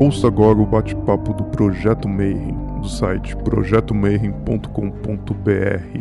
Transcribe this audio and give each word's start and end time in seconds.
Ouça 0.00 0.26
agora 0.28 0.58
o 0.58 0.64
bate-papo 0.64 1.34
do 1.34 1.44
Projeto 1.44 2.08
Mayhem, 2.08 2.56
do 2.80 2.88
site 2.88 3.36
projetomayhem.com.br. 3.36 6.00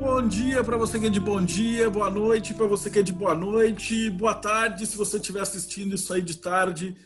Bom 0.00 0.26
dia 0.26 0.64
para 0.64 0.78
você 0.78 0.98
que 0.98 1.04
é 1.04 1.10
de 1.10 1.20
bom 1.20 1.42
dia, 1.42 1.90
boa 1.90 2.08
noite 2.08 2.54
para 2.54 2.66
você 2.66 2.88
que 2.88 3.00
é 3.00 3.02
de 3.02 3.12
boa 3.12 3.34
noite, 3.34 4.08
boa 4.08 4.32
tarde 4.32 4.86
se 4.86 4.96
você 4.96 5.18
estiver 5.18 5.42
assistindo 5.42 5.94
isso 5.94 6.14
aí 6.14 6.22
de 6.22 6.38
tarde, 6.38 6.96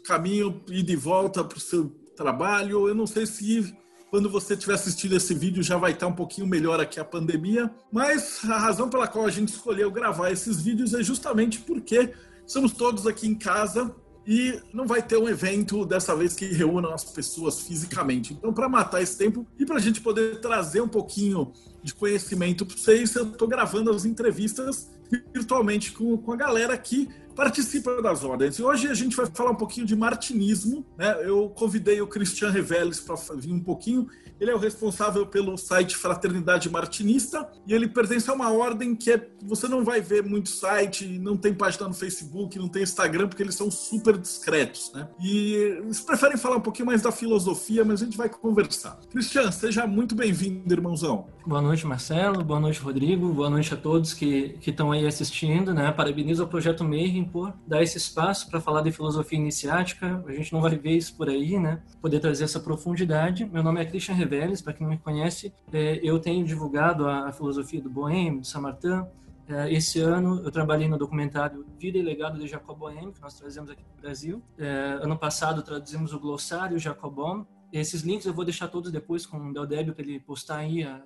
caminho 0.00 0.62
e 0.68 0.82
de 0.82 0.96
volta 0.96 1.42
para 1.44 1.58
o 1.58 1.60
seu 1.60 1.88
trabalho. 2.16 2.88
Eu 2.88 2.94
não 2.94 3.06
sei 3.06 3.26
se 3.26 3.76
quando 4.10 4.30
você 4.30 4.54
estiver 4.54 4.74
assistindo 4.74 5.16
esse 5.16 5.34
vídeo 5.34 5.62
já 5.62 5.76
vai 5.76 5.92
estar 5.92 6.06
um 6.06 6.12
pouquinho 6.12 6.46
melhor 6.46 6.80
aqui 6.80 6.98
a 6.98 7.04
pandemia, 7.04 7.70
mas 7.92 8.40
a 8.44 8.58
razão 8.58 8.88
pela 8.88 9.08
qual 9.08 9.26
a 9.26 9.30
gente 9.30 9.48
escolheu 9.48 9.90
gravar 9.90 10.30
esses 10.30 10.60
vídeos 10.62 10.94
é 10.94 11.02
justamente 11.02 11.60
porque 11.60 12.12
estamos 12.46 12.72
todos 12.72 13.06
aqui 13.06 13.26
em 13.26 13.34
casa 13.34 13.94
e 14.26 14.60
não 14.72 14.86
vai 14.86 15.00
ter 15.00 15.16
um 15.16 15.28
evento 15.28 15.86
dessa 15.86 16.14
vez 16.16 16.34
que 16.34 16.46
reúna 16.46 16.92
as 16.92 17.04
pessoas 17.04 17.60
fisicamente. 17.60 18.32
Então, 18.32 18.52
para 18.52 18.68
matar 18.68 19.00
esse 19.00 19.16
tempo 19.16 19.46
e 19.58 19.64
para 19.64 19.76
a 19.76 19.80
gente 19.80 20.00
poder 20.00 20.40
trazer 20.40 20.80
um 20.80 20.88
pouquinho 20.88 21.52
de 21.82 21.94
conhecimento 21.94 22.66
para 22.66 22.76
vocês, 22.76 23.14
eu 23.14 23.28
estou 23.28 23.46
gravando 23.46 23.90
as 23.90 24.04
entrevistas 24.04 24.90
virtualmente 25.32 25.92
com, 25.92 26.16
com 26.16 26.32
a 26.32 26.36
galera 26.36 26.76
que 26.76 27.08
participa 27.36 28.00
das 28.00 28.24
ordens. 28.24 28.58
E 28.58 28.62
hoje 28.62 28.88
a 28.88 28.94
gente 28.94 29.14
vai 29.14 29.26
falar 29.26 29.50
um 29.50 29.56
pouquinho 29.56 29.86
de 29.86 29.94
martinismo. 29.94 30.84
Né? 30.96 31.16
Eu 31.22 31.50
convidei 31.50 32.00
o 32.00 32.06
Christian 32.06 32.50
Reveles 32.50 32.98
para 32.98 33.14
vir 33.36 33.52
um 33.52 33.60
pouquinho. 33.60 34.08
Ele 34.40 34.50
é 34.50 34.54
o 34.54 34.58
responsável 34.58 35.26
pelo 35.26 35.56
site 35.56 35.96
Fraternidade 35.96 36.68
Martinista 36.68 37.48
e 37.66 37.72
ele 37.72 37.88
pertence 37.88 38.28
a 38.28 38.34
uma 38.34 38.50
ordem 38.50 38.94
que 38.94 39.10
é, 39.12 39.28
você 39.42 39.68
não 39.68 39.84
vai 39.84 40.00
ver 40.00 40.22
muito 40.22 40.48
site, 40.48 41.06
não 41.06 41.36
tem 41.36 41.54
página 41.54 41.88
no 41.88 41.94
Facebook, 41.94 42.58
não 42.58 42.68
tem 42.68 42.82
Instagram, 42.82 43.28
porque 43.28 43.42
eles 43.42 43.54
são 43.54 43.70
super 43.70 44.18
discretos. 44.18 44.92
Né? 44.92 45.08
E 45.20 45.54
eles 45.54 46.00
preferem 46.00 46.36
falar 46.36 46.56
um 46.56 46.60
pouquinho 46.60 46.86
mais 46.86 47.02
da 47.02 47.12
filosofia, 47.12 47.84
mas 47.84 48.02
a 48.02 48.04
gente 48.04 48.16
vai 48.16 48.28
conversar. 48.28 48.98
Christian, 49.10 49.50
seja 49.50 49.86
muito 49.86 50.14
bem-vindo, 50.14 50.72
irmãozão. 50.72 51.28
Boa 51.46 51.62
noite, 51.62 51.86
Marcelo. 51.86 52.42
Boa 52.42 52.58
noite, 52.58 52.80
Rodrigo. 52.80 53.32
Boa 53.32 53.48
noite 53.48 53.72
a 53.72 53.76
todos 53.76 54.12
que 54.12 54.58
estão 54.66 54.90
aí 54.90 55.06
assistindo. 55.06 55.72
Né? 55.72 55.92
Parabenizo 55.92 56.42
ao 56.42 56.48
Projeto 56.48 56.82
Mayhem 56.82 57.24
por 57.24 57.54
dar 57.64 57.80
esse 57.84 57.96
espaço 57.96 58.50
para 58.50 58.60
falar 58.60 58.80
de 58.80 58.90
filosofia 58.90 59.38
iniciática. 59.38 60.24
A 60.26 60.32
gente 60.32 60.52
não 60.52 60.60
vai 60.60 60.76
ver 60.76 60.96
isso 60.96 61.16
por 61.16 61.28
aí, 61.28 61.56
né? 61.56 61.80
Poder 62.02 62.18
trazer 62.18 62.42
essa 62.42 62.58
profundidade. 62.58 63.44
Meu 63.44 63.62
nome 63.62 63.80
é 63.80 63.84
Christian 63.84 64.16
Reveles, 64.16 64.60
para 64.60 64.72
quem 64.72 64.84
não 64.84 64.92
me 64.92 64.98
conhece, 64.98 65.54
é, 65.72 66.00
eu 66.02 66.18
tenho 66.18 66.44
divulgado 66.44 67.06
a, 67.06 67.28
a 67.28 67.32
filosofia 67.32 67.80
do 67.80 67.88
Boêmio, 67.88 68.40
do 68.40 68.46
Samartin. 68.46 69.04
É, 69.48 69.72
esse 69.72 70.00
ano 70.00 70.42
eu 70.44 70.50
trabalhei 70.50 70.88
no 70.88 70.98
documentário 70.98 71.64
Vida 71.78 71.96
e 71.96 72.02
Legado 72.02 72.40
de 72.40 72.48
Jacob 72.48 72.76
Boêmio, 72.76 73.12
que 73.12 73.22
nós 73.22 73.34
trazemos 73.34 73.70
aqui 73.70 73.84
para 73.84 73.98
o 73.98 74.00
Brasil. 74.02 74.42
É, 74.58 74.98
ano 75.00 75.16
passado 75.16 75.62
traduzimos 75.62 76.12
o 76.12 76.18
glossário 76.18 76.76
Jacobon. 76.76 77.46
Esses 77.72 78.02
links 78.02 78.26
eu 78.26 78.34
vou 78.34 78.44
deixar 78.44 78.66
todos 78.66 78.90
depois 78.90 79.24
com 79.24 79.38
o 79.38 79.52
Del 79.52 79.64
Débio 79.64 79.94
para 79.94 80.04
ele 80.04 80.18
postar 80.18 80.56
aí 80.56 80.82
a, 80.82 81.02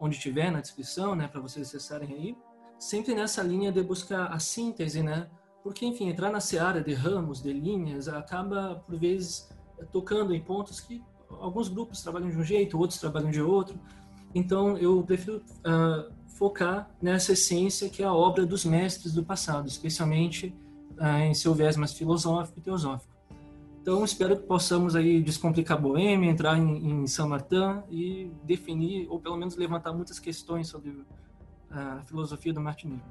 onde 0.00 0.18
tiver 0.18 0.50
na 0.50 0.60
descrição, 0.60 1.14
né, 1.14 1.28
para 1.28 1.40
vocês 1.40 1.68
acessarem 1.68 2.12
aí. 2.14 2.36
Sempre 2.78 3.14
nessa 3.14 3.42
linha 3.42 3.70
de 3.70 3.82
buscar 3.82 4.32
a 4.32 4.38
síntese, 4.38 5.02
né, 5.02 5.28
porque, 5.62 5.84
enfim, 5.84 6.08
entrar 6.08 6.32
na 6.32 6.40
seara 6.40 6.80
de 6.80 6.94
ramos, 6.94 7.42
de 7.42 7.52
linhas, 7.52 8.08
acaba, 8.08 8.82
por 8.86 8.98
vezes, 8.98 9.50
tocando 9.92 10.34
em 10.34 10.40
pontos 10.40 10.80
que 10.80 11.02
alguns 11.28 11.68
grupos 11.68 12.02
trabalham 12.02 12.30
de 12.30 12.38
um 12.38 12.42
jeito, 12.42 12.78
outros 12.78 12.98
trabalham 12.98 13.30
de 13.30 13.42
outro. 13.42 13.78
Então, 14.34 14.78
eu 14.78 15.02
prefiro 15.02 15.36
uh, 15.38 16.12
focar 16.28 16.90
nessa 17.02 17.32
essência 17.32 17.90
que 17.90 18.02
é 18.02 18.06
a 18.06 18.14
obra 18.14 18.46
dos 18.46 18.64
mestres 18.64 19.12
do 19.12 19.22
passado, 19.22 19.68
especialmente 19.68 20.54
uh, 20.98 21.22
em 21.24 21.34
seu 21.34 21.54
viés 21.54 21.76
mais 21.76 21.92
filosófico 21.92 22.58
e 22.58 22.62
teosófico. 22.62 23.09
Então, 23.80 24.04
espero 24.04 24.36
que 24.36 24.42
possamos 24.42 24.94
aí 24.94 25.22
descomplicar 25.22 25.78
a 25.78 25.80
Boêmia, 25.80 26.30
entrar 26.30 26.58
em, 26.58 27.02
em 27.02 27.06
São 27.06 27.28
Martin 27.28 27.82
e 27.90 28.30
definir, 28.44 29.06
ou 29.08 29.18
pelo 29.18 29.36
menos 29.36 29.56
levantar 29.56 29.92
muitas 29.92 30.18
questões 30.18 30.68
sobre 30.68 31.02
a 31.70 32.02
filosofia 32.04 32.52
do 32.52 32.60
martinismo. 32.60 33.02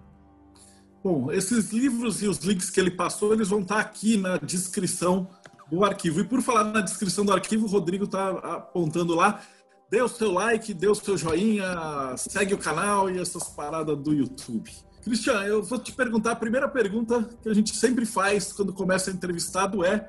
Bom, 1.03 1.31
esses 1.31 1.71
livros 1.71 2.21
e 2.21 2.27
os 2.27 2.39
links 2.39 2.69
que 2.69 2.79
ele 2.79 2.91
passou, 2.91 3.33
eles 3.33 3.47
vão 3.47 3.61
estar 3.61 3.79
aqui 3.79 4.17
na 4.17 4.37
descrição 4.37 5.27
do 5.71 5.83
arquivo. 5.83 6.19
E 6.19 6.23
por 6.23 6.41
falar 6.41 6.65
na 6.65 6.81
descrição 6.81 7.25
do 7.25 7.31
arquivo, 7.31 7.65
o 7.65 7.69
Rodrigo 7.69 8.03
está 8.03 8.29
apontando 8.29 9.15
lá. 9.15 9.41
Dê 9.89 10.01
o 10.01 10.07
seu 10.07 10.31
like, 10.31 10.73
dê 10.73 10.87
o 10.87 10.93
seu 10.93 11.17
joinha, 11.17 11.65
segue 12.15 12.53
o 12.53 12.57
canal 12.57 13.09
e 13.09 13.17
essas 13.17 13.47
paradas 13.47 13.97
do 13.97 14.13
YouTube. 14.13 14.69
Cristian, 15.01 15.41
eu 15.43 15.63
vou 15.63 15.79
te 15.79 15.91
perguntar, 15.93 16.31
a 16.31 16.35
primeira 16.35 16.67
pergunta 16.67 17.27
que 17.41 17.49
a 17.49 17.53
gente 17.53 17.75
sempre 17.75 18.05
faz 18.05 18.51
quando 18.51 18.73
começa 18.73 19.09
entrevistado 19.09 19.83
é 19.83 20.07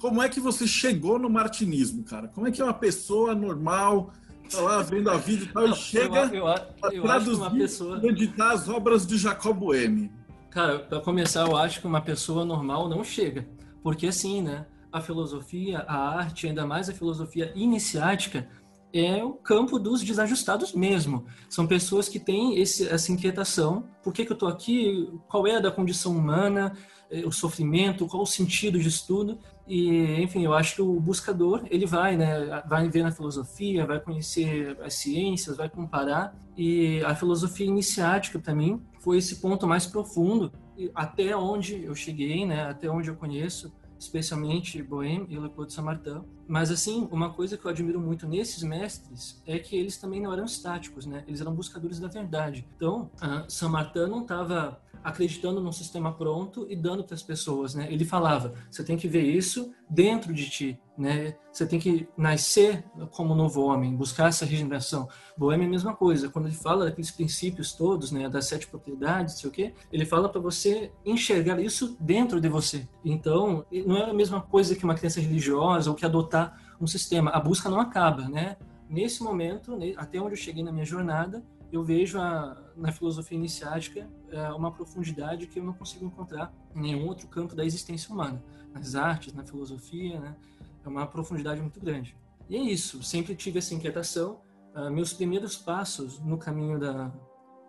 como 0.00 0.22
é 0.22 0.28
que 0.28 0.40
você 0.40 0.66
chegou 0.66 1.18
no 1.18 1.28
martinismo, 1.28 2.02
cara? 2.02 2.26
Como 2.28 2.48
é 2.48 2.50
que 2.50 2.62
uma 2.62 2.72
pessoa 2.72 3.34
normal 3.34 4.12
tá 4.50 4.60
lá 4.60 4.82
vendo 4.82 5.10
a 5.10 5.16
vida 5.16 5.44
e 5.44 5.46
tal, 5.46 5.68
e 5.68 5.74
chega 5.74 6.24
eu, 6.34 6.46
eu, 6.46 6.92
eu, 6.92 7.04
a 7.04 7.06
traduzir 7.06 7.50
pessoa... 7.50 8.00
e 8.02 8.08
editar 8.08 8.52
as 8.52 8.68
obras 8.68 9.06
de 9.06 9.16
Jacob 9.18 9.56
Boehme? 9.56 10.10
Cara, 10.50 10.80
para 10.80 11.00
começar, 11.00 11.46
eu 11.46 11.56
acho 11.56 11.80
que 11.80 11.86
uma 11.86 12.00
pessoa 12.00 12.44
normal 12.44 12.88
não 12.88 13.04
chega. 13.04 13.46
Porque 13.82 14.08
assim, 14.08 14.42
né? 14.42 14.66
A 14.90 15.00
filosofia, 15.00 15.84
a 15.86 16.18
arte, 16.18 16.48
ainda 16.48 16.66
mais 16.66 16.88
a 16.88 16.92
filosofia 16.92 17.52
iniciática, 17.54 18.48
é 18.92 19.22
o 19.22 19.32
campo 19.32 19.78
dos 19.78 20.02
desajustados 20.02 20.72
mesmo. 20.72 21.24
São 21.48 21.66
pessoas 21.66 22.08
que 22.08 22.18
têm 22.18 22.58
esse, 22.58 22.88
essa 22.88 23.12
inquietação. 23.12 23.84
Por 24.02 24.12
que, 24.12 24.24
que 24.24 24.32
eu 24.32 24.34
estou 24.34 24.48
aqui? 24.48 25.08
Qual 25.28 25.46
é 25.46 25.56
a 25.56 25.60
da 25.60 25.70
condição 25.70 26.16
humana? 26.16 26.76
Eh, 27.10 27.24
o 27.24 27.32
sofrimento? 27.32 28.06
Qual 28.06 28.22
o 28.22 28.26
sentido 28.26 28.78
disso 28.78 29.04
tudo? 29.06 29.38
E, 29.66 30.20
enfim, 30.20 30.44
eu 30.44 30.52
acho 30.52 30.74
que 30.74 30.82
o 30.82 30.98
buscador, 30.98 31.62
ele 31.70 31.86
vai, 31.86 32.16
né? 32.16 32.62
Vai 32.68 32.88
ver 32.88 33.04
na 33.04 33.12
filosofia, 33.12 33.86
vai 33.86 34.00
conhecer 34.00 34.76
as 34.82 34.94
ciências, 34.94 35.56
vai 35.56 35.68
comparar. 35.68 36.34
E 36.56 37.00
a 37.04 37.14
filosofia 37.14 37.66
iniciática, 37.66 38.38
para 38.38 38.54
mim, 38.54 38.82
foi 39.00 39.18
esse 39.18 39.36
ponto 39.36 39.66
mais 39.66 39.86
profundo, 39.86 40.52
até 40.94 41.36
onde 41.36 41.84
eu 41.84 41.94
cheguei, 41.94 42.44
né? 42.44 42.64
Até 42.64 42.90
onde 42.90 43.08
eu 43.08 43.16
conheço 43.16 43.72
especialmente 44.00 44.82
Bohème 44.82 45.26
e 45.28 45.38
Le 45.38 45.48
de 45.48 45.72
Saint-Martin. 45.72 46.22
Mas, 46.48 46.70
assim, 46.70 47.06
uma 47.12 47.30
coisa 47.30 47.56
que 47.56 47.64
eu 47.64 47.70
admiro 47.70 48.00
muito 48.00 48.26
nesses 48.26 48.62
mestres 48.62 49.40
é 49.46 49.58
que 49.58 49.76
eles 49.76 49.98
também 49.98 50.20
não 50.20 50.32
eram 50.32 50.44
estáticos, 50.44 51.06
né? 51.06 51.22
Eles 51.28 51.40
eram 51.40 51.54
buscadores 51.54 52.00
da 52.00 52.08
verdade. 52.08 52.66
Então, 52.76 53.10
Saint-Martin 53.46 54.06
não 54.08 54.22
estava 54.22 54.80
acreditando 55.02 55.60
num 55.60 55.72
sistema 55.72 56.12
pronto 56.12 56.66
e 56.68 56.76
dando 56.76 57.04
para 57.04 57.14
as 57.14 57.22
pessoas, 57.22 57.74
né? 57.74 57.88
Ele 57.90 58.04
falava: 58.04 58.54
você 58.70 58.84
tem 58.84 58.96
que 58.96 59.08
ver 59.08 59.22
isso 59.22 59.72
dentro 59.88 60.32
de 60.32 60.48
ti, 60.48 60.78
né? 60.96 61.36
Você 61.52 61.66
tem 61.66 61.78
que 61.78 62.08
nascer 62.16 62.84
como 63.12 63.34
novo 63.34 63.62
homem, 63.62 63.96
buscar 63.96 64.28
essa 64.28 64.44
regeneração. 64.44 65.08
Boêmia 65.36 65.64
é 65.64 65.68
a 65.68 65.70
mesma 65.70 65.94
coisa. 65.94 66.28
Quando 66.28 66.46
ele 66.46 66.54
fala 66.54 66.84
daqueles 66.84 67.10
princípios 67.10 67.72
todos, 67.72 68.12
né, 68.12 68.28
das 68.28 68.46
sete 68.46 68.66
propriedades, 68.66 69.38
sei 69.38 69.48
o 69.48 69.52
quê, 69.52 69.74
ele 69.90 70.04
fala 70.04 70.28
para 70.28 70.40
você 70.40 70.92
enxergar 71.04 71.60
isso 71.60 71.96
dentro 71.98 72.40
de 72.40 72.48
você. 72.48 72.86
Então, 73.04 73.64
não 73.86 73.96
é 73.96 74.10
a 74.10 74.14
mesma 74.14 74.40
coisa 74.40 74.76
que 74.76 74.84
uma 74.84 74.94
crença 74.94 75.20
religiosa 75.20 75.90
ou 75.90 75.96
que 75.96 76.04
adotar 76.04 76.60
um 76.80 76.86
sistema. 76.86 77.30
A 77.30 77.40
busca 77.40 77.68
não 77.68 77.80
acaba, 77.80 78.28
né? 78.28 78.56
Nesse 78.88 79.22
momento, 79.22 79.78
até 79.96 80.20
onde 80.20 80.32
eu 80.32 80.36
cheguei 80.36 80.64
na 80.64 80.72
minha 80.72 80.84
jornada, 80.84 81.44
eu 81.72 81.84
vejo 81.84 82.18
a, 82.18 82.56
na 82.76 82.90
filosofia 82.92 83.36
iniciática 83.36 84.08
é, 84.30 84.48
uma 84.52 84.72
profundidade 84.72 85.46
que 85.46 85.58
eu 85.58 85.64
não 85.64 85.72
consigo 85.72 86.04
encontrar 86.04 86.52
em 86.74 86.80
nenhum 86.80 87.06
outro 87.06 87.28
campo 87.28 87.54
da 87.54 87.64
existência 87.64 88.12
humana. 88.12 88.42
Nas 88.72 88.94
artes, 88.94 89.32
na 89.34 89.44
filosofia, 89.44 90.20
né? 90.20 90.36
é 90.84 90.88
uma 90.88 91.06
profundidade 91.06 91.60
muito 91.60 91.80
grande. 91.80 92.16
E 92.48 92.56
é 92.56 92.60
isso, 92.60 93.02
sempre 93.02 93.34
tive 93.34 93.58
essa 93.58 93.74
inquietação. 93.74 94.40
Uh, 94.74 94.90
meus 94.90 95.12
primeiros 95.12 95.56
passos 95.56 96.20
no 96.20 96.38
caminho 96.38 96.78
da 96.78 97.12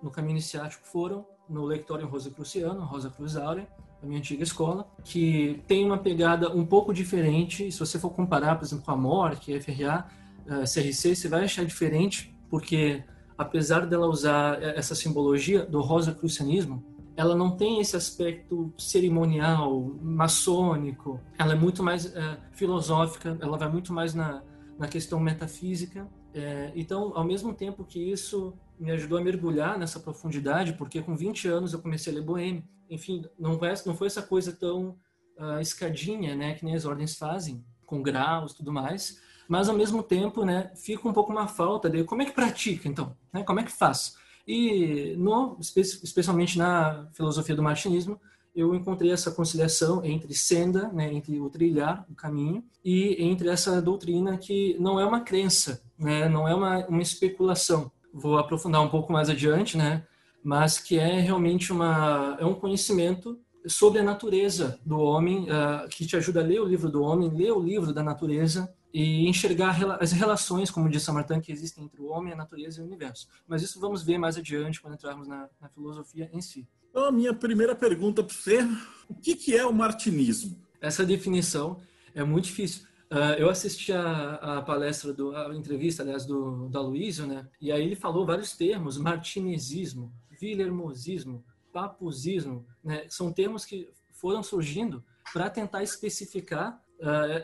no 0.01 0.09
caminho 0.09 0.31
iniciático 0.31 0.83
foram 0.87 1.25
no 1.47 1.63
Lectório 1.63 2.07
Rosa 2.07 2.31
Cruciano, 2.31 2.81
Rosa 2.83 3.09
Cruz 3.09 3.35
Áurea, 3.35 3.67
da 4.01 4.07
minha 4.07 4.19
antiga 4.19 4.41
escola, 4.41 4.89
que 5.03 5.61
tem 5.67 5.85
uma 5.85 5.97
pegada 5.97 6.51
um 6.51 6.65
pouco 6.65 6.91
diferente. 6.91 7.71
Se 7.71 7.79
você 7.79 7.99
for 7.99 8.09
comparar, 8.09 8.55
por 8.55 8.65
exemplo, 8.65 8.83
com 8.83 8.91
a 8.91 8.97
MORC, 8.97 9.53
a 9.53 9.61
FRA, 9.61 10.07
uh, 10.47 10.63
CRC, 10.63 11.15
você 11.15 11.27
vai 11.27 11.43
achar 11.43 11.63
diferente, 11.63 12.35
porque 12.49 13.03
apesar 13.41 13.85
dela 13.87 14.07
usar 14.07 14.61
essa 14.61 14.93
simbologia 14.93 15.65
do 15.65 15.81
rosacrucianismo, 15.81 16.83
ela 17.17 17.35
não 17.35 17.57
tem 17.57 17.79
esse 17.79 17.95
aspecto 17.95 18.73
cerimonial, 18.77 19.95
maçônico. 20.01 21.19
Ela 21.37 21.53
é 21.53 21.55
muito 21.55 21.83
mais 21.83 22.05
é, 22.15 22.37
filosófica, 22.51 23.37
ela 23.41 23.57
vai 23.57 23.69
muito 23.69 23.91
mais 23.91 24.13
na, 24.13 24.43
na 24.77 24.87
questão 24.87 25.19
metafísica. 25.19 26.07
É, 26.33 26.71
então, 26.75 27.11
ao 27.15 27.23
mesmo 27.23 27.53
tempo 27.53 27.83
que 27.83 27.99
isso 27.99 28.53
me 28.79 28.91
ajudou 28.91 29.17
a 29.17 29.21
mergulhar 29.21 29.77
nessa 29.77 29.99
profundidade, 29.99 30.73
porque 30.73 31.01
com 31.01 31.15
20 31.15 31.47
anos 31.47 31.73
eu 31.73 31.81
comecei 31.81 32.13
a 32.13 32.15
ler 32.15 32.23
Boêmio. 32.23 32.63
Enfim, 32.89 33.25
não 33.39 33.57
foi, 33.57 33.69
não 33.85 33.95
foi 33.95 34.07
essa 34.07 34.21
coisa 34.21 34.51
tão 34.51 34.97
uh, 35.37 35.59
escadinha, 35.59 36.35
né, 36.35 36.53
que 36.53 36.65
nem 36.65 36.75
as 36.75 36.85
ordens 36.85 37.17
fazem, 37.17 37.63
com 37.85 38.01
graus, 38.01 38.53
tudo 38.53 38.71
mais, 38.71 39.19
mas 39.51 39.67
ao 39.67 39.75
mesmo 39.75 40.01
tempo, 40.01 40.45
né, 40.45 40.71
fica 40.77 41.05
um 41.05 41.11
pouco 41.11 41.29
uma 41.29 41.45
falta 41.45 41.89
de 41.89 42.05
como 42.05 42.21
é 42.21 42.25
que 42.25 42.31
pratica, 42.31 42.87
então, 42.87 43.13
né, 43.33 43.43
como 43.43 43.59
é 43.59 43.63
que 43.63 43.71
faz? 43.73 44.15
E 44.47 45.13
no, 45.17 45.57
especialmente 45.59 46.57
na 46.57 47.09
filosofia 47.11 47.53
do 47.53 47.61
martinismo, 47.61 48.17
eu 48.55 48.73
encontrei 48.73 49.11
essa 49.11 49.29
conciliação 49.29 50.05
entre 50.05 50.33
senda, 50.33 50.87
né, 50.93 51.13
entre 51.13 51.37
o 51.37 51.49
trilhar, 51.49 52.05
o 52.09 52.15
caminho, 52.15 52.63
e 52.81 53.21
entre 53.21 53.49
essa 53.49 53.81
doutrina 53.81 54.37
que 54.37 54.77
não 54.79 54.97
é 54.97 55.05
uma 55.05 55.19
crença, 55.19 55.83
né, 55.99 56.29
não 56.29 56.47
é 56.47 56.55
uma, 56.55 56.87
uma 56.87 57.01
especulação. 57.01 57.91
Vou 58.13 58.37
aprofundar 58.37 58.81
um 58.81 58.87
pouco 58.87 59.11
mais 59.11 59.29
adiante, 59.29 59.75
né, 59.75 60.07
mas 60.41 60.79
que 60.79 60.97
é 60.97 61.19
realmente 61.19 61.73
uma, 61.73 62.37
é 62.39 62.45
um 62.45 62.55
conhecimento 62.55 63.37
sobre 63.67 63.99
a 63.99 64.03
natureza 64.03 64.79
do 64.85 64.97
homem, 64.97 65.49
uh, 65.49 65.89
que 65.89 66.05
te 66.05 66.15
ajuda 66.15 66.39
a 66.39 66.43
ler 66.43 66.61
o 66.61 66.65
livro 66.65 66.89
do 66.89 67.03
homem, 67.03 67.29
ler 67.29 67.51
o 67.51 67.59
livro 67.59 67.93
da 67.93 68.01
natureza 68.01 68.73
e 68.93 69.27
enxergar 69.27 69.77
as 70.01 70.11
relações, 70.11 70.69
como 70.69 70.89
disse 70.89 71.05
Samartan, 71.05 71.39
que 71.39 71.51
existem 71.51 71.85
entre 71.85 72.01
o 72.01 72.07
homem, 72.07 72.33
a 72.33 72.35
natureza 72.35 72.79
e 72.79 72.83
o 72.83 72.85
universo. 72.85 73.27
Mas 73.47 73.61
isso 73.61 73.79
vamos 73.79 74.03
ver 74.03 74.17
mais 74.17 74.37
adiante 74.37 74.81
quando 74.81 74.95
entrarmos 74.95 75.27
na, 75.27 75.49
na 75.59 75.69
filosofia 75.69 76.29
em 76.33 76.41
si. 76.41 76.67
Então, 76.89 77.05
a 77.05 77.11
minha 77.11 77.33
primeira 77.33 77.73
pergunta 77.73 78.21
para 78.21 78.35
você, 78.35 78.59
o 79.07 79.15
que, 79.15 79.35
que 79.35 79.55
é 79.55 79.65
o 79.65 79.73
martinismo? 79.73 80.59
Essa 80.81 81.05
definição 81.05 81.79
é 82.13 82.23
muito 82.23 82.45
difícil. 82.45 82.85
Uh, 83.09 83.35
eu 83.37 83.49
assisti 83.49 83.91
a, 83.91 84.35
a, 84.35 84.61
palestra, 84.61 85.13
do, 85.13 85.35
a 85.35 85.55
entrevista, 85.55 86.01
aliás, 86.01 86.25
do, 86.25 86.69
do 86.69 86.77
Aloysio, 86.77 87.27
né? 87.27 87.47
E 87.59 87.71
aí 87.71 87.83
ele 87.83 87.95
falou 87.95 88.25
vários 88.25 88.53
termos, 88.55 88.97
martinezismo, 88.97 90.13
vilermosismo, 90.39 91.43
papuzismo, 91.73 92.65
né? 92.83 93.05
São 93.09 93.31
termos 93.31 93.65
que 93.65 93.89
foram 94.13 94.41
surgindo 94.41 95.03
para 95.33 95.49
tentar 95.49 95.83
especificar 95.83 96.81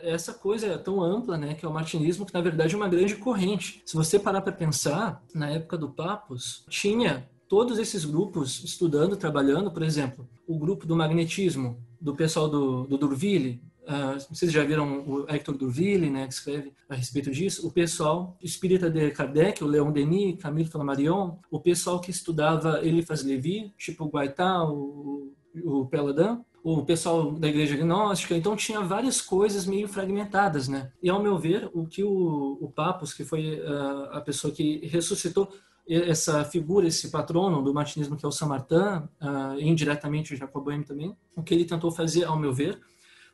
essa 0.02 0.32
coisa 0.32 0.78
tão 0.78 1.02
ampla, 1.02 1.36
né, 1.36 1.54
que 1.54 1.64
é 1.64 1.68
o 1.68 1.72
martinismo, 1.72 2.24
que 2.24 2.34
na 2.34 2.40
verdade 2.40 2.74
é 2.74 2.76
uma 2.76 2.88
grande 2.88 3.16
corrente. 3.16 3.82
Se 3.84 3.96
você 3.96 4.18
parar 4.18 4.40
para 4.40 4.52
pensar, 4.52 5.22
na 5.34 5.50
época 5.50 5.76
do 5.76 5.88
Papus, 5.88 6.64
tinha 6.68 7.28
todos 7.48 7.78
esses 7.78 8.04
grupos 8.04 8.62
estudando, 8.62 9.16
trabalhando, 9.16 9.70
por 9.70 9.82
exemplo, 9.82 10.28
o 10.46 10.58
grupo 10.58 10.86
do 10.86 10.94
magnetismo, 10.94 11.82
do 12.00 12.14
pessoal 12.14 12.48
do, 12.48 12.86
do 12.86 12.96
Durville, 12.96 13.60
Uh, 13.88 14.20
vocês 14.28 14.52
já 14.52 14.62
viram 14.62 15.02
o 15.08 15.24
Hector 15.26 15.56
Durville, 15.56 16.10
né, 16.10 16.26
que 16.26 16.34
escreve 16.34 16.74
a 16.90 16.94
respeito 16.94 17.30
disso. 17.30 17.66
O 17.66 17.72
pessoal 17.72 18.36
espírita 18.42 18.90
de 18.90 19.10
Kardec, 19.12 19.64
o 19.64 19.66
Leon 19.66 19.90
Denis, 19.90 20.38
Camille 20.38 20.68
Flammarion, 20.68 21.38
o 21.50 21.58
pessoal 21.58 21.98
que 21.98 22.10
estudava 22.10 22.86
Eliphas 22.86 23.24
Levi, 23.24 23.72
tipo 23.78 24.04
Guaitá, 24.04 24.62
o, 24.62 25.32
o 25.64 25.86
Peladin, 25.86 26.38
o 26.72 26.84
pessoal 26.84 27.32
da 27.32 27.48
igreja 27.48 27.76
gnóstica, 27.76 28.36
então 28.36 28.54
tinha 28.54 28.80
várias 28.80 29.20
coisas 29.20 29.64
meio 29.64 29.88
fragmentadas, 29.88 30.68
né? 30.68 30.92
E 31.02 31.08
ao 31.08 31.22
meu 31.22 31.38
ver, 31.38 31.70
o 31.72 31.86
que 31.86 32.04
o, 32.04 32.58
o 32.60 32.70
Papos, 32.70 33.14
que 33.14 33.24
foi 33.24 33.60
uh, 33.60 34.10
a 34.12 34.20
pessoa 34.20 34.52
que 34.52 34.86
ressuscitou 34.86 35.48
essa 35.88 36.44
figura, 36.44 36.86
esse 36.86 37.10
patrono 37.10 37.62
do 37.62 37.72
martinismo 37.72 38.16
que 38.16 38.24
é 38.24 38.28
o 38.28 38.32
Samartin, 38.32 38.74
uh, 38.74 39.58
indiretamente 39.58 40.34
o 40.34 40.36
Jacob 40.36 40.62
Boehme 40.62 40.84
também, 40.84 41.16
o 41.34 41.42
que 41.42 41.54
ele 41.54 41.64
tentou 41.64 41.90
fazer, 41.90 42.24
ao 42.24 42.38
meu 42.38 42.52
ver, 42.52 42.78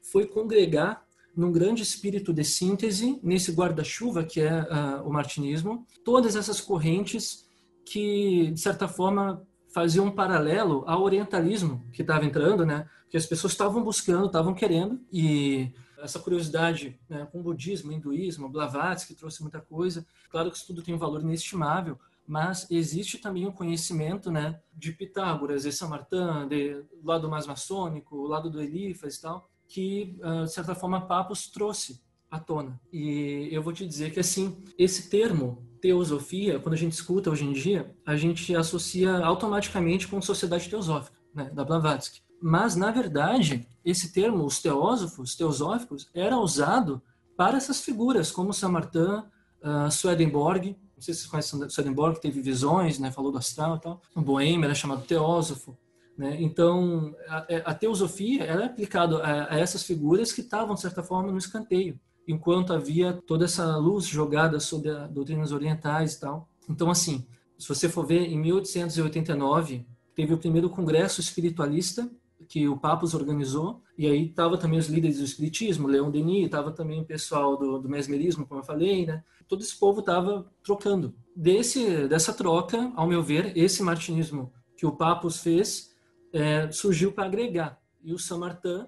foi 0.01 0.27
congregar 0.27 1.03
num 1.37 1.51
grande 1.51 1.83
espírito 1.83 2.33
de 2.33 2.45
síntese, 2.45 3.19
nesse 3.21 3.51
guarda-chuva 3.51 4.23
que 4.23 4.41
é 4.41 4.63
uh, 4.63 5.09
o 5.09 5.13
martinismo, 5.13 5.85
todas 6.05 6.37
essas 6.37 6.61
correntes 6.61 7.49
que, 7.85 8.53
de 8.53 8.61
certa 8.61 8.87
forma, 8.87 9.45
faziam 9.75 10.07
um 10.07 10.11
paralelo 10.11 10.85
ao 10.87 11.03
orientalismo 11.03 11.85
que 11.93 12.03
estava 12.03 12.25
entrando, 12.25 12.65
né? 12.65 12.89
Que 13.11 13.17
as 13.17 13.27
pessoas 13.27 13.53
estavam 13.53 13.83
buscando, 13.83 14.27
estavam 14.27 14.55
querendo, 14.55 15.01
e 15.13 15.73
essa 15.99 16.21
curiosidade 16.21 16.97
né, 17.09 17.27
com 17.33 17.41
o 17.41 17.43
budismo, 17.43 17.91
o 17.91 17.93
hinduísmo, 17.93 18.49
Blavatsky 18.49 19.15
trouxe 19.15 19.43
muita 19.43 19.61
coisa. 19.61 20.07
Claro 20.31 20.49
que 20.49 20.57
isso 20.57 20.67
tudo 20.67 20.81
tem 20.81 20.95
um 20.95 20.99
valor 20.99 21.23
inestimável, 21.23 21.99
mas 22.25 22.71
existe 22.71 23.19
também 23.19 23.47
um 23.47 23.53
conhecimento 23.53 24.31
né, 24.31 24.61
de 24.73 24.93
Pitágoras, 24.93 25.65
de 25.65 25.73
Samartã, 25.73 26.47
de 26.47 26.85
lado 27.03 27.29
mais 27.29 27.45
maçônico, 27.45 28.17
o 28.17 28.29
lado 28.29 28.49
do 28.49 28.63
Elifas 28.63 29.17
e 29.17 29.23
tal, 29.23 29.51
que, 29.67 30.17
ah, 30.23 30.45
de 30.45 30.53
certa 30.53 30.75
forma, 30.75 31.07
Papos 31.07 31.49
trouxe 31.49 32.01
à 32.31 32.39
tona. 32.39 32.81
E 32.93 33.49
eu 33.51 33.63
vou 33.63 33.73
te 33.73 33.85
dizer 33.85 34.13
que, 34.13 34.21
assim, 34.21 34.63
esse 34.79 35.11
termo, 35.11 35.67
teosofia, 35.85 36.59
quando 36.59 36.73
a 36.73 36.79
gente 36.79 36.95
escuta 36.95 37.29
hoje 37.31 37.45
em 37.45 37.53
dia, 37.53 37.95
a 38.07 38.17
gente 38.17 38.57
associa 38.57 39.19
automaticamente 39.19 40.09
com 40.09 40.23
sociedade 40.23 40.67
teosófica, 40.67 41.15
né, 41.35 41.51
da 41.53 41.63
Blavatsky. 41.63 42.23
Mas, 42.41 42.75
na 42.75 42.91
verdade, 42.91 43.69
esse 43.85 44.11
termo, 44.11 44.47
os 44.47 44.63
teósofos, 44.63 45.37
teosóficos, 45.37 46.09
era 46.15 46.39
usado 46.39 47.03
para 47.37 47.59
essas 47.59 47.85
figuras, 47.85 48.31
como 48.31 48.55
Samartã, 48.55 49.27
uh, 49.63 49.91
Swedenborg, 49.91 50.75
não 50.97 51.03
sei 51.03 51.13
se 51.13 51.21
vocês 51.21 51.31
conhecem 51.31 51.69
Swedenborg, 51.69 52.19
teve 52.19 52.41
visões, 52.41 52.99
né, 52.99 53.13
falou 53.13 53.31
do 53.31 53.37
astral 53.37 53.77
e 53.77 53.81
tal. 53.81 54.01
O 54.15 54.23
Boêmio 54.23 54.65
era 54.65 54.75
chamado 54.75 55.05
teósofo. 55.05 55.77
Né? 56.17 56.39
Então, 56.41 57.15
a, 57.29 57.45
é, 57.47 57.63
a, 57.67 57.75
teosofia 57.75 58.45
ela 58.45 58.63
é 58.63 58.67
aplicada 58.67 59.19
a, 59.19 59.53
a 59.53 59.59
essas 59.59 59.83
figuras 59.83 60.33
que 60.33 60.41
estavam, 60.41 60.75
de 60.75 60.81
certa 60.81 61.03
forma, 61.03 61.31
no 61.31 61.37
escanteio, 61.37 62.01
enquanto 62.27 62.73
havia 62.73 63.13
toda 63.13 63.45
essa 63.45 63.77
luz 63.77 64.07
jogada 64.07 64.59
sobre 64.59 64.91
as 64.91 65.11
doutrinas 65.11 65.53
orientais 65.53 66.15
e 66.15 66.21
tal. 66.21 66.49
Então, 66.69 66.91
assim, 66.91 67.27
se 67.59 67.69
você 67.69 67.89
for 67.89 68.07
ver, 68.07 68.23
em 68.23 68.39
1889, 68.39 69.87
teve 70.15 70.35
o 70.35 70.39
primeiro 70.39 70.71
congresso 70.71 71.21
espiritualista 71.21 72.11
que 72.49 72.69
o 72.69 72.77
Papos 72.77 73.15
organizou, 73.15 73.83
e 73.97 74.07
aí 74.07 74.29
tava 74.29 74.59
também 74.59 74.79
os 74.79 74.89
líderes 74.89 75.19
do 75.19 75.25
espiritismo, 75.25 75.89
Leon 75.89 76.11
Denis, 76.11 76.51
tava 76.51 76.73
também 76.73 77.01
o 77.01 77.05
pessoal 77.05 77.57
do, 77.57 77.79
do 77.79 77.89
mesmerismo, 77.89 78.47
como 78.47 78.61
eu 78.61 78.65
falei, 78.65 79.07
né? 79.07 79.23
Todo 79.49 79.63
esse 79.63 79.79
povo 79.79 80.03
tava 80.03 80.51
trocando. 80.63 81.15
Desse, 81.35 82.07
dessa 82.09 82.33
troca, 82.33 82.93
ao 82.97 83.07
meu 83.07 83.23
ver, 83.23 83.57
esse 83.57 83.83
martinismo 83.83 84.53
que 84.77 84.87
o 84.87 84.93
Papos 84.93 85.39
fez 85.39 85.95
é, 86.33 86.71
surgiu 86.71 87.13
para 87.13 87.25
agregar. 87.25 87.81
E 88.03 88.13
o 88.13 88.19
Samartã, 88.19 88.87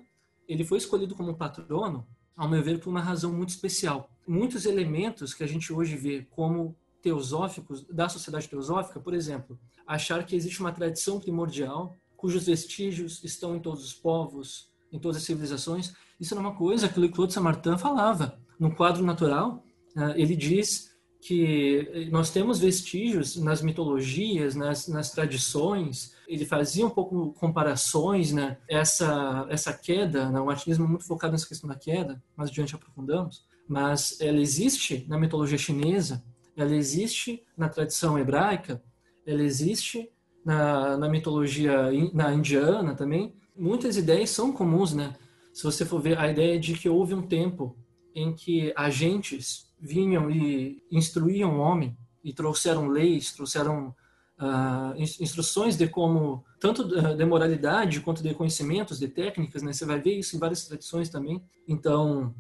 ele 0.49 0.65
foi 0.65 0.79
escolhido 0.79 1.15
como 1.15 1.37
patrono, 1.37 2.07
ao 2.37 2.49
meu 2.49 2.63
ver, 2.63 2.79
por 2.79 2.91
uma 2.91 3.01
razão 3.01 3.33
muito 3.33 3.51
especial. 3.51 4.11
Muitos 4.27 4.67
elementos 4.67 5.33
que 5.33 5.43
a 5.43 5.47
gente 5.47 5.73
hoje 5.73 5.97
vê 5.97 6.27
como 6.31 6.77
teosóficos 7.01 7.85
da 7.87 8.09
sociedade 8.09 8.49
teosófica, 8.49 9.01
por 9.01 9.15
exemplo, 9.15 9.59
achar 9.87 10.25
que 10.27 10.35
existe 10.35 10.61
uma 10.61 10.73
tradição 10.73 11.21
primordial 11.21 11.97
cujos 12.17 12.47
vestígios 12.47 13.23
estão 13.23 13.55
em 13.55 13.61
todos 13.61 13.85
os 13.85 13.95
povos, 13.95 14.73
em 14.91 14.99
todas 14.99 15.19
as 15.19 15.23
civilizações. 15.23 15.93
Isso 16.19 16.35
é 16.35 16.39
uma 16.39 16.57
coisa 16.57 16.89
que 16.89 16.99
o 16.99 17.13
Claude 17.13 17.33
Samartin 17.33 17.79
falava. 17.79 18.41
No 18.59 18.75
quadro 18.75 19.05
natural, 19.05 19.63
né, 19.95 20.15
ele 20.17 20.35
diz 20.35 20.96
que 21.27 22.09
nós 22.13 22.31
temos 22.31 22.61
vestígios 22.61 23.35
nas 23.35 23.61
mitologias, 23.61 24.55
nas, 24.55 24.87
nas 24.87 25.11
tradições. 25.11 26.15
Ele 26.29 26.45
fazia 26.45 26.87
um 26.87 26.91
pouco 26.91 27.33
comparações, 27.33 28.31
né? 28.31 28.59
Essa 28.69 29.45
essa 29.51 29.73
queda, 29.73 30.31
né? 30.31 30.39
o 30.39 30.47
martinismo 30.47 30.85
é 30.85 30.89
muito 30.89 31.05
focado 31.05 31.33
nessa 31.33 31.49
questão 31.49 31.69
da 31.69 31.75
queda, 31.75 32.23
mais 32.37 32.49
adiante 32.49 32.77
aprofundamos. 32.77 33.45
Mas 33.69 34.21
ela 34.21 34.39
existe 34.39 35.05
na 35.09 35.19
mitologia 35.19 35.59
chinesa, 35.59 36.23
ela 36.57 36.77
existe 36.77 37.43
na 37.57 37.69
tradição 37.69 38.17
hebraica, 38.17 38.81
ela 39.27 39.43
existe 39.43 40.09
na, 40.45 40.97
na 40.97 41.09
mitologia 41.09 41.93
in, 41.93 42.09
na 42.15 42.33
indiana 42.33 42.95
também, 42.95 43.35
muitas 43.57 43.97
ideias 43.97 44.31
são 44.31 44.53
comuns, 44.53 44.93
né? 44.93 45.13
Se 45.53 45.65
você 45.65 45.85
for 45.85 46.01
ver 46.01 46.17
a 46.19 46.31
ideia 46.31 46.57
de 46.57 46.75
que 46.75 46.89
houve 46.89 47.15
um 47.15 47.23
tempo 47.23 47.77
em 48.15 48.33
que 48.33 48.73
agentes 48.77 49.66
vinham 49.79 50.31
e 50.31 50.83
instruíam 50.91 51.57
o 51.57 51.61
homem 51.61 51.97
e 52.25 52.33
trouxeram 52.33 52.89
leis, 52.89 53.33
trouxeram 53.33 53.95
uh, 54.41 55.01
instruções 55.21 55.77
de 55.77 55.87
como 55.87 56.45
tanto 56.59 56.85
de 56.85 57.25
moralidade 57.25 58.01
quanto 58.01 58.23
de 58.23 58.35
conhecimentos, 58.35 58.99
de 58.99 59.09
técnicas, 59.09 59.63
né? 59.63 59.73
Você 59.73 59.85
vai 59.85 60.01
ver 60.01 60.19
isso 60.19 60.37
em 60.37 60.39
várias 60.39 60.65
tradições 60.65 61.09
também. 61.09 61.43
Então, 61.69 62.35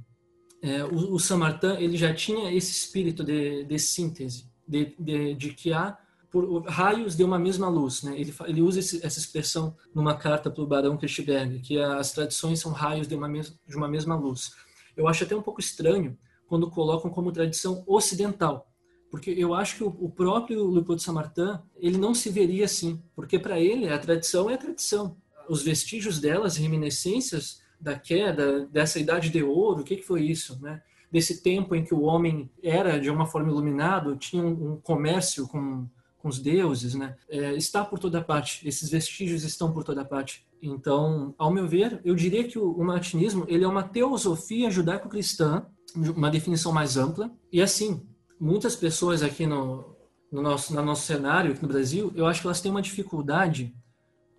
é, 0.62 0.85
o, 0.85 1.14
o 1.14 1.21
Samartan 1.21 1.78
ele 1.78 1.97
já 1.97 2.12
tinha 2.14 2.52
esse 2.52 2.73
espírito 2.73 3.23
de, 3.23 3.64
de 3.64 3.78
síntese, 3.78 4.50
de, 4.66 4.95
de, 4.99 5.35
de 5.35 5.50
que 5.52 5.73
há 5.73 5.97
por 6.31 6.64
raios 6.66 7.16
de 7.16 7.23
uma 7.23 7.38
mesma 7.38 7.69
luz. 7.69 8.02
Né? 8.02 8.19
Ele, 8.19 8.35
ele 8.47 8.62
usa 8.62 8.81
esse, 8.81 9.05
essa 9.05 9.19
expressão 9.19 9.76
numa 9.95 10.16
carta 10.16 10.50
para 10.50 10.62
o 10.62 10.66
Barão 10.66 10.97
Kirchberg, 10.97 11.61
que 11.61 11.78
as 11.78 12.12
tradições 12.12 12.61
são 12.61 12.73
raios 12.73 13.07
de 13.07 13.14
uma, 13.14 13.28
mes, 13.28 13.57
de 13.66 13.76
uma 13.76 13.88
mesma 13.88 14.16
luz. 14.16 14.52
Eu 14.97 15.07
acho 15.07 15.25
até 15.25 15.37
um 15.37 15.43
pouco 15.43 15.61
estranho 15.61 16.19
quando 16.47 16.71
colocam 16.71 17.11
como 17.11 17.33
tradição 17.33 17.83
ocidental, 17.87 18.71
porque 19.11 19.31
eu 19.31 19.55
acho 19.55 19.76
que 19.76 19.85
o, 19.85 20.09
próprio 20.09 20.69
Leopoldo 20.71 21.00
Samartin 21.00 21.59
ele 21.76 21.99
não 21.99 22.15
se 22.15 22.31
veria 22.31 22.65
assim, 22.65 23.03
porque 23.15 23.38
para 23.38 23.59
ele 23.59 23.88
a 23.88 23.99
tradição 23.99 24.50
é 24.50 24.55
a 24.55 24.59
tradição. 24.59 25.17
Os 25.49 25.62
vestígios 25.62 26.21
delas, 26.21 26.57
reminiscências 26.57 27.62
da 27.81 27.99
queda, 27.99 28.67
dessa 28.67 28.99
idade 28.99 29.31
de 29.31 29.43
ouro, 29.43 29.81
o 29.83 29.85
que, 29.85 29.97
que 29.97 30.03
foi 30.03 30.23
isso, 30.23 30.61
né? 30.61 30.83
desse 31.11 31.41
tempo 31.41 31.75
em 31.75 31.85
que 31.85 31.95
o 31.95 32.03
homem 32.03 32.50
era 32.62 32.99
de 32.99 33.09
uma 33.09 33.26
forma 33.26 33.49
iluminado, 33.49 34.17
tinha 34.17 34.43
um, 34.45 34.76
comércio 34.81 35.47
com 35.47 35.87
com 36.17 36.26
com 36.26 36.31
os 36.31 36.41
deuses, 36.41 36.95
né? 36.95 37.17
É, 37.29 37.55
está 37.55 37.85
por 37.85 38.00
toda 38.00 38.21
parte. 38.21 38.67
Esses 38.67 38.91
vestígios 38.91 39.45
estão 39.45 39.73
por 39.73 39.85
toda 39.85 40.05
parte. 40.05 40.45
Então, 40.61 41.33
ao 41.38 41.53
meu 41.53 41.69
ver, 41.69 42.00
eu 42.05 42.17
diria 42.17 42.43
que 42.43 42.59
o, 42.59 42.73
o 42.73 42.85
martinismo 42.85 43.45
ele 43.47 43.62
é 43.62 43.69
uma 43.69 43.85
teosofia 43.85 44.69
judaico-cristã, 44.69 45.65
uma 45.95 46.31
definição 46.31 46.73
mais 46.73 46.97
ampla. 46.97 47.31
E 47.52 47.62
assim, 47.62 48.07
muitas 48.40 48.76
pessoas 48.76 49.23
aqui 49.23 49.47
no, 49.47 49.97
no 50.31 50.43
nosso, 50.43 50.75
no 50.75 50.83
nosso 50.83 51.07
cenário, 51.07 51.52
aqui 51.52 51.62
no 51.62 51.69
Brasil, 51.69 52.12
eu 52.14 52.26
acho 52.26 52.40
que 52.40 52.47
elas 52.47 52.61
têm 52.61 52.71
uma 52.71 52.83
dificuldade 52.83 53.75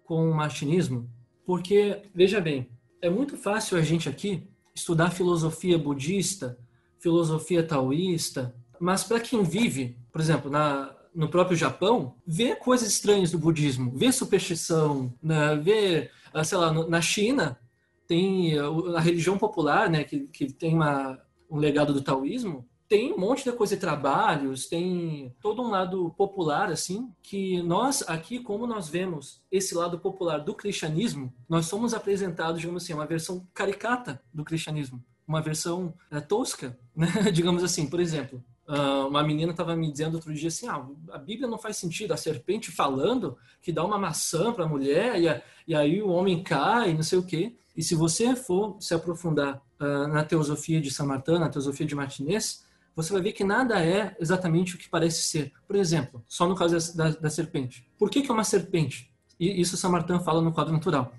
com 0.03 0.29
o 0.29 0.33
martinismo, 0.33 1.09
porque, 1.45 2.01
veja 2.15 2.39
bem, 2.39 2.69
é 3.01 3.09
muito 3.09 3.37
fácil 3.37 3.77
a 3.77 3.81
gente 3.81 4.07
aqui 4.07 4.47
estudar 4.73 5.11
filosofia 5.11 5.77
budista, 5.77 6.57
filosofia 6.99 7.63
taoísta, 7.63 8.55
mas 8.79 9.03
para 9.03 9.19
quem 9.19 9.43
vive, 9.43 9.97
por 10.11 10.21
exemplo, 10.21 10.49
na, 10.49 10.95
no 11.13 11.27
próprio 11.27 11.57
Japão, 11.57 12.15
vê 12.25 12.55
coisas 12.55 12.87
estranhas 12.89 13.31
do 13.31 13.39
budismo, 13.39 13.91
vê 13.95 14.11
superstição, 14.11 15.13
né, 15.21 15.55
vê, 15.55 16.09
ah, 16.33 16.43
sei 16.43 16.57
lá, 16.57 16.71
na 16.71 17.01
China 17.01 17.59
tem 18.07 18.57
a 18.95 18.99
religião 19.01 19.37
popular, 19.37 19.89
né, 19.89 20.03
que, 20.03 20.21
que 20.27 20.53
tem 20.53 20.73
uma, 20.73 21.19
um 21.49 21.57
legado 21.57 21.93
do 21.93 22.01
taoísmo, 22.01 22.67
tem 22.87 23.13
um 23.13 23.17
monte 23.17 23.43
de 23.43 23.51
coisa 23.51 23.75
de 23.75 23.81
trabalhos, 23.81 24.67
tem 24.67 25.35
todo 25.41 25.61
um 25.61 25.69
lado 25.69 26.13
popular, 26.17 26.71
assim, 26.71 27.11
que 27.21 27.61
nós 27.61 28.01
aqui, 28.07 28.39
como 28.39 28.65
nós 28.65 28.87
vemos 28.87 29.41
esse 29.51 29.75
lado 29.75 29.99
popular 29.99 30.39
do 30.39 30.53
cristianismo, 30.53 31.33
nós 31.49 31.65
somos 31.65 31.93
apresentados, 31.93 32.61
digamos 32.61 32.83
assim, 32.83 32.93
uma 32.93 33.05
versão 33.05 33.45
caricata 33.53 34.21
do 34.33 34.45
cristianismo, 34.45 35.03
uma 35.27 35.41
versão 35.41 35.93
é, 36.09 36.21
tosca, 36.21 36.77
né? 36.95 37.07
digamos 37.33 37.63
assim. 37.63 37.87
Por 37.89 37.99
exemplo, 37.99 38.41
uma 38.67 39.23
menina 39.23 39.51
estava 39.51 39.75
me 39.75 39.89
dizendo 39.89 40.15
outro 40.15 40.33
dia 40.33 40.49
assim: 40.49 40.67
ah, 40.67 40.85
a 41.11 41.17
Bíblia 41.17 41.47
não 41.47 41.57
faz 41.57 41.77
sentido, 41.77 42.13
a 42.13 42.17
serpente 42.17 42.69
falando 42.69 43.37
que 43.61 43.71
dá 43.71 43.83
uma 43.83 43.97
maçã 43.97 44.51
para 44.51 44.65
a 44.65 44.67
mulher 44.67 45.15
e, 45.21 45.71
e, 45.71 45.75
aí 45.75 46.01
o 46.01 46.09
homem 46.09 46.43
cai, 46.43 46.93
não 46.93 47.03
sei 47.03 47.17
o 47.17 47.23
quê. 47.23 47.55
E 47.75 47.81
se 47.81 47.95
você 47.95 48.35
for 48.35 48.75
se 48.79 48.93
aprofundar 48.93 49.61
uh, 49.79 50.07
na 50.07 50.25
teosofia 50.25 50.81
de 50.81 50.91
Samartã, 50.91 51.39
na 51.39 51.47
teosofia 51.47 51.85
de 51.85 51.95
Martinez, 51.95 52.65
você 52.95 53.13
vai 53.13 53.21
ver 53.21 53.31
que 53.31 53.43
nada 53.43 53.85
é 53.85 54.15
exatamente 54.19 54.75
o 54.75 54.77
que 54.77 54.89
parece 54.89 55.21
ser. 55.21 55.53
Por 55.65 55.75
exemplo, 55.75 56.23
só 56.27 56.47
no 56.47 56.55
caso 56.55 56.97
da, 56.97 57.11
da 57.11 57.29
serpente. 57.29 57.87
Por 57.97 58.09
que, 58.09 58.21
que 58.21 58.29
é 58.29 58.33
uma 58.33 58.43
serpente? 58.43 59.13
E 59.39 59.61
isso 59.61 59.77
Samartã 59.77 60.19
fala 60.19 60.41
no 60.41 60.51
quadro 60.51 60.73
natural. 60.73 61.13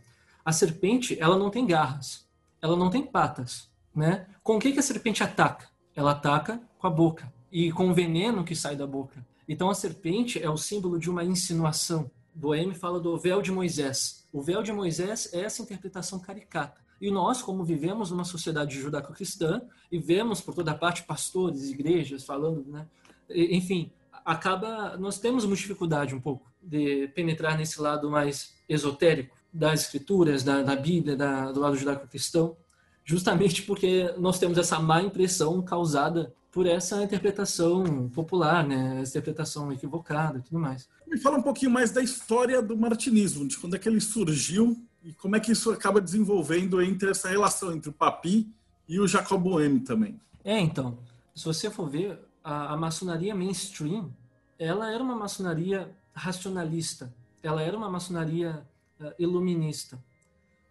A 0.45 0.53
serpente, 0.53 1.17
ela 1.21 1.39
não 1.39 1.51
tem 1.51 1.65
garras, 1.65 2.27
ela 2.61 2.77
não 2.77 2.91
tem 2.91 3.07
patas. 3.07 3.71
Né? 3.95 4.27
Com 4.43 4.57
o 4.57 4.59
que, 4.59 4.73
que 4.73 4.81
a 4.81 4.83
serpente 4.83 5.23
ataca? 5.23 5.69
Ela 5.95 6.11
ataca 6.11 6.61
com 6.79 6.87
a 6.87 6.91
boca 6.91 7.33
e 7.51 7.73
com 7.73 7.93
veneno 7.93 8.45
que 8.45 8.55
sai 8.55 8.77
da 8.77 8.87
boca. 8.87 9.25
Então 9.49 9.71
a 9.71 9.75
serpente 9.75 10.43
é 10.43 10.51
o 10.51 10.57
símbolo 10.57 10.99
de 10.99 11.11
uma 11.11 11.25
insinuação. 11.25 12.11
Boêmio 12.35 12.75
fala 12.75 13.01
do 13.01 13.17
véu 13.17 13.41
de 13.41 13.51
Moisés. 13.51 14.27
O 14.33 14.43
véu 14.43 14.63
de 14.63 14.73
Moisés 14.73 15.33
é 15.33 15.41
essa 15.41 15.63
interpretação 15.63 16.19
caricata. 16.19 16.81
E 17.01 17.11
nós, 17.11 17.41
como 17.41 17.65
vivemos 17.65 18.11
numa 18.11 18.25
sociedade 18.25 18.79
judaico-cristã 18.79 19.63
e 19.91 19.99
vemos 19.99 20.41
por 20.41 20.55
toda 20.55 20.75
parte 20.75 21.05
pastores, 21.05 21.71
igrejas 21.71 22.25
falando, 22.25 22.65
né? 22.69 22.87
enfim, 23.31 23.91
acaba 24.25 24.97
nós 24.97 25.19
temos 25.19 25.45
uma 25.45 25.57
dificuldade 25.57 26.15
um 26.15 26.21
pouco 26.21 26.51
de 26.63 27.09
penetrar 27.15 27.57
nesse 27.57 27.81
lado 27.81 28.11
mais 28.11 28.55
esotérico 28.69 29.37
das 29.53 29.83
escrituras, 29.83 30.43
da, 30.43 30.63
da 30.63 30.77
Bíblia, 30.77 31.17
da, 31.17 31.51
do 31.53 31.61
lado 31.61 31.77
judaico-cristão, 31.77 32.57
justamente 33.05 33.63
porque 33.63 34.13
nós 34.19 34.39
temos 34.39 34.59
essa 34.59 34.79
má 34.79 35.03
impressão 35.03 35.63
causada 35.63 36.35
por 36.51 36.67
essa 36.67 37.03
interpretação 37.03 38.09
popular, 38.09 38.67
né? 38.67 39.01
Essa 39.01 39.19
interpretação 39.19 39.73
equivocada 39.73 40.39
e 40.39 40.43
tudo 40.43 40.59
mais. 40.59 40.89
Me 41.07 41.19
fala 41.19 41.39
um 41.39 41.43
pouquinho 41.43 41.71
mais 41.71 41.91
da 41.91 42.03
história 42.03 42.61
do 42.63 42.77
martinismo, 42.77 43.47
de 43.47 43.57
quando 43.59 43.77
é 43.77 43.79
que 43.79 43.89
ele 43.89 44.01
surgiu 44.01 44.83
e 45.03 45.13
como 45.13 45.37
é 45.37 45.41
que 45.41 45.53
isso 45.53 45.71
acaba 45.71 46.01
desenvolvendo 46.01 46.83
entre 46.83 47.11
essa 47.11 47.29
relação 47.29 47.73
entre 47.73 47.91
o 47.91 47.93
Papi 47.93 48.53
e 48.89 48.99
o 48.99 49.07
Jacob 49.07 49.43
Boehme 49.43 49.81
também. 49.81 50.21
É, 50.45 50.59
então, 50.59 50.99
se 51.35 51.45
você 51.45 51.71
for 51.71 51.89
ver, 51.89 52.19
a, 52.43 52.73
a 52.73 52.77
maçonaria 52.77 53.35
mainstream, 53.35 54.11
ela 54.59 54.91
era 54.93 55.03
uma 55.03 55.15
maçonaria 55.15 55.95
racionalista, 56.15 57.15
ela 57.43 57.63
era 57.63 57.77
uma 57.77 57.89
maçonaria 57.89 58.67
uh, 59.01 59.13
iluminista. 59.19 60.03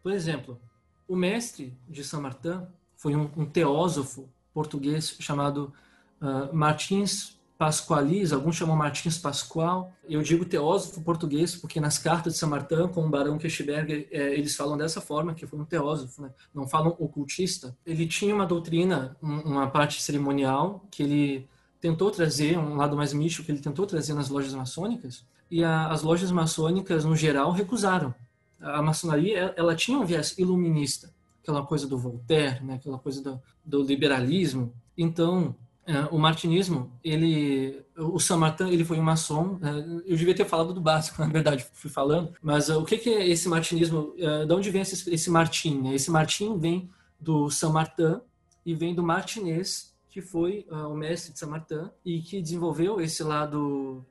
Por 0.03 0.11
exemplo, 0.11 0.59
o 1.07 1.15
mestre 1.15 1.77
de 1.87 2.03
Saint 2.03 2.23
Martin 2.23 2.65
foi 2.95 3.15
um, 3.15 3.29
um 3.37 3.45
teósofo 3.45 4.27
português 4.57 5.15
chamado 5.19 5.71
uh, 6.19 6.51
Martins 6.51 7.37
Pasqualis, 7.59 8.33
alguns 8.33 8.55
chamam 8.55 8.75
Martins 8.75 9.19
Pascoal. 9.19 9.93
Eu 10.09 10.23
digo 10.23 10.45
teósofo 10.45 11.01
português 11.01 11.55
porque 11.55 11.79
nas 11.79 11.99
cartas 11.99 12.33
de 12.33 12.39
São 12.39 12.49
Martin, 12.49 12.87
com 12.87 13.05
o 13.05 13.09
Barão 13.09 13.37
Kirchberg, 13.37 14.07
é, 14.11 14.33
eles 14.33 14.55
falam 14.55 14.75
dessa 14.75 14.99
forma, 14.99 15.35
que 15.35 15.45
foi 15.45 15.59
um 15.59 15.65
teósofo, 15.65 16.23
né? 16.23 16.31
não 16.55 16.67
falam 16.67 16.95
ocultista. 16.97 17.77
Ele 17.85 18.07
tinha 18.07 18.33
uma 18.33 18.47
doutrina, 18.47 19.15
uma 19.21 19.67
parte 19.67 20.01
cerimonial, 20.01 20.87
que 20.89 21.03
ele 21.03 21.47
tentou 21.79 22.09
trazer, 22.09 22.57
um 22.57 22.75
lado 22.77 22.97
mais 22.97 23.13
místico 23.13 23.45
que 23.45 23.51
ele 23.51 23.61
tentou 23.61 23.85
trazer 23.85 24.15
nas 24.15 24.29
lojas 24.29 24.55
maçônicas, 24.55 25.23
e 25.51 25.63
a, 25.63 25.87
as 25.89 26.01
lojas 26.01 26.31
maçônicas, 26.31 27.05
no 27.05 27.15
geral, 27.15 27.51
recusaram. 27.51 28.13
A 28.59 28.81
maçonaria, 28.81 29.53
ela 29.55 29.75
tinha 29.75 29.99
um 29.99 30.05
viés 30.05 30.35
iluminista, 30.37 31.13
aquela 31.47 31.65
coisa 31.65 31.87
do 31.87 31.97
Voltaire, 31.97 32.61
né, 32.61 32.73
aquela 32.73 32.99
coisa 32.99 33.23
do, 33.23 33.41
do 33.63 33.81
liberalismo. 33.81 34.73
Então, 34.97 35.55
é, 35.85 36.01
o 36.11 36.17
martinismo, 36.17 36.91
ele, 37.01 37.81
o 37.95 38.19
Samartin, 38.19 38.65
ele 38.65 38.83
foi 38.83 38.99
um 38.99 39.03
maçom. 39.03 39.57
É, 39.63 40.11
eu 40.11 40.17
devia 40.17 40.35
ter 40.35 40.43
falado 40.43 40.73
do 40.73 40.81
básico, 40.81 41.21
na 41.23 41.29
verdade, 41.29 41.65
fui 41.71 41.89
falando. 41.89 42.33
Mas 42.41 42.67
uh, 42.67 42.79
o 42.79 42.85
que, 42.85 42.97
que 42.97 43.09
é 43.09 43.25
esse 43.25 43.47
martinismo? 43.47 44.13
Uh, 44.17 44.45
de 44.45 44.53
onde 44.53 44.69
vem 44.69 44.81
esse, 44.81 45.09
esse 45.09 45.29
Martin? 45.29 45.81
Né? 45.81 45.95
Esse 45.95 46.11
Martin 46.11 46.57
vem 46.59 46.89
do 47.17 47.49
Samartin 47.49 48.19
e 48.65 48.75
vem 48.75 48.93
do 48.93 49.01
Martinez, 49.01 49.95
que 50.09 50.19
foi 50.19 50.67
uh, 50.69 50.89
o 50.89 50.97
mestre 50.97 51.31
de 51.31 51.39
Samartin 51.39 51.89
e 52.03 52.19
que 52.21 52.41
desenvolveu 52.41 52.99
esse 52.99 53.23
lado 53.23 54.05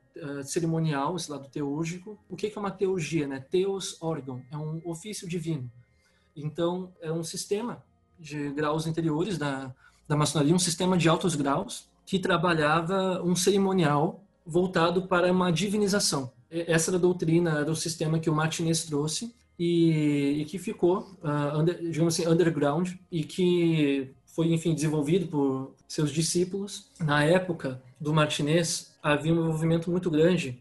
cerimonial, 0.45 1.15
esse 1.15 1.29
lado 1.29 1.47
teúrgico. 1.47 2.17
O 2.27 2.35
que, 2.35 2.47
é 2.47 2.59
uma 2.59 2.71
teurgia? 2.71 3.27
Né? 3.27 3.39
Teos 3.39 4.01
orgon, 4.01 4.41
é 4.51 4.57
um 4.57 4.81
ofício 4.83 5.29
divino. 5.29 5.69
Então, 6.37 6.91
é 7.01 7.11
um 7.11 7.23
sistema 7.23 7.83
de 8.19 8.49
graus 8.49 8.85
interiores 8.85 9.37
da, 9.37 9.73
da 10.07 10.15
maçonaria, 10.15 10.53
um 10.53 10.59
sistema 10.59 10.97
de 10.97 11.09
altos 11.09 11.35
graus 11.35 11.87
que 12.05 12.19
trabalhava 12.19 13.21
um 13.23 13.35
cerimonial 13.35 14.23
voltado 14.45 15.03
para 15.03 15.31
uma 15.31 15.51
divinização. 15.51 16.31
Essa 16.49 16.91
era 16.91 16.97
a 16.97 17.01
doutrina, 17.01 17.59
era 17.59 17.69
o 17.69 17.75
sistema 17.75 18.19
que 18.19 18.29
o 18.29 18.33
Martinez 18.33 18.85
trouxe 18.85 19.35
e, 19.59 20.37
e 20.39 20.45
que 20.45 20.57
ficou, 20.57 20.99
uh, 21.21 21.59
under, 21.59 21.75
digamos 21.89 22.13
assim, 22.13 22.27
underground 22.27 22.93
e 23.11 23.23
que 23.23 24.09
foi, 24.25 24.53
enfim, 24.53 24.73
desenvolvido 24.73 25.27
por 25.27 25.73
seus 25.87 26.11
discípulos. 26.11 26.89
Na 26.99 27.23
época 27.25 27.81
do 27.99 28.13
Martinez, 28.13 28.95
havia 29.03 29.33
um 29.33 29.47
movimento 29.47 29.91
muito 29.91 30.09
grande 30.09 30.57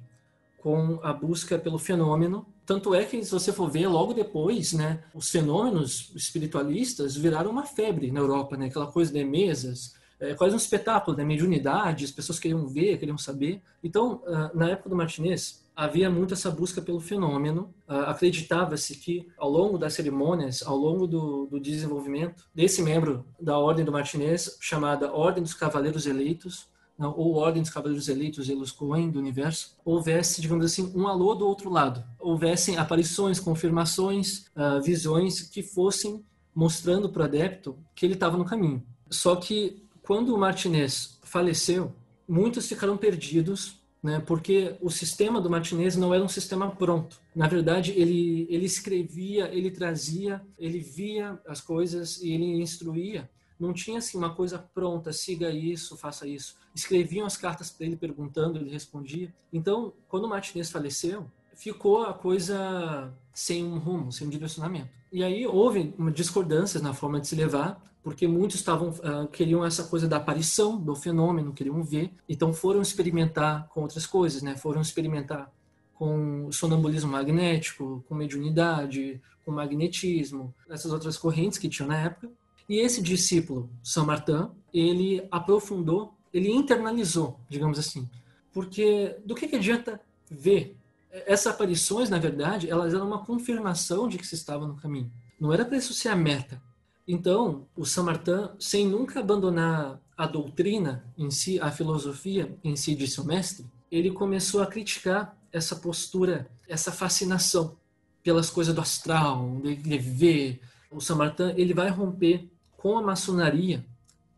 com 0.58 0.98
a 1.02 1.12
busca 1.12 1.58
pelo 1.58 1.78
fenômeno 1.78 2.44
tanto 2.66 2.94
é 2.94 3.04
que, 3.04 3.24
se 3.24 3.30
você 3.30 3.52
for 3.52 3.70
ver, 3.70 3.86
logo 3.86 4.12
depois, 4.12 4.72
né, 4.72 5.04
os 5.14 5.30
fenômenos 5.30 6.12
espiritualistas 6.16 7.16
viraram 7.16 7.50
uma 7.50 7.64
febre 7.64 8.10
na 8.10 8.18
Europa, 8.20 8.56
né? 8.56 8.66
Aquela 8.66 8.88
coisa 8.88 9.12
de 9.12 9.24
mesas, 9.24 9.94
é 10.18 10.34
quase 10.34 10.54
um 10.54 10.58
espetáculo, 10.58 11.16
né? 11.16 11.24
Mediunidade, 11.24 12.04
as 12.04 12.10
pessoas 12.10 12.38
queriam 12.38 12.66
ver, 12.66 12.98
queriam 12.98 13.16
saber. 13.16 13.62
Então, 13.84 14.22
ah, 14.26 14.50
na 14.54 14.70
época 14.70 14.88
do 14.88 14.96
Martinez, 14.96 15.64
havia 15.76 16.10
muito 16.10 16.34
essa 16.34 16.50
busca 16.50 16.80
pelo 16.82 17.00
fenômeno. 17.00 17.72
Ah, 17.86 18.10
acreditava-se 18.10 18.96
que, 18.96 19.28
ao 19.38 19.48
longo 19.50 19.78
das 19.78 19.94
cerimônias, 19.94 20.62
ao 20.62 20.76
longo 20.76 21.06
do, 21.06 21.46
do 21.46 21.60
desenvolvimento 21.60 22.48
desse 22.54 22.82
membro 22.82 23.24
da 23.40 23.58
Ordem 23.58 23.84
do 23.84 23.92
Martinez, 23.92 24.56
chamada 24.60 25.12
Ordem 25.12 25.42
dos 25.42 25.54
Cavaleiros 25.54 26.06
Eleitos, 26.06 26.66
ou 26.98 27.34
Ordem 27.34 27.62
dos 27.62 27.70
Cavaleiros 27.70 28.08
Eleitos, 28.08 28.48
Elos 28.48 28.72
Coen, 28.72 29.10
do 29.10 29.18
universo, 29.18 29.76
houvesse, 29.84 30.40
digamos 30.40 30.64
assim, 30.64 30.92
um 30.94 31.06
alô 31.06 31.34
do 31.34 31.46
outro 31.46 31.70
lado. 31.70 32.02
Houvessem 32.18 32.76
aparições, 32.78 33.38
confirmações, 33.38 34.46
uh, 34.56 34.80
visões 34.82 35.42
que 35.42 35.62
fossem 35.62 36.24
mostrando 36.54 37.08
para 37.08 37.22
o 37.22 37.24
adepto 37.24 37.76
que 37.94 38.06
ele 38.06 38.14
estava 38.14 38.38
no 38.38 38.44
caminho. 38.44 38.82
Só 39.10 39.36
que 39.36 39.84
quando 40.02 40.34
o 40.34 40.38
Martinez 40.38 41.18
faleceu, 41.22 41.92
muitos 42.26 42.66
ficaram 42.66 42.96
perdidos, 42.96 43.78
né, 44.02 44.20
porque 44.20 44.76
o 44.80 44.90
sistema 44.90 45.40
do 45.40 45.50
Martinez 45.50 45.96
não 45.96 46.14
era 46.14 46.24
um 46.24 46.28
sistema 46.28 46.70
pronto. 46.70 47.20
Na 47.34 47.46
verdade, 47.46 47.92
ele, 47.92 48.46
ele 48.48 48.64
escrevia, 48.64 49.48
ele 49.52 49.70
trazia, 49.70 50.40
ele 50.58 50.78
via 50.78 51.38
as 51.46 51.60
coisas 51.60 52.22
e 52.22 52.30
ele 52.32 52.62
instruía 52.62 53.28
não 53.58 53.72
tinha 53.72 53.98
assim 53.98 54.18
uma 54.18 54.34
coisa 54.34 54.58
pronta, 54.58 55.12
siga 55.12 55.50
isso, 55.50 55.96
faça 55.96 56.26
isso. 56.26 56.56
Escreviam 56.76 57.26
as 57.26 57.36
cartas 57.36 57.70
para 57.70 57.86
ele 57.86 57.96
perguntando, 57.96 58.58
ele 58.58 58.70
respondia. 58.70 59.34
Então, 59.52 59.94
quando 60.08 60.28
Martinez 60.28 60.70
faleceu, 60.70 61.26
ficou 61.54 62.04
a 62.04 62.12
coisa 62.12 63.12
sem 63.32 63.64
um 63.64 63.78
rumo, 63.78 64.12
sem 64.12 64.26
um 64.26 64.30
direcionamento. 64.30 64.90
E 65.10 65.24
aí 65.24 65.46
houve 65.46 65.94
discordâncias 66.12 66.82
na 66.82 66.92
forma 66.92 67.18
de 67.18 67.26
se 67.26 67.34
levar, 67.34 67.82
porque 68.02 68.28
muitos 68.28 68.56
estavam 68.56 68.90
uh, 68.90 69.26
queriam 69.32 69.64
essa 69.64 69.84
coisa 69.84 70.06
da 70.06 70.18
aparição 70.18 70.78
do 70.78 70.94
fenômeno, 70.94 71.52
queriam 71.52 71.82
ver, 71.82 72.12
então 72.28 72.52
foram 72.52 72.82
experimentar 72.82 73.68
com 73.68 73.80
outras 73.80 74.06
coisas, 74.06 74.42
né? 74.42 74.54
Foram 74.56 74.80
experimentar 74.80 75.50
com 75.94 76.52
sonambulismo 76.52 77.10
magnético, 77.10 78.04
com 78.06 78.14
mediunidade, 78.14 79.20
com 79.44 79.50
magnetismo, 79.50 80.54
essas 80.68 80.92
outras 80.92 81.16
correntes 81.16 81.58
que 81.58 81.68
tinham 81.68 81.88
na 81.88 81.98
época. 81.98 82.30
E 82.68 82.80
esse 82.80 83.00
discípulo, 83.00 83.70
Saint 83.82 84.06
Martin, 84.06 84.50
ele 84.74 85.26
aprofundou, 85.30 86.15
ele 86.36 86.52
internalizou, 86.52 87.40
digamos 87.48 87.78
assim. 87.78 88.06
Porque 88.52 89.16
do 89.24 89.34
que, 89.34 89.48
que 89.48 89.56
adianta 89.56 89.98
ver? 90.30 90.76
Essas 91.10 91.54
aparições, 91.54 92.10
na 92.10 92.18
verdade, 92.18 92.68
elas 92.68 92.92
eram 92.92 93.06
uma 93.06 93.24
confirmação 93.24 94.06
de 94.06 94.18
que 94.18 94.26
se 94.26 94.34
estava 94.34 94.66
no 94.66 94.76
caminho. 94.76 95.10
Não 95.40 95.50
era 95.50 95.64
para 95.64 95.78
isso 95.78 95.94
ser 95.94 96.10
a 96.10 96.16
meta. 96.16 96.60
Então, 97.08 97.66
o 97.74 97.86
Saint 97.86 98.04
Martin, 98.04 98.50
sem 98.58 98.86
nunca 98.86 99.20
abandonar 99.20 99.98
a 100.14 100.26
doutrina 100.26 101.06
em 101.16 101.30
si, 101.30 101.58
a 101.58 101.70
filosofia 101.70 102.54
em 102.62 102.76
si 102.76 102.94
de 102.94 103.08
seu 103.08 103.24
mestre, 103.24 103.64
ele 103.90 104.10
começou 104.10 104.60
a 104.60 104.66
criticar 104.66 105.34
essa 105.50 105.76
postura, 105.76 106.46
essa 106.68 106.92
fascinação 106.92 107.76
pelas 108.22 108.50
coisas 108.50 108.74
do 108.74 108.80
astral, 108.82 109.58
de, 109.62 109.98
ver. 109.98 110.60
O 110.90 111.00
Saint 111.00 111.18
Martin, 111.18 111.54
ele 111.56 111.72
vai 111.72 111.88
romper 111.88 112.46
com 112.76 112.98
a 112.98 113.02
maçonaria 113.02 113.86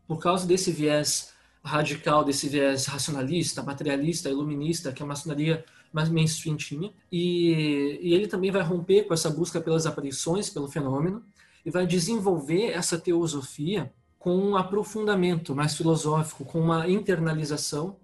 por 0.07 0.19
causa 0.19 0.47
desse 0.47 0.71
viés 0.71 1.33
radical, 1.63 2.23
desse 2.23 2.47
viés 2.47 2.85
racionalista, 2.85 3.63
materialista, 3.63 4.29
iluminista 4.29 4.91
que 4.91 5.03
a 5.03 5.05
maçonaria 5.05 5.63
mais 5.91 6.09
mainstream 6.09 6.55
tinha. 6.55 6.91
E, 7.11 7.99
e 8.01 8.13
ele 8.13 8.27
também 8.27 8.51
vai 8.51 8.61
romper 8.61 9.03
com 9.03 9.13
essa 9.13 9.29
busca 9.29 9.59
pelas 9.59 9.85
aparições, 9.85 10.49
pelo 10.49 10.67
fenômeno, 10.67 11.23
e 11.65 11.71
vai 11.71 11.85
desenvolver 11.85 12.71
essa 12.71 12.97
teosofia 12.97 13.91
com 14.17 14.35
um 14.35 14.57
aprofundamento 14.57 15.55
mais 15.55 15.75
filosófico, 15.75 16.45
com 16.45 16.59
uma 16.59 16.89
internalização 16.89 17.97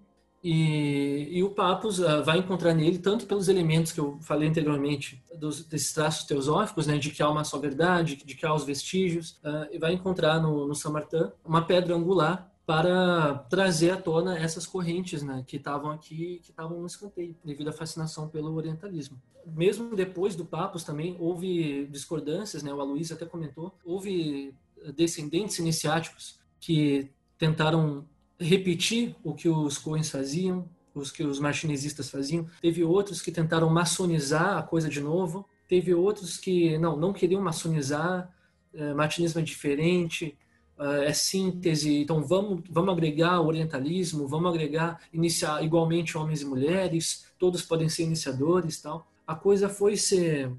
e, 0.48 1.38
e, 1.38 1.42
o 1.42 1.50
Papos 1.50 1.98
uh, 1.98 2.22
vai 2.22 2.38
encontrar 2.38 2.72
nele, 2.72 2.98
tanto 2.98 3.26
pelos 3.26 3.48
elementos 3.48 3.90
que 3.90 3.98
eu 3.98 4.16
falei 4.20 4.48
anteriormente, 4.48 5.20
dos, 5.36 5.64
desses 5.64 5.92
traços 5.92 6.24
teosóficos, 6.24 6.86
né, 6.86 6.98
de 6.98 7.10
que 7.10 7.20
há 7.20 7.28
uma 7.28 7.42
só 7.42 7.58
verdade, 7.58 8.14
de 8.14 8.36
que 8.36 8.46
há 8.46 8.54
os 8.54 8.62
vestígios, 8.62 9.40
uh, 9.44 9.66
e 9.72 9.78
vai 9.78 9.92
encontrar 9.92 10.40
no, 10.40 10.68
no 10.68 10.74
Samartã 10.76 11.32
uma 11.44 11.62
pedra 11.62 11.96
angular 11.96 12.48
para 12.66 13.34
trazer 13.48 13.90
à 13.90 13.96
tona 13.96 14.36
essas 14.36 14.66
correntes 14.66 15.22
né, 15.22 15.44
que 15.46 15.56
estavam 15.56 15.92
aqui, 15.92 16.40
que 16.42 16.50
estavam 16.50 16.80
no 16.80 16.86
escanteio, 16.86 17.36
devido 17.44 17.68
à 17.68 17.72
fascinação 17.72 18.28
pelo 18.28 18.52
orientalismo. 18.54 19.16
Mesmo 19.46 19.94
depois 19.94 20.34
do 20.34 20.44
Papos 20.44 20.82
também 20.82 21.16
houve 21.20 21.86
discordâncias, 21.86 22.64
né, 22.64 22.74
o 22.74 22.80
Aloysio 22.80 23.14
até 23.14 23.24
comentou, 23.24 23.72
houve 23.84 24.52
descendentes 24.96 25.60
iniciáticos 25.60 26.40
que 26.60 27.08
tentaram 27.38 28.04
repetir 28.38 29.14
o 29.22 29.32
que 29.32 29.48
os 29.48 29.78
Coens 29.78 30.10
faziam, 30.10 30.68
os 30.94 31.10
que 31.10 31.22
os 31.22 31.38
martinezistas 31.38 32.10
faziam. 32.10 32.46
Teve 32.60 32.82
outros 32.82 33.20
que 33.20 33.30
tentaram 33.30 33.68
maçonizar 33.70 34.56
a 34.56 34.62
coisa 34.62 34.88
de 34.88 35.00
novo. 35.00 35.48
Teve 35.68 35.94
outros 35.94 36.36
que 36.36 36.78
não, 36.78 36.96
não 36.96 37.12
queriam 37.12 37.40
maçonizar. 37.40 38.32
É, 38.74 38.92
martinismo 38.94 39.40
é 39.40 39.44
diferente, 39.44 40.36
é, 40.78 41.06
é 41.06 41.12
síntese. 41.12 42.02
Então 42.02 42.22
vamos, 42.22 42.62
vamos 42.70 42.92
agregar 42.92 43.40
o 43.40 43.46
orientalismo, 43.46 44.26
vamos 44.26 44.50
agregar 44.50 45.00
iniciar 45.12 45.62
igualmente 45.64 46.16
homens 46.16 46.42
e 46.42 46.46
mulheres. 46.46 47.26
Todos 47.38 47.62
podem 47.62 47.88
ser 47.88 48.04
iniciadores, 48.04 48.80
tal. 48.80 49.10
A 49.26 49.34
coisa 49.34 49.68
foi 49.68 49.96
se, 49.96 50.50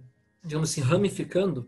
digamos 0.43 0.71
assim, 0.71 0.81
ramificando, 0.81 1.67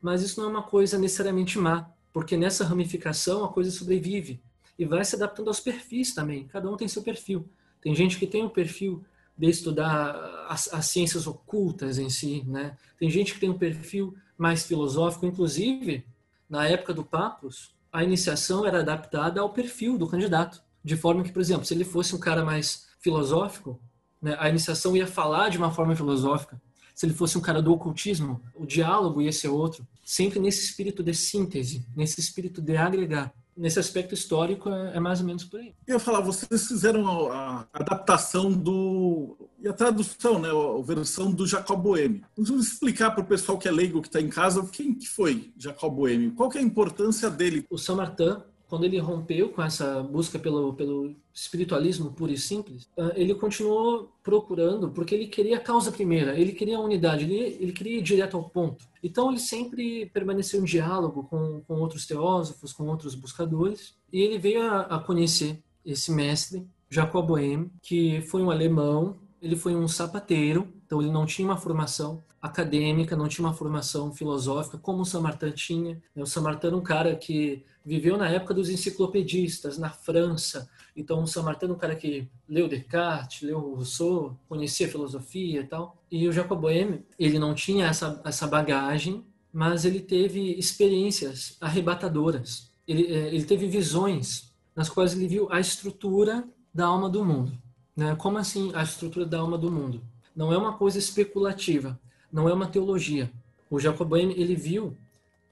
mas 0.00 0.22
isso 0.22 0.40
não 0.40 0.48
é 0.48 0.52
uma 0.52 0.62
coisa 0.62 0.98
necessariamente 0.98 1.58
má, 1.58 1.90
porque 2.12 2.36
nessa 2.36 2.64
ramificação 2.64 3.44
a 3.44 3.48
coisa 3.48 3.70
sobrevive 3.70 4.40
e 4.78 4.84
vai 4.84 5.04
se 5.04 5.16
adaptando 5.16 5.48
aos 5.48 5.60
perfis 5.60 6.14
também. 6.14 6.44
Cada 6.44 6.70
um 6.70 6.76
tem 6.76 6.86
seu 6.86 7.02
perfil. 7.02 7.48
Tem 7.80 7.94
gente 7.94 8.18
que 8.18 8.26
tem 8.26 8.42
o 8.42 8.46
um 8.46 8.50
perfil 8.50 9.04
de 9.36 9.48
estudar 9.48 10.46
as, 10.48 10.72
as, 10.72 10.86
ciências 10.86 11.26
ocultas 11.26 11.98
em 11.98 12.08
si, 12.08 12.42
né? 12.46 12.76
Tem 12.98 13.10
gente 13.10 13.34
que 13.34 13.40
tem 13.40 13.50
um 13.50 13.58
perfil 13.58 14.14
mais 14.36 14.64
filosófico, 14.64 15.26
inclusive 15.26 16.04
na 16.48 16.66
época 16.66 16.94
do 16.94 17.04
Papos, 17.04 17.75
a 17.92 18.04
iniciação 18.04 18.66
era 18.66 18.80
adaptada 18.80 19.40
ao 19.40 19.50
perfil 19.50 19.96
do 19.98 20.06
candidato, 20.06 20.62
de 20.84 20.96
forma 20.96 21.22
que, 21.22 21.32
por 21.32 21.40
exemplo, 21.40 21.64
se 21.64 21.74
ele 21.74 21.84
fosse 21.84 22.14
um 22.14 22.18
cara 22.18 22.44
mais 22.44 22.86
filosófico, 23.00 23.80
né, 24.20 24.36
a 24.38 24.48
iniciação 24.48 24.96
ia 24.96 25.06
falar 25.06 25.48
de 25.48 25.58
uma 25.58 25.70
forma 25.70 25.94
filosófica. 25.94 26.60
Se 26.94 27.04
ele 27.04 27.14
fosse 27.14 27.36
um 27.36 27.40
cara 27.40 27.60
do 27.60 27.72
ocultismo, 27.72 28.40
o 28.54 28.64
diálogo 28.64 29.20
ia 29.20 29.32
ser 29.32 29.48
outro, 29.48 29.86
sempre 30.02 30.38
nesse 30.38 30.64
espírito 30.64 31.02
de 31.02 31.14
síntese, 31.14 31.86
nesse 31.94 32.20
espírito 32.20 32.62
de 32.62 32.76
agregar 32.76 33.34
nesse 33.56 33.78
aspecto 33.78 34.14
histórico 34.14 34.68
é, 34.68 34.96
é, 34.96 35.00
mais 35.00 35.20
ou 35.20 35.26
menos 35.26 35.44
por 35.44 35.60
aí. 35.60 35.74
Eu 35.86 35.94
ia 35.94 35.98
falar, 35.98 36.20
vocês 36.20 36.66
fizeram 36.66 37.30
a, 37.30 37.66
a 37.72 37.80
adaptação 37.80 38.52
do 38.52 39.36
e 39.58 39.68
a 39.68 39.72
tradução, 39.72 40.38
né, 40.38 40.48
a 40.50 40.82
versão 40.82 41.32
do 41.32 41.46
Jacob 41.46 41.80
Boehme. 41.80 42.22
Vamos 42.36 42.66
explicar 42.66 43.10
para 43.12 43.22
o 43.22 43.26
pessoal 43.26 43.58
que 43.58 43.66
é 43.66 43.70
leigo 43.70 44.02
que 44.02 44.08
está 44.08 44.20
em 44.20 44.28
casa 44.28 44.66
quem 44.70 44.94
que 44.94 45.08
foi 45.08 45.52
Jacob 45.56 45.94
Boehme, 45.94 46.30
qual 46.32 46.50
que 46.50 46.58
é 46.58 46.60
a 46.60 46.64
importância 46.64 47.30
dele? 47.30 47.64
O 47.70 47.78
Saint 47.78 47.96
Martin 47.96 48.36
quando 48.68 48.84
ele 48.84 48.98
rompeu 48.98 49.50
com 49.50 49.62
essa 49.62 50.02
busca 50.02 50.38
pelo, 50.38 50.74
pelo 50.74 51.14
espiritualismo 51.36 52.10
puro 52.12 52.32
e 52.32 52.38
simples, 52.38 52.88
ah, 52.98 53.12
ele 53.14 53.34
continuou 53.34 54.10
procurando, 54.22 54.90
porque 54.90 55.14
ele 55.14 55.26
queria 55.26 55.58
a 55.58 55.60
causa 55.60 55.92
primeira, 55.92 56.38
ele 56.38 56.52
queria 56.52 56.78
a 56.78 56.80
unidade, 56.80 57.24
ele, 57.24 57.58
ele 57.60 57.72
queria 57.72 57.98
ir 57.98 58.02
direto 58.02 58.38
ao 58.38 58.48
ponto. 58.48 58.86
Então 59.02 59.30
ele 59.30 59.38
sempre 59.38 60.06
permaneceu 60.06 60.60
em 60.60 60.64
diálogo 60.64 61.24
com, 61.24 61.60
com 61.60 61.74
outros 61.74 62.06
teósofos, 62.06 62.72
com 62.72 62.86
outros 62.86 63.14
buscadores, 63.14 63.94
e 64.10 64.22
ele 64.22 64.38
veio 64.38 64.62
a, 64.62 64.80
a 64.80 64.98
conhecer 64.98 65.62
esse 65.84 66.10
mestre, 66.10 66.66
Jacob 66.88 67.26
Boehme, 67.26 67.70
que 67.82 68.22
foi 68.22 68.42
um 68.42 68.50
alemão, 68.50 69.16
ele 69.42 69.56
foi 69.56 69.76
um 69.76 69.86
sapateiro, 69.86 70.72
então 70.86 71.02
ele 71.02 71.10
não 71.10 71.26
tinha 71.26 71.46
uma 71.46 71.56
formação 71.56 72.22
acadêmica, 72.40 73.16
não 73.16 73.28
tinha 73.28 73.46
uma 73.46 73.54
formação 73.54 74.12
filosófica, 74.12 74.78
como 74.78 75.02
o 75.02 75.04
Samartin 75.04 75.50
tinha. 75.50 76.00
O 76.14 76.24
Samartin 76.24 76.68
era 76.68 76.76
um 76.76 76.82
cara 76.82 77.16
que 77.16 77.64
viveu 77.84 78.16
na 78.16 78.28
época 78.28 78.54
dos 78.54 78.70
enciclopedistas, 78.70 79.78
na 79.78 79.90
França. 79.90 80.70
Então, 80.96 81.22
o 81.22 81.26
Samartin 81.26 81.66
era 81.66 81.74
um 81.74 81.78
cara 81.78 81.96
que 81.96 82.28
leu 82.48 82.68
Descartes, 82.68 83.42
leu 83.42 83.58
Rousseau, 83.58 84.38
conhecia 84.48 84.88
filosofia 84.88 85.60
e 85.60 85.64
tal. 85.64 86.00
E 86.10 86.26
o 86.28 86.32
Jacob 86.32 86.60
Boehme, 86.60 87.04
ele 87.18 87.38
não 87.38 87.52
tinha 87.52 87.86
essa, 87.86 88.20
essa 88.24 88.46
bagagem, 88.46 89.24
mas 89.52 89.84
ele 89.84 90.00
teve 90.00 90.52
experiências 90.52 91.56
arrebatadoras. 91.60 92.70
Ele, 92.86 93.12
é, 93.12 93.34
ele 93.34 93.44
teve 93.44 93.66
visões 93.66 94.52
nas 94.74 94.88
quais 94.88 95.14
ele 95.14 95.26
viu 95.26 95.48
a 95.50 95.58
estrutura 95.58 96.48
da 96.72 96.86
alma 96.86 97.08
do 97.08 97.24
mundo. 97.24 97.52
Né? 97.96 98.14
Como 98.16 98.38
assim 98.38 98.70
a 98.74 98.82
estrutura 98.82 99.26
da 99.26 99.38
alma 99.38 99.58
do 99.58 99.70
mundo? 99.70 100.02
Não 100.36 100.52
é 100.52 100.58
uma 100.58 100.74
coisa 100.74 100.98
especulativa, 100.98 101.98
não 102.30 102.48
é 102.48 102.52
uma 102.52 102.68
teologia. 102.68 103.32
O 103.70 103.80
Jacob 103.80 104.08
Boehme, 104.08 104.34
ele 104.36 104.54
viu 104.54 104.96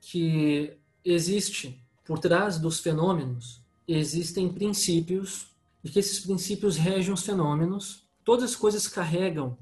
que 0.01 0.77
existe 1.05 1.81
por 2.05 2.19
trás 2.19 2.59
dos 2.59 2.79
fenômenos 2.79 3.65
existem 3.87 4.49
princípios 4.49 5.49
e 5.83 5.91
que 5.91 5.99
esses 5.99 6.21
princípios 6.21 6.77
regem 6.77 7.13
os 7.13 7.23
fenômenos. 7.23 8.05
Todas 8.25 8.51
as 8.51 8.57
coisas 8.57 8.89
carregam 8.89 9.57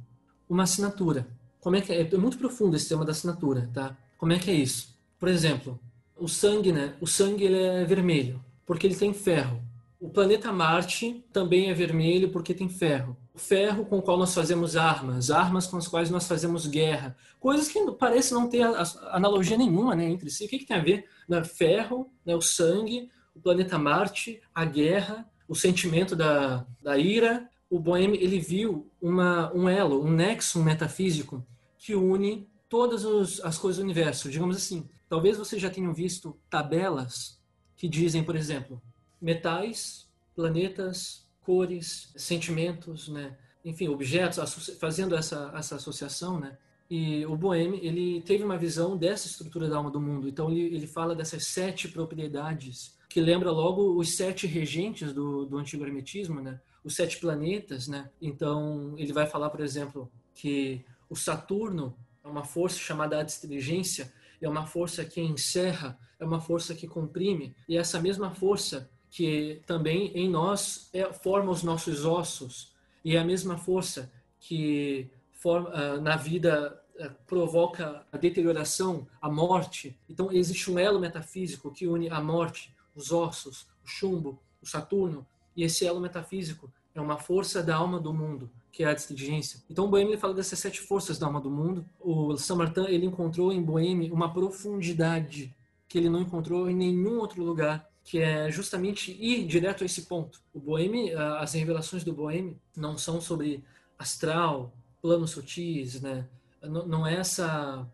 uma 0.49 0.63
assinatura. 0.63 1.27
Como 1.61 1.77
é 1.77 1.81
que 1.81 1.93
é? 1.93 2.01
É 2.01 2.17
muito 2.17 2.39
profundo 2.39 2.77
esse 2.77 2.89
tema 2.89 3.05
da 3.05 3.13
assinatura, 3.13 3.69
tá? 3.73 3.97
Como 4.17 4.33
é 4.33 4.39
que 4.39 4.51
é 4.51 4.55
isso? 4.55 4.97
Por 5.19 5.29
exemplo, 5.29 5.79
o 6.17 6.29
sangue, 6.29 6.73
né? 6.73 6.95
O 7.01 7.07
sangue 7.07 7.45
ele 7.45 7.61
é 7.61 7.85
vermelho 7.85 8.43
porque 8.65 8.87
ele 8.87 8.95
tem 8.95 9.13
ferro. 9.13 9.61
O 10.01 10.09
planeta 10.09 10.53
Marte 10.53 11.25
também 11.33 11.71
é 11.71 11.75
vermelho 11.75 12.31
porque 12.31 12.55
tem 12.55 12.69
ferro. 12.69 13.17
O 13.35 13.39
ferro 13.39 13.87
com 13.87 13.99
o 13.99 14.03
qual 14.03 14.19
nós 14.19 14.35
fazemos 14.35 14.77
armas, 14.77 15.31
armas 15.31 15.67
com 15.67 15.79
as 15.79 15.89
quais 15.89 16.11
nós 16.11 16.29
fazemos 16.29 16.67
guerra. 16.67 17.17
Coisas 17.41 17.69
que 17.69 17.81
parecem 17.93 18.37
não 18.37 18.49
ter 18.49 18.63
analogia 19.11 19.57
nenhuma 19.57 19.95
né, 19.95 20.05
entre 20.11 20.31
si. 20.31 20.45
O 20.45 20.49
que, 20.49 20.59
que 20.59 20.67
tem 20.67 20.77
a 20.77 20.83
ver? 20.83 21.09
Né? 21.27 21.43
Ferro, 21.43 22.11
né, 22.27 22.37
o 22.37 22.43
sangue, 22.43 23.11
o 23.35 23.41
planeta 23.41 23.79
Marte, 23.79 24.41
a 24.55 24.65
guerra, 24.65 25.27
o 25.49 25.55
sentimento 25.55 26.15
da, 26.15 26.67
da 26.83 26.99
ira. 26.99 27.49
O 27.71 27.79
Bohème 27.79 28.19
ele 28.19 28.39
viu 28.39 28.91
uma, 29.01 29.51
um 29.55 29.67
elo, 29.67 30.05
um 30.05 30.11
nexo 30.11 30.63
metafísico 30.63 31.45
que 31.79 31.95
une 31.95 32.47
todas 32.69 33.05
os, 33.05 33.41
as 33.41 33.59
coisas 33.59 33.79
do 33.79 33.85
universo. 33.85 34.31
Digamos 34.31 34.57
assim, 34.57 34.89
talvez 35.09 35.37
vocês 35.37 35.61
já 35.61 35.69
tenham 35.69 35.93
visto 35.93 36.39
tabelas 36.49 37.41
que 37.77 37.89
dizem, 37.89 38.23
por 38.23 38.37
exemplo, 38.37 38.81
metais, 39.21 40.09
planetas, 40.35 41.22
cores, 41.45 42.13
sentimentos, 42.17 43.09
né? 43.09 43.37
enfim, 43.65 43.89
objetos, 43.89 44.39
fazendo 44.79 45.15
essa, 45.15 45.53
essa 45.57 45.77
associação, 45.77 46.39
né? 46.41 46.57
E 46.91 47.25
o 47.25 47.37
Bohème, 47.37 47.79
ele 47.83 48.21
teve 48.21 48.45
uma 48.45 48.59
visão 48.59 48.97
dessa 48.97 49.27
estrutura 49.27 49.69
da 49.69 49.77
alma 49.77 49.91
do 49.91 50.01
mundo. 50.01 50.29
Então, 50.29 50.51
ele, 50.51 50.75
ele 50.75 50.87
fala 50.87 51.15
dessas 51.15 51.47
sete 51.47 51.89
propriedades, 51.89 52.95
que 53.09 53.21
lembra 53.21 53.51
logo 53.51 53.97
os 53.99 54.17
sete 54.17 54.47
regentes 54.47 55.13
do, 55.13 55.47
do 55.47 55.57
antigo 55.57 55.85
hermetismo, 55.85 56.43
né? 56.43 56.61
Os 56.85 56.95
sete 56.95 57.19
planetas, 57.19 57.89
né? 57.89 58.11
Então, 58.21 58.95
ele 58.99 59.13
vai 59.13 59.27
falar, 59.27 59.49
por 59.49 59.61
exemplo, 59.61 60.11
que 60.35 60.85
O 61.09 61.17
Saturno 61.17 61.97
é 62.23 62.29
uma 62.29 62.45
força 62.45 62.79
chamada 62.79 63.21
adstringência, 63.21 64.13
é 64.41 64.49
uma 64.49 64.67
força 64.67 65.05
que 65.05 65.21
encerra, 65.21 65.99
é 66.19 66.25
uma 66.25 66.41
força 66.41 66.75
que 66.75 66.87
comprime, 66.87 67.55
e 67.69 67.77
essa 67.77 68.01
mesma 68.01 68.33
força 68.33 68.91
que 69.13 69.61
também 69.67 70.11
em 70.15 70.27
nós 70.27 70.89
é, 70.91 71.13
forma 71.13 71.53
os 71.53 71.63
nossos 71.63 72.07
ossos, 72.07 72.73
e 73.05 73.15
é 73.15 73.19
a 73.19 73.25
mesma 73.25 73.59
força 73.59 74.11
que 74.41 75.11
forma, 75.35 75.69
uh, 75.69 76.01
na 76.01 76.17
vida 76.17 76.83
uh, 76.99 77.11
provoca 77.27 78.07
a 78.11 78.17
deterioração, 78.17 79.07
a 79.21 79.31
morte. 79.31 79.95
Então 80.09 80.33
existe 80.33 80.71
um 80.71 80.79
elo 80.79 80.99
metafísico 80.99 81.71
que 81.71 81.87
une 81.87 82.09
a 82.09 82.23
morte, 82.23 82.75
os 82.97 83.13
ossos, 83.13 83.67
o 83.85 83.87
chumbo, 83.87 84.41
o 84.63 84.67
Saturno, 84.67 85.27
e 85.55 85.63
esse 85.63 85.87
elo 85.87 86.01
metafísico 86.01 86.73
é 86.95 87.01
uma 87.01 87.19
força 87.19 87.63
da 87.63 87.77
alma 87.77 88.01
do 88.01 88.15
mundo, 88.15 88.51
que 88.71 88.83
é 88.83 88.87
a 88.87 88.95
diligência. 88.95 89.63
Então, 89.69 89.91
Boêmio 89.91 90.19
fala 90.19 90.33
dessas 90.33 90.59
sete 90.59 90.81
forças 90.81 91.19
da 91.19 91.27
alma 91.27 91.41
do 91.41 91.51
mundo. 91.51 91.85
O 92.01 92.35
Saint-Martin 92.39 92.87
ele 92.89 93.05
encontrou 93.05 93.53
em 93.53 93.63
Boêmio 93.63 94.15
uma 94.15 94.33
profundidade 94.33 95.55
que 95.87 95.99
ele 95.99 96.09
não 96.09 96.23
encontrou 96.23 96.71
em 96.71 96.75
nenhum 96.75 97.19
outro 97.19 97.45
lugar, 97.45 97.92
que 98.05 98.19
é 98.19 98.51
justamente 98.51 99.13
ir 99.13 99.47
direto 99.47 99.83
a 99.83 99.87
esse 99.87 100.03
ponto. 100.03 100.41
O 100.53 100.59
Boêmio, 100.59 101.19
as 101.39 101.53
revelações 101.53 102.03
do 102.05 102.13
Boêmio 102.13 102.59
não 102.77 102.99
são 102.99 103.21
sobre 103.21 103.63
astral, 103.99 104.75
planos 105.01 105.31
sutis, 105.31 106.01
né? 106.01 106.29
Não 106.63 107.07
é 107.07 107.15
essa, 107.15 107.87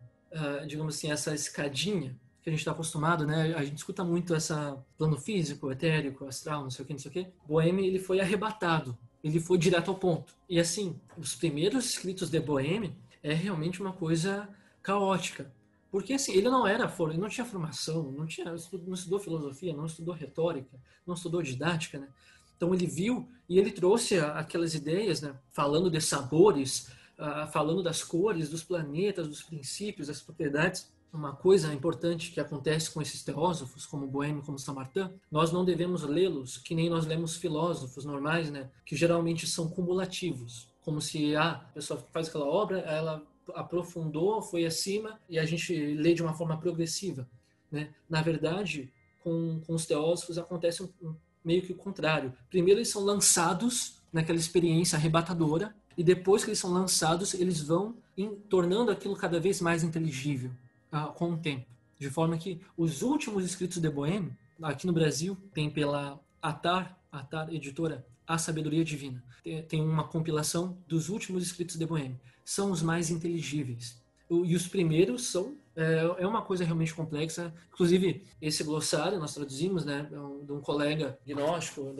digamos 0.66 0.96
assim, 0.96 1.10
essa 1.10 1.34
escadinha 1.34 2.16
que 2.42 2.48
a 2.48 2.52
gente 2.52 2.60
está 2.60 2.70
acostumado, 2.70 3.26
né? 3.26 3.54
A 3.54 3.64
gente 3.64 3.76
escuta 3.76 4.02
muito 4.02 4.34
essa 4.34 4.82
plano 4.96 5.18
físico, 5.18 5.70
etérico, 5.70 6.26
astral, 6.26 6.62
não 6.62 6.70
sei 6.70 6.84
o 6.84 6.86
que, 6.86 6.92
não 6.92 7.00
sei 7.00 7.10
o 7.10 7.14
que. 7.14 7.26
Boêmio, 7.46 7.84
ele 7.84 7.98
foi 7.98 8.20
arrebatado, 8.20 8.96
ele 9.22 9.40
foi 9.40 9.58
direto 9.58 9.90
ao 9.90 9.96
ponto. 9.98 10.34
E 10.48 10.58
assim, 10.58 10.98
os 11.16 11.34
primeiros 11.34 11.84
escritos 11.90 12.30
de 12.30 12.40
Boêmio 12.40 12.94
é 13.22 13.34
realmente 13.34 13.82
uma 13.82 13.92
coisa 13.92 14.48
caótica. 14.82 15.52
Porque 15.90 16.12
assim, 16.12 16.32
ele 16.32 16.48
não 16.48 16.66
era, 16.66 16.92
ele 17.00 17.18
não 17.18 17.28
tinha 17.28 17.46
formação, 17.46 18.12
não 18.12 18.26
tinha, 18.26 18.46
não 18.46 18.94
estudou 18.94 19.18
filosofia, 19.18 19.74
não 19.74 19.86
estudou 19.86 20.14
retórica, 20.14 20.78
não 21.06 21.14
estudou 21.14 21.42
didática, 21.42 21.98
né? 21.98 22.08
Então 22.56 22.74
ele 22.74 22.86
viu 22.86 23.28
e 23.48 23.58
ele 23.58 23.70
trouxe 23.70 24.18
aquelas 24.18 24.74
ideias, 24.74 25.22
né? 25.22 25.34
Falando 25.52 25.90
de 25.90 26.00
sabores, 26.00 26.88
uh, 27.18 27.50
falando 27.50 27.82
das 27.82 28.02
cores, 28.02 28.50
dos 28.50 28.62
planetas, 28.62 29.28
dos 29.28 29.42
princípios, 29.42 30.08
das 30.08 30.20
propriedades 30.20 30.88
uma 31.12 31.34
coisa 31.34 31.72
importante 31.72 32.30
que 32.30 32.40
acontece 32.40 32.90
com 32.90 33.00
esses 33.00 33.22
teósofos, 33.22 33.86
como 33.86 34.06
Boêmio, 34.06 34.42
como 34.42 34.58
Samartã, 34.58 35.10
nós 35.30 35.52
não 35.52 35.64
devemos 35.64 36.02
lê-los 36.02 36.58
que 36.58 36.74
nem 36.74 36.90
nós 36.90 37.06
lemos 37.06 37.36
filósofos 37.36 38.04
normais, 38.04 38.50
né? 38.50 38.70
Que 38.84 38.94
geralmente 38.94 39.46
são 39.46 39.68
cumulativos, 39.68 40.68
como 40.82 41.00
se 41.00 41.34
ah, 41.34 41.52
a 41.52 41.72
pessoa 41.72 42.04
faz 42.12 42.28
aquela 42.28 42.46
obra, 42.46 42.80
ela 42.80 43.22
aprofundou, 43.54 44.42
foi 44.42 44.64
acima 44.64 45.20
e 45.28 45.38
a 45.38 45.44
gente 45.44 45.74
lê 45.94 46.14
de 46.14 46.22
uma 46.22 46.34
forma 46.34 46.56
progressiva, 46.58 47.28
né? 47.70 47.90
Na 48.08 48.22
verdade, 48.22 48.92
com, 49.20 49.60
com 49.66 49.74
os 49.74 49.86
teósofos 49.86 50.38
acontece 50.38 50.82
um, 50.82 50.88
um, 51.02 51.14
meio 51.44 51.62
que 51.62 51.72
o 51.72 51.76
contrário. 51.76 52.32
Primeiro 52.50 52.80
eles 52.80 52.90
são 52.90 53.02
lançados 53.04 54.00
naquela 54.12 54.38
experiência 54.38 54.96
arrebatadora 54.96 55.74
e 55.96 56.02
depois 56.02 56.44
que 56.44 56.50
eles 56.50 56.58
são 56.58 56.72
lançados, 56.72 57.34
eles 57.34 57.60
vão 57.60 57.96
em, 58.16 58.34
tornando 58.34 58.90
aquilo 58.90 59.16
cada 59.16 59.40
vez 59.40 59.60
mais 59.60 59.82
inteligível 59.82 60.50
uh, 60.92 61.12
com 61.12 61.32
o 61.32 61.36
tempo. 61.36 61.66
De 61.98 62.08
forma 62.08 62.38
que 62.38 62.60
os 62.76 63.02
últimos 63.02 63.44
escritos 63.44 63.78
de 63.78 63.90
Boêmio, 63.90 64.36
aqui 64.62 64.86
no 64.86 64.92
Brasil, 64.92 65.36
tem 65.52 65.68
pela 65.68 66.20
Atar, 66.40 66.96
Atar 67.10 67.52
Editora, 67.52 68.06
A 68.26 68.38
Sabedoria 68.38 68.84
Divina. 68.84 69.22
Tem 69.66 69.80
uma 69.80 70.04
compilação 70.04 70.78
dos 70.86 71.08
últimos 71.08 71.42
escritos 71.42 71.76
de 71.76 71.86
Boêmio. 71.86 72.20
São 72.48 72.70
os 72.70 72.80
mais 72.80 73.10
inteligíveis. 73.10 74.00
E 74.30 74.56
os 74.56 74.66
primeiros 74.66 75.26
são 75.26 75.54
é, 75.76 76.22
é 76.22 76.26
uma 76.26 76.40
coisa 76.40 76.64
realmente 76.64 76.94
complexa. 76.94 77.52
Inclusive, 77.70 78.24
esse 78.40 78.64
glossário 78.64 79.18
nós 79.18 79.34
traduzimos, 79.34 79.84
né, 79.84 80.08
é 80.10 80.44
de 80.46 80.50
um 80.50 80.58
colega 80.62 81.18
gnóstico, 81.26 81.94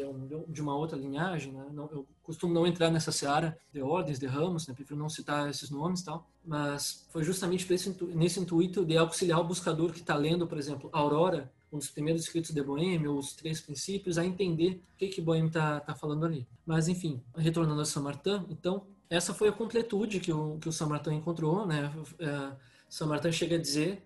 de, 0.49 0.63
uma 0.63 0.75
outra 0.75 0.97
linhagem. 0.97 1.53
Né? 1.53 1.67
Eu 1.93 2.07
costumo 2.23 2.55
não 2.55 2.67
entrar 2.67 2.91
nessa 2.91 3.13
seara 3.13 3.59
de 3.71 3.83
ordens, 3.83 4.19
de 4.19 4.25
ramos, 4.27 4.67
né? 4.67 4.73
prefiro 4.73 4.99
não 4.99 5.11
citar 5.11 5.51
esses 5.51 5.69
nomes 5.69 6.01
tal. 6.01 6.27
Mas 6.43 7.07
foi 7.11 7.23
justamente 7.23 7.71
esse, 7.71 7.95
nesse 8.15 8.41
intuito 8.41 8.87
de 8.87 8.97
auxiliar 8.97 9.41
o 9.41 9.45
buscador 9.45 9.93
que 9.93 10.01
está 10.01 10.17
lendo, 10.17 10.47
por 10.47 10.57
exemplo, 10.57 10.89
Aurora, 10.95 11.53
um 11.71 11.77
dos 11.77 11.91
primeiros 11.91 12.23
escritos 12.23 12.53
de 12.53 12.63
Boêmio, 12.63 13.19
os 13.19 13.35
três 13.35 13.61
princípios, 13.61 14.17
a 14.17 14.25
entender 14.25 14.83
o 14.95 14.97
que, 14.97 15.09
que 15.09 15.21
Boêmio 15.21 15.49
está 15.49 15.79
tá 15.81 15.95
falando 15.95 16.25
ali. 16.25 16.47
Mas, 16.65 16.89
enfim, 16.89 17.23
retornando 17.37 17.83
a 17.83 17.85
Samartã, 17.85 18.47
então, 18.49 18.87
essa 19.11 19.33
foi 19.33 19.49
a 19.49 19.53
completude 19.53 20.21
que 20.21 20.33
o, 20.33 20.59
que 20.59 20.69
o 20.69 20.73
Samartã 20.73 21.13
encontrou, 21.13 21.67
né? 21.67 21.93
É, 22.19 22.57
Samartã 22.89 23.33
chega 23.33 23.57
a 23.57 23.61
dizer 23.61 24.03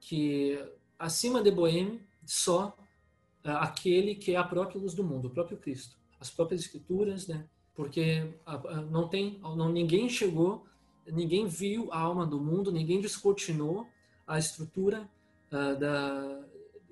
que 0.00 0.58
acima 0.98 1.42
de 1.42 1.50
Boêmio 1.50 2.00
só 2.24 2.76
é, 3.44 3.50
aquele 3.50 4.14
que 4.14 4.32
é 4.32 4.36
a 4.36 4.44
própria 4.44 4.80
luz 4.80 4.94
do 4.94 5.04
mundo, 5.04 5.28
o 5.28 5.30
próprio 5.30 5.58
Cristo, 5.58 5.96
as 6.18 6.30
próprias 6.30 6.62
escrituras, 6.62 7.26
né? 7.26 7.44
Porque 7.74 8.32
não 8.90 9.06
tem, 9.06 9.38
não 9.42 9.68
ninguém 9.70 10.08
chegou, 10.08 10.64
ninguém 11.06 11.46
viu 11.46 11.92
a 11.92 12.00
alma 12.00 12.26
do 12.26 12.40
mundo, 12.40 12.72
ninguém 12.72 13.00
descortinou 13.02 13.86
a 14.26 14.38
estrutura 14.38 15.08
uh, 15.52 15.78
da 15.78 16.42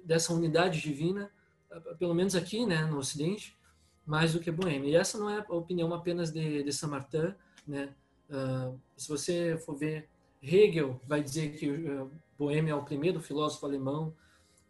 dessa 0.05 0.35
unidade 0.35 0.83
divina, 0.83 1.31
uh, 1.71 1.97
pelo 1.97 2.15
menos 2.15 2.35
aqui, 2.35 2.67
né, 2.67 2.85
no 2.85 2.99
Ocidente, 2.99 3.57
mais 4.05 4.35
do 4.35 4.41
que 4.41 4.51
Boêmio. 4.51 4.91
E 4.91 4.95
essa 4.95 5.17
não 5.17 5.31
é 5.31 5.39
a 5.39 5.55
opinião 5.55 5.93
apenas 5.95 6.31
de, 6.31 6.63
de 6.63 6.73
Samartã, 6.73 7.35
né? 7.67 7.95
Uh, 8.31 8.79
se 8.97 9.09
você 9.09 9.59
for 9.59 9.77
ver 9.77 10.09
Hegel 10.43 11.01
vai 11.07 11.23
dizer 11.23 11.57
que 11.57 11.71
uh, 11.71 12.11
Boêmio 12.39 12.73
é 12.73 12.75
o 12.75 12.85
primeiro 12.85 13.21
filósofo 13.21 13.65
alemão. 13.65 14.15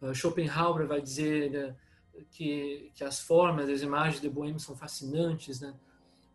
Uh, 0.01 0.13
Schopenhauer 0.13 0.87
vai 0.87 1.01
dizer 1.01 1.51
né, 1.51 1.75
que, 2.31 2.91
que 2.95 3.03
as 3.03 3.19
formas, 3.19 3.69
as 3.69 3.81
imagens 3.81 4.21
de 4.21 4.29
Boêmio 4.29 4.59
são 4.59 4.75
fascinantes. 4.75 5.61
Né? 5.61 5.73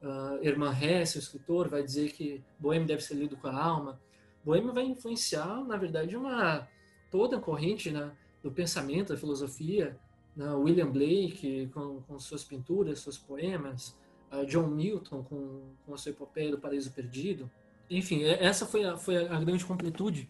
Uh, 0.03 0.85
Hesse, 0.85 1.19
o 1.19 1.21
escritor, 1.21 1.69
vai 1.69 1.83
dizer 1.83 2.13
que 2.13 2.43
Boêmio 2.59 2.87
deve 2.87 3.03
ser 3.03 3.15
lido 3.15 3.37
com 3.37 3.49
a 3.49 3.63
alma. 3.63 4.01
Boêmio 4.45 4.73
vai 4.73 4.85
influenciar, 4.85 5.63
na 5.65 5.77
verdade, 5.77 6.17
uma 6.17 6.67
toda 7.11 7.37
a 7.37 7.41
corrente 7.41 7.91
né, 7.91 8.13
do 8.43 8.51
pensamento, 8.51 9.13
da 9.13 9.19
filosofia. 9.19 9.99
Né? 10.37 10.51
William 10.53 10.91
Blake, 10.91 11.71
com, 11.73 12.01
com 12.03 12.19
suas 12.19 12.45
pinturas, 12.45 13.01
seus 13.01 13.19
poemas. 13.19 13.97
John 14.45 14.69
Milton, 14.69 15.23
com, 15.25 15.63
com 15.85 15.95
a 15.95 15.97
sua 15.97 16.11
epopeia 16.11 16.51
do 16.51 16.59
Paraíso 16.59 16.91
Perdido 16.93 17.51
enfim, 17.91 18.23
é, 18.23 18.45
essa 18.45 18.65
foi 18.65 18.85
a, 18.85 18.97
foi 18.97 19.17
a 19.17 19.39
grande 19.41 19.65
completude 19.65 20.29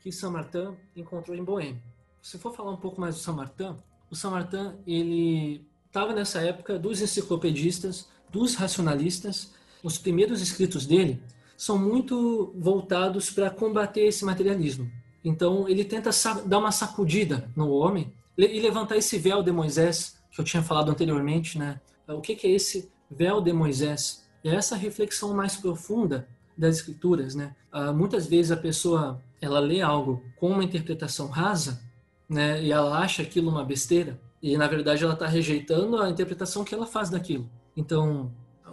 que 0.00 0.12
Saint-Martin 0.12 0.76
encontrou 0.96 1.36
em 1.36 1.42
Boêmia. 1.42 1.82
Se 2.22 2.38
for 2.38 2.54
falar 2.54 2.70
um 2.70 2.76
pouco 2.76 3.00
mais 3.00 3.16
do 3.16 3.20
Saint-Martin, 3.20 3.74
o 4.08 4.14
Saint-Martin 4.14 4.74
ele 4.86 5.66
estava 5.86 6.14
nessa 6.14 6.40
época 6.40 6.78
dos 6.78 7.02
enciclopedistas, 7.02 8.08
dos 8.30 8.54
racionalistas. 8.54 9.52
Os 9.82 9.98
primeiros 9.98 10.40
escritos 10.40 10.86
dele 10.86 11.20
são 11.56 11.76
muito 11.76 12.54
voltados 12.56 13.30
para 13.30 13.50
combater 13.50 14.02
esse 14.02 14.24
materialismo. 14.24 14.90
Então 15.24 15.68
ele 15.68 15.84
tenta 15.84 16.10
dar 16.46 16.58
uma 16.58 16.72
sacudida 16.72 17.50
no 17.56 17.70
homem 17.70 18.12
e 18.38 18.60
levantar 18.60 18.96
esse 18.96 19.18
véu 19.18 19.42
de 19.42 19.50
Moisés 19.50 20.16
que 20.30 20.40
eu 20.40 20.44
tinha 20.44 20.62
falado 20.62 20.90
anteriormente, 20.90 21.58
né? 21.58 21.80
O 22.06 22.20
que 22.20 22.46
é 22.46 22.50
esse 22.50 22.90
véu 23.10 23.40
de 23.40 23.52
Moisés? 23.52 24.24
É 24.44 24.54
essa 24.54 24.76
reflexão 24.76 25.34
mais 25.34 25.56
profunda 25.56 26.28
das 26.56 26.76
escrituras, 26.76 27.34
né? 27.34 27.54
Uh, 27.72 27.92
muitas 27.92 28.26
vezes 28.26 28.52
a 28.52 28.56
pessoa 28.56 29.20
ela 29.40 29.58
lê 29.58 29.80
algo 29.80 30.22
com 30.36 30.50
uma 30.50 30.64
interpretação 30.64 31.28
rasa, 31.28 31.80
né? 32.28 32.62
E 32.62 32.70
ela 32.70 32.98
acha 32.98 33.22
aquilo 33.22 33.50
uma 33.50 33.64
besteira 33.64 34.20
e 34.42 34.56
na 34.56 34.66
verdade 34.66 35.02
ela 35.04 35.14
está 35.14 35.26
rejeitando 35.26 36.00
a 36.00 36.08
interpretação 36.08 36.64
que 36.64 36.74
ela 36.74 36.86
faz 36.86 37.10
daquilo. 37.10 37.48
Então 37.76 38.30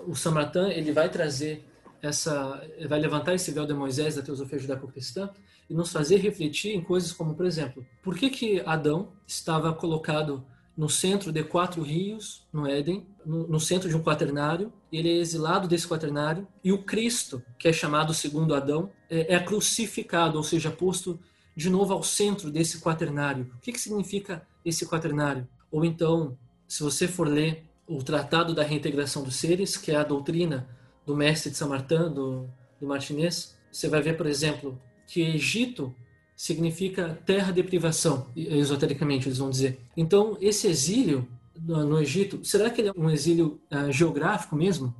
o 0.08 0.15
Samartã 0.15 0.69
ele 0.69 0.91
vai 0.91 1.10
trazer 1.10 1.65
essa, 2.02 2.62
vai 2.88 3.00
levantar 3.00 3.34
esse 3.34 3.52
véu 3.52 3.65
de 3.65 3.73
Moisés 3.73 4.15
da 4.15 4.21
teosofia 4.21 4.60
judaico-cristã 4.60 5.30
e 5.69 5.73
nos 5.73 5.91
fazer 5.91 6.17
refletir 6.17 6.73
em 6.73 6.82
coisas 6.82 7.12
como, 7.12 7.36
por 7.36 7.45
exemplo, 7.45 7.86
por 8.02 8.15
que 8.15 8.30
que 8.30 8.62
Adão 8.65 9.10
estava 9.26 9.73
colocado 9.73 10.45
no 10.77 10.87
centro 10.87 11.31
de 11.31 11.43
quatro 11.43 11.81
rios, 11.81 12.45
no 12.53 12.67
Éden, 12.67 13.07
no, 13.25 13.47
no, 13.47 13.59
centro 13.59 13.89
de 13.89 13.95
um 13.95 14.03
quaternário. 14.03 14.71
Ele 14.91 15.09
é 15.09 15.17
exilado 15.17 15.67
desse 15.67 15.87
quaternário. 15.87 16.47
E 16.63 16.71
o 16.71 16.83
Cristo, 16.83 17.41
que 17.57 17.67
é 17.67 17.73
chamado 17.73 18.13
segundo 18.13 18.53
Adão, 18.53 18.91
é, 19.09 19.33
é 19.35 19.39
crucificado, 19.39 20.37
ou 20.37 20.43
seja, 20.43 20.69
posto 20.69 21.19
de 21.55 21.69
novo 21.69 21.93
ao 21.93 22.03
centro 22.03 22.51
desse 22.51 22.79
quaternário. 22.79 23.51
O 23.55 23.59
que, 23.59 23.71
que 23.71 23.81
significa 23.81 24.45
esse 24.63 24.85
quaternário? 24.85 25.47
Ou 25.71 25.83
então, 25.83 26.37
se 26.67 26.83
você 26.83 27.07
for 27.07 27.27
ler 27.27 27.63
o 27.87 28.03
Tratado 28.03 28.53
da 28.53 28.61
Reintegração 28.61 29.23
dos 29.23 29.35
Seres, 29.35 29.75
que 29.75 29.91
é 29.91 29.95
a 29.95 30.03
doutrina 30.03 30.69
do 31.05 31.15
mestre 31.15 31.49
de 31.49 31.57
Samartã, 31.57 32.11
do, 32.11 32.47
do 32.79 32.85
Martinez, 32.85 33.57
você 33.71 33.87
vai 33.87 34.01
ver, 34.01 34.15
por 34.15 34.27
exemplo, 34.27 34.79
que 35.07 35.21
Egito 35.21 35.95
significa 36.38 37.19
terra 37.26 37.52
de 37.52 37.63
privação, 37.63 38.28
esotericamente 38.36 39.28
eles 39.28 39.39
vão 39.39 39.50
dizer. 39.50 39.80
Então, 39.97 40.38
esse 40.39 40.67
exílio 40.67 41.28
no 41.60 42.00
Egito, 42.00 42.39
será 42.45 42.69
que 42.69 42.80
ele 42.80 42.89
é 42.89 42.93
um 42.95 43.10
exílio 43.10 43.60
uh, 43.71 43.91
geográfico 43.91 44.56
mesmo? 44.56 44.93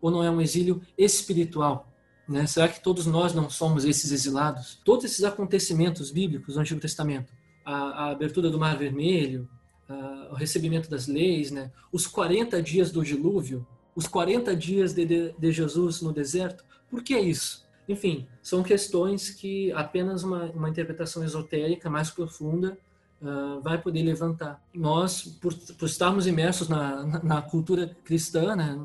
Ou 0.00 0.10
não 0.10 0.24
é 0.24 0.30
um 0.30 0.40
exílio 0.40 0.80
espiritual? 0.96 1.92
Né? 2.26 2.46
Será 2.46 2.68
que 2.68 2.82
todos 2.82 3.04
nós 3.04 3.34
não 3.34 3.50
somos 3.50 3.84
esses 3.84 4.10
exilados? 4.10 4.80
Todos 4.82 5.04
esses 5.04 5.22
acontecimentos 5.24 6.10
bíblicos 6.10 6.54
do 6.54 6.60
Antigo 6.60 6.80
Testamento, 6.80 7.30
a, 7.66 7.74
a 7.74 8.10
abertura 8.10 8.48
do 8.48 8.58
Mar 8.58 8.78
Vermelho, 8.78 9.46
a, 9.86 10.30
o 10.32 10.34
recebimento 10.34 10.88
das 10.88 11.06
leis, 11.06 11.50
né? 11.50 11.70
os 11.92 12.06
40 12.06 12.62
dias 12.62 12.90
do 12.90 13.04
dilúvio, 13.04 13.66
os 13.94 14.06
40 14.06 14.56
dias 14.56 14.94
de, 14.94 15.04
de, 15.04 15.34
de 15.38 15.52
Jesus 15.52 16.00
no 16.00 16.14
deserto, 16.14 16.64
por 16.88 17.02
que 17.02 17.18
isso? 17.18 17.67
Enfim, 17.88 18.26
são 18.42 18.62
questões 18.62 19.30
que 19.30 19.72
apenas 19.72 20.22
uma, 20.22 20.44
uma 20.46 20.68
interpretação 20.68 21.24
esotérica 21.24 21.88
mais 21.88 22.10
profunda 22.10 22.76
uh, 23.22 23.60
vai 23.62 23.80
poder 23.80 24.02
levantar. 24.02 24.62
Nós, 24.74 25.22
por, 25.22 25.54
por 25.54 25.86
estarmos 25.86 26.26
imersos 26.26 26.68
na, 26.68 27.02
na, 27.04 27.22
na 27.22 27.42
cultura 27.42 27.96
cristã, 28.04 28.54
né, 28.54 28.78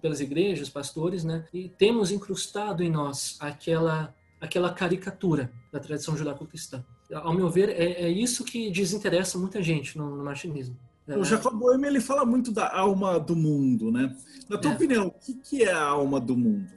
pelas 0.00 0.20
igrejas, 0.20 0.70
pastores, 0.70 1.24
né, 1.24 1.44
e 1.52 1.68
temos 1.68 2.10
incrustado 2.10 2.82
em 2.82 2.90
nós 2.90 3.36
aquela 3.40 4.14
aquela 4.38 4.72
caricatura 4.72 5.50
da 5.72 5.80
tradição 5.80 6.16
judaico-cristã. 6.16 6.84
Ao 7.12 7.32
meu 7.32 7.48
ver, 7.48 7.70
é, 7.70 8.02
é, 8.02 8.08
isso 8.10 8.44
que 8.44 8.70
desinteressa 8.70 9.38
muita 9.38 9.62
gente 9.62 9.96
no, 9.96 10.16
no 10.16 10.24
martinismo. 10.24 10.76
O 11.08 11.24
Jacob 11.24 11.54
Boehme 11.54 11.86
ele 11.86 12.00
fala 12.00 12.24
muito 12.24 12.50
da 12.50 12.76
alma 12.76 13.18
do 13.18 13.36
mundo, 13.36 13.92
né? 13.92 14.14
Na 14.48 14.58
tua 14.58 14.72
é. 14.72 14.74
opinião, 14.74 15.06
o 15.06 15.10
que, 15.12 15.34
que 15.34 15.62
é 15.62 15.72
a 15.72 15.82
alma 15.82 16.20
do 16.20 16.36
mundo? 16.36 16.68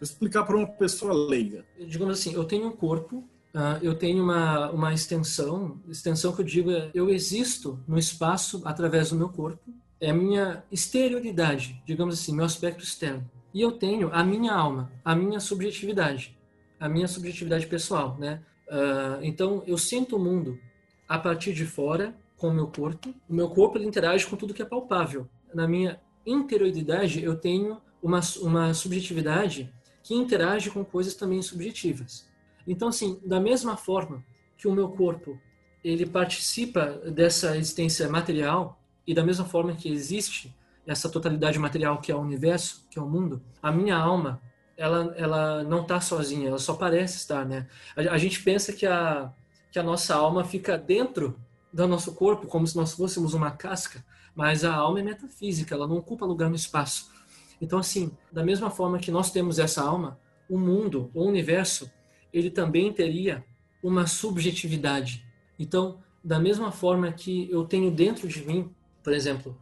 Vou 0.00 0.06
explicar 0.06 0.44
para 0.44 0.56
uma 0.56 0.66
pessoa 0.66 1.12
leiga. 1.12 1.62
Digamos 1.78 2.18
assim, 2.18 2.32
eu 2.32 2.44
tenho 2.44 2.68
um 2.68 2.72
corpo, 2.72 3.18
uh, 3.54 3.76
eu 3.82 3.94
tenho 3.94 4.24
uma, 4.24 4.70
uma 4.70 4.94
extensão, 4.94 5.78
extensão 5.90 6.34
que 6.34 6.40
eu 6.40 6.44
digo 6.46 6.70
é 6.70 6.90
eu 6.94 7.10
existo 7.10 7.78
no 7.86 7.98
espaço 7.98 8.62
através 8.64 9.10
do 9.10 9.16
meu 9.16 9.28
corpo, 9.28 9.70
é 10.00 10.08
a 10.08 10.14
minha 10.14 10.64
exterioridade, 10.72 11.82
digamos 11.86 12.18
assim, 12.18 12.34
meu 12.34 12.46
aspecto 12.46 12.82
externo. 12.82 13.30
E 13.52 13.60
eu 13.60 13.72
tenho 13.72 14.08
a 14.10 14.24
minha 14.24 14.54
alma, 14.54 14.90
a 15.04 15.14
minha 15.14 15.38
subjetividade, 15.38 16.34
a 16.78 16.88
minha 16.88 17.06
subjetividade 17.06 17.66
pessoal, 17.66 18.16
né? 18.18 18.40
Uh, 18.68 19.22
então 19.22 19.62
eu 19.66 19.76
sinto 19.76 20.16
o 20.16 20.18
mundo 20.18 20.58
a 21.06 21.18
partir 21.18 21.52
de 21.52 21.66
fora 21.66 22.16
com 22.38 22.48
o 22.48 22.54
meu 22.54 22.68
corpo. 22.68 23.14
O 23.28 23.34
meu 23.34 23.50
corpo 23.50 23.76
ele 23.76 23.86
interage 23.86 24.26
com 24.26 24.34
tudo 24.34 24.54
que 24.54 24.62
é 24.62 24.64
palpável. 24.64 25.28
Na 25.52 25.68
minha 25.68 26.00
interioridade 26.24 27.22
eu 27.22 27.36
tenho 27.36 27.82
uma, 28.02 28.20
uma 28.40 28.72
subjetividade 28.72 29.70
que 30.10 30.14
interage 30.16 30.72
com 30.72 30.84
coisas 30.84 31.14
também 31.14 31.40
subjetivas. 31.40 32.28
Então, 32.66 32.88
assim, 32.88 33.20
da 33.24 33.38
mesma 33.38 33.76
forma 33.76 34.24
que 34.58 34.66
o 34.66 34.72
meu 34.72 34.88
corpo 34.88 35.38
ele 35.84 36.04
participa 36.04 36.86
dessa 37.12 37.56
existência 37.56 38.08
material 38.08 38.82
e 39.06 39.14
da 39.14 39.22
mesma 39.22 39.44
forma 39.44 39.72
que 39.76 39.88
existe 39.88 40.52
essa 40.84 41.08
totalidade 41.08 41.60
material 41.60 42.00
que 42.00 42.10
é 42.10 42.14
o 42.16 42.18
universo, 42.18 42.84
que 42.90 42.98
é 42.98 43.02
o 43.02 43.06
mundo, 43.06 43.40
a 43.62 43.70
minha 43.70 43.96
alma 43.96 44.42
ela, 44.76 45.14
ela 45.16 45.62
não 45.62 45.82
está 45.82 46.00
sozinha, 46.00 46.48
ela 46.48 46.58
só 46.58 46.74
parece 46.74 47.18
estar, 47.18 47.44
né? 47.46 47.68
A, 47.96 48.14
a, 48.14 48.18
gente 48.18 48.42
pensa 48.42 48.72
que 48.72 48.86
a, 48.86 49.32
que 49.70 49.78
a 49.78 49.82
nossa 49.84 50.16
alma 50.16 50.42
fica 50.42 50.76
dentro 50.76 51.38
do 51.72 51.86
nosso 51.86 52.16
corpo, 52.16 52.48
como 52.48 52.66
se 52.66 52.76
nós 52.76 52.94
fôssemos 52.94 53.32
uma 53.32 53.52
casca, 53.52 54.04
mas 54.34 54.64
a 54.64 54.74
alma 54.74 54.98
é 54.98 55.04
metafísica, 55.04 55.72
ela 55.72 55.86
não 55.86 55.98
ocupa 55.98 56.26
lugar 56.26 56.50
no 56.50 56.56
espaço. 56.56 57.12
Então, 57.60 57.78
assim, 57.78 58.10
da 58.32 58.42
mesma 58.42 58.70
forma 58.70 58.98
que 58.98 59.10
nós 59.10 59.30
temos 59.30 59.58
essa 59.58 59.82
alma, 59.82 60.18
o 60.48 60.58
mundo, 60.58 61.10
o 61.14 61.24
universo, 61.24 61.90
ele 62.32 62.50
também 62.50 62.92
teria 62.92 63.44
uma 63.82 64.06
subjetividade. 64.06 65.24
Então, 65.58 65.98
da 66.22 66.38
mesma 66.38 66.70
forma 66.72 67.12
que 67.12 67.48
eu 67.50 67.64
tenho 67.64 67.90
dentro 67.90 68.26
de 68.28 68.44
mim, 68.44 68.70
por 69.02 69.12
exemplo, 69.12 69.56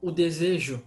o 0.00 0.10
desejo, 0.10 0.82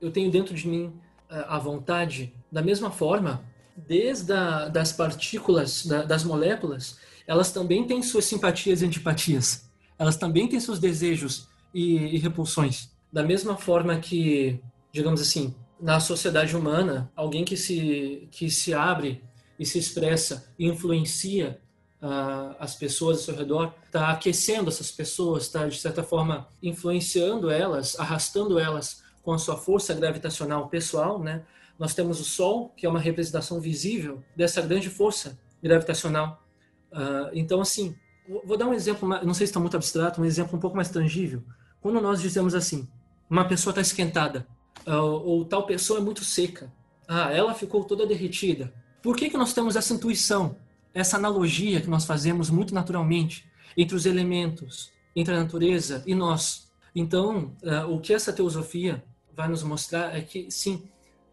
eu 0.00 0.10
tenho 0.10 0.30
dentro 0.30 0.54
de 0.54 0.68
mim 0.68 0.92
eh, 1.30 1.44
a 1.48 1.58
vontade, 1.58 2.32
da 2.50 2.62
mesma 2.62 2.90
forma, 2.90 3.44
desde 3.76 4.32
a, 4.32 4.68
das 4.68 4.92
partículas, 4.92 5.86
da, 5.86 6.02
das 6.02 6.24
moléculas, 6.24 6.98
elas 7.26 7.52
também 7.52 7.86
têm 7.86 8.02
suas 8.02 8.24
simpatias 8.24 8.82
e 8.82 8.86
antipatias. 8.86 9.70
Elas 9.98 10.16
também 10.16 10.48
têm 10.48 10.60
seus 10.60 10.78
desejos 10.78 11.48
e, 11.72 11.96
e 12.14 12.18
repulsões. 12.18 12.90
Da 13.12 13.22
mesma 13.22 13.56
forma 13.56 13.98
que, 13.98 14.60
digamos 14.92 15.20
assim, 15.20 15.54
na 15.82 15.98
sociedade 15.98 16.56
humana, 16.56 17.10
alguém 17.16 17.44
que 17.44 17.56
se, 17.56 18.28
que 18.30 18.48
se 18.48 18.72
abre 18.72 19.24
e 19.58 19.66
se 19.66 19.80
expressa 19.80 20.48
e 20.56 20.68
influencia 20.68 21.60
uh, 22.00 22.54
as 22.60 22.76
pessoas 22.76 23.18
ao 23.18 23.24
seu 23.24 23.34
redor, 23.34 23.74
está 23.86 24.10
aquecendo 24.10 24.68
essas 24.68 24.92
pessoas, 24.92 25.42
está, 25.42 25.66
de 25.66 25.80
certa 25.80 26.04
forma, 26.04 26.46
influenciando 26.62 27.50
elas, 27.50 27.98
arrastando 27.98 28.60
elas 28.60 29.02
com 29.24 29.32
a 29.32 29.38
sua 29.38 29.56
força 29.56 29.92
gravitacional 29.92 30.68
pessoal, 30.68 31.18
né? 31.18 31.44
Nós 31.76 31.94
temos 31.94 32.20
o 32.20 32.24
Sol, 32.24 32.68
que 32.76 32.86
é 32.86 32.88
uma 32.88 33.00
representação 33.00 33.60
visível 33.60 34.22
dessa 34.36 34.62
grande 34.62 34.88
força 34.88 35.36
gravitacional. 35.60 36.44
Uh, 36.92 37.30
então, 37.32 37.60
assim, 37.60 37.96
vou 38.44 38.56
dar 38.56 38.68
um 38.68 38.74
exemplo, 38.74 39.08
não 39.08 39.34
sei 39.34 39.48
se 39.48 39.50
está 39.50 39.58
muito 39.58 39.76
abstrato, 39.76 40.20
um 40.20 40.24
exemplo 40.24 40.56
um 40.56 40.60
pouco 40.60 40.76
mais 40.76 40.90
tangível. 40.90 41.42
Quando 41.80 42.00
nós 42.00 42.22
dizemos 42.22 42.54
assim, 42.54 42.88
uma 43.28 43.44
pessoa 43.44 43.72
está 43.72 43.80
esquentada, 43.80 44.46
ou, 44.86 45.26
ou 45.26 45.44
tal 45.44 45.64
pessoa 45.66 45.98
é 45.98 46.02
muito 46.02 46.24
seca. 46.24 46.72
Ah, 47.08 47.30
ela 47.32 47.54
ficou 47.54 47.84
toda 47.84 48.06
derretida. 48.06 48.72
Por 49.02 49.16
que, 49.16 49.28
que 49.28 49.36
nós 49.36 49.52
temos 49.52 49.76
essa 49.76 49.92
intuição, 49.92 50.56
essa 50.94 51.16
analogia 51.16 51.80
que 51.80 51.90
nós 51.90 52.04
fazemos 52.04 52.48
muito 52.48 52.72
naturalmente 52.72 53.44
entre 53.76 53.96
os 53.96 54.06
elementos, 54.06 54.90
entre 55.14 55.34
a 55.34 55.42
natureza 55.42 56.02
e 56.06 56.14
nós? 56.14 56.70
Então, 56.94 57.56
uh, 57.62 57.92
o 57.92 58.00
que 58.00 58.14
essa 58.14 58.32
teosofia 58.32 59.02
vai 59.34 59.48
nos 59.48 59.62
mostrar 59.62 60.16
é 60.16 60.20
que, 60.20 60.50
sim, 60.50 60.88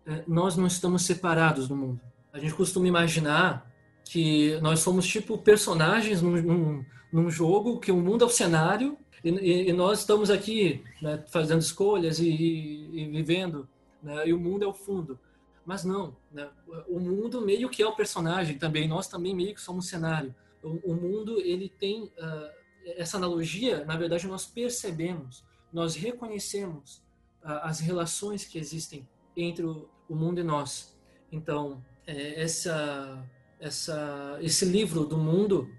uh, 0.07 0.23
nós 0.27 0.55
não 0.55 0.65
estamos 0.65 1.03
separados 1.05 1.67
do 1.67 1.75
mundo. 1.75 2.01
A 2.33 2.39
gente 2.39 2.53
costuma 2.53 2.87
imaginar 2.87 3.69
que 4.05 4.59
nós 4.61 4.79
somos 4.79 5.05
tipo 5.05 5.37
personagens 5.37 6.21
num, 6.21 6.41
num, 6.41 6.85
num 7.11 7.29
jogo, 7.29 7.79
que 7.79 7.91
o 7.91 7.97
mundo 7.97 8.23
é 8.23 8.27
o 8.27 8.29
cenário 8.29 8.97
e, 9.23 9.29
e, 9.29 9.69
e 9.69 9.73
nós 9.73 9.99
estamos 9.99 10.29
aqui 10.29 10.83
né, 11.01 11.23
fazendo 11.27 11.59
escolhas 11.59 12.19
e, 12.19 12.29
e 12.29 13.09
vivendo, 13.11 13.67
né, 14.01 14.27
e 14.27 14.33
o 14.33 14.39
mundo 14.39 14.63
é 14.63 14.67
o 14.67 14.73
fundo. 14.73 15.19
Mas 15.65 15.83
não, 15.83 16.15
né, 16.31 16.49
o 16.87 16.99
mundo 16.99 17.41
meio 17.41 17.69
que 17.69 17.83
é 17.83 17.87
o 17.87 17.95
personagem 17.95 18.57
também, 18.57 18.87
nós 18.87 19.07
também 19.07 19.35
meio 19.35 19.53
que 19.53 19.61
somos 19.61 19.87
cenário. 19.87 20.33
O, 20.63 20.91
o 20.91 20.95
mundo, 20.95 21.39
ele 21.39 21.69
tem 21.69 22.03
uh, 22.03 22.49
essa 22.97 23.17
analogia, 23.17 23.85
na 23.85 23.95
verdade, 23.95 24.27
nós 24.27 24.45
percebemos, 24.45 25.43
nós 25.71 25.95
reconhecemos 25.95 27.03
uh, 27.43 27.61
as 27.61 27.79
relações 27.79 28.45
que 28.45 28.57
existem 28.57 29.07
entre 29.37 29.65
o, 29.65 29.87
o 30.07 30.15
mundo 30.15 30.39
e 30.39 30.43
nós. 30.43 30.97
Então, 31.31 31.83
é, 32.07 32.41
essa, 32.41 33.23
essa, 33.59 34.39
esse 34.41 34.65
livro 34.65 35.05
do 35.05 35.17
mundo, 35.17 35.69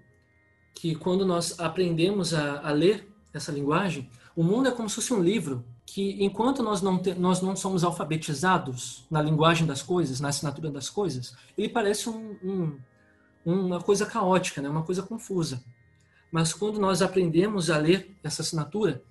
que 0.73 0.95
quando 0.95 1.25
nós 1.25 1.59
aprendemos 1.59 2.33
a, 2.33 2.61
a 2.61 2.71
ler, 2.71 3.10
essa 3.33 3.51
linguagem, 3.51 4.09
o 4.35 4.43
mundo 4.43 4.67
é 4.67 4.71
como 4.71 4.89
se 4.89 4.95
fosse 4.95 5.13
um 5.13 5.21
livro 5.21 5.65
que, 5.85 6.23
enquanto 6.23 6.63
nós 6.63 6.81
não, 6.81 6.97
te, 6.97 7.13
nós 7.13 7.41
não 7.41 7.55
somos 7.55 7.83
alfabetizados 7.83 9.05
na 9.09 9.21
linguagem 9.21 9.65
das 9.65 9.81
coisas, 9.81 10.19
na 10.19 10.29
assinatura 10.29 10.69
das 10.69 10.89
coisas, 10.89 11.35
ele 11.57 11.69
parece 11.69 12.09
um, 12.09 12.37
um, 12.43 12.77
uma 13.45 13.81
coisa 13.81 14.05
caótica, 14.05 14.61
né? 14.61 14.69
uma 14.69 14.83
coisa 14.83 15.03
confusa. 15.03 15.63
Mas 16.31 16.53
quando 16.53 16.79
nós 16.79 17.01
aprendemos 17.01 17.69
a 17.69 17.77
ler 17.77 18.15
essa 18.23 18.41
assinatura, 18.41 19.03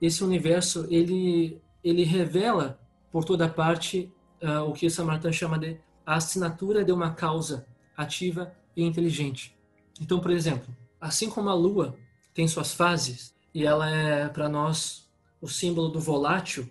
esse 0.00 0.22
universo 0.22 0.86
ele, 0.90 1.60
ele 1.82 2.04
revela 2.04 2.78
por 3.10 3.24
toda 3.24 3.48
parte 3.48 4.12
uh, 4.42 4.68
o 4.68 4.72
que 4.72 4.90
Samartan 4.90 5.32
chama 5.32 5.58
de 5.58 5.78
a 6.04 6.16
assinatura 6.16 6.84
de 6.84 6.92
uma 6.92 7.12
causa 7.12 7.66
ativa 7.96 8.54
e 8.76 8.84
inteligente. 8.84 9.56
Então, 10.00 10.20
por 10.20 10.30
exemplo, 10.30 10.68
assim 11.00 11.28
como 11.28 11.48
a 11.48 11.54
Lua 11.54 11.96
tem 12.32 12.46
suas 12.46 12.72
fases, 12.72 13.34
e 13.56 13.64
ela 13.64 13.88
é 13.88 14.28
para 14.28 14.50
nós 14.50 15.08
o 15.40 15.48
símbolo 15.48 15.88
do 15.88 15.98
volátil, 15.98 16.68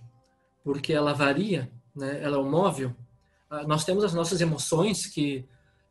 porque 0.63 0.93
ela 0.93 1.13
varia, 1.13 1.67
né? 1.95 2.21
ela 2.21 2.37
é 2.37 2.39
o 2.39 2.45
móvel. 2.45 2.95
Ah, 3.49 3.63
nós 3.63 3.83
temos 3.83 4.03
as 4.03 4.13
nossas 4.13 4.39
emoções 4.39 5.07
que, 5.07 5.43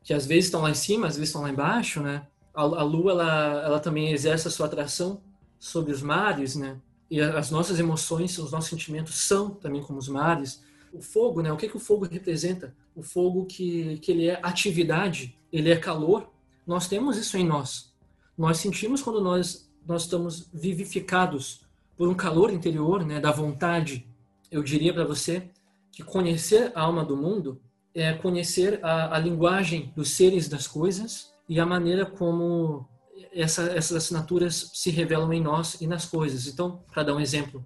que 0.05 0.15
às 0.15 0.25
vezes 0.25 0.45
estão 0.45 0.63
lá 0.63 0.71
em 0.71 0.75
cima, 0.75 1.09
às 1.09 1.17
vezes 1.17 1.31
estão 1.31 1.43
lá 1.43 1.51
embaixo, 1.51 2.01
né? 2.01 2.29
A, 2.55 2.63
a 2.63 2.83
lua 2.85 3.11
ela, 3.11 3.63
ela 3.65 3.81
também 3.81 4.13
exerce 4.13 4.47
a 4.47 4.51
sua 4.53 4.67
atração 4.67 5.21
sobre 5.59 5.93
os 5.93 6.01
mares, 6.01 6.55
né? 6.55 6.81
E 7.11 7.21
as 7.21 7.51
nossas 7.51 7.81
emoções, 7.81 8.39
os 8.39 8.53
nossos 8.53 8.71
sentimentos 8.71 9.17
são 9.17 9.51
também 9.51 9.83
como 9.83 9.99
os 9.99 10.07
mares. 10.07 10.63
O 10.93 11.03
fogo, 11.03 11.43
né? 11.43 11.51
O 11.53 11.57
que 11.57 11.69
que 11.69 11.77
o 11.77 11.81
fogo 11.81 12.05
representa? 12.05 12.73
O 12.95 13.03
fogo 13.03 13.47
que 13.47 13.99
que 13.99 14.13
ele 14.13 14.29
é 14.29 14.39
atividade, 14.41 15.37
ele 15.53 15.73
é 15.73 15.77
calor. 15.77 16.31
Nós 16.65 16.87
temos 16.87 17.17
isso 17.17 17.37
em 17.37 17.45
nós. 17.45 17.93
Nós 18.39 18.59
sentimos 18.59 19.03
quando 19.03 19.21
nós 19.21 19.69
nós 19.87 20.03
estamos 20.03 20.49
vivificados 20.53 21.61
por 21.97 22.09
um 22.09 22.15
calor 22.15 22.53
interior, 22.53 23.05
né, 23.05 23.21
da 23.21 23.31
vontade. 23.31 24.07
Eu 24.51 24.63
diria 24.63 24.93
para 24.93 25.05
você 25.05 25.51
que 25.93 26.03
conhecer 26.03 26.73
a 26.75 26.83
alma 26.83 27.05
do 27.05 27.17
mundo 27.17 27.61
é 27.95 28.13
conhecer 28.13 28.81
a, 28.85 29.15
a, 29.15 29.19
linguagem 29.19 29.93
dos 29.95 30.11
seres 30.11 30.49
das 30.49 30.67
coisas 30.67 31.33
e 31.49 31.61
a 31.61 31.67
maneira 31.67 32.05
como 32.05 32.89
essa, 33.33 33.63
essas 33.71 33.97
assinaturas 33.97 34.73
se 34.75 34.91
revelam 34.91 35.33
em 35.33 35.41
nós 35.41 35.81
e 35.81 35.87
nas 35.87 36.05
coisas. 36.05 36.49
Então, 36.49 36.83
para 36.93 37.05
dar 37.05 37.15
um 37.15 37.21
exemplo, 37.21 37.65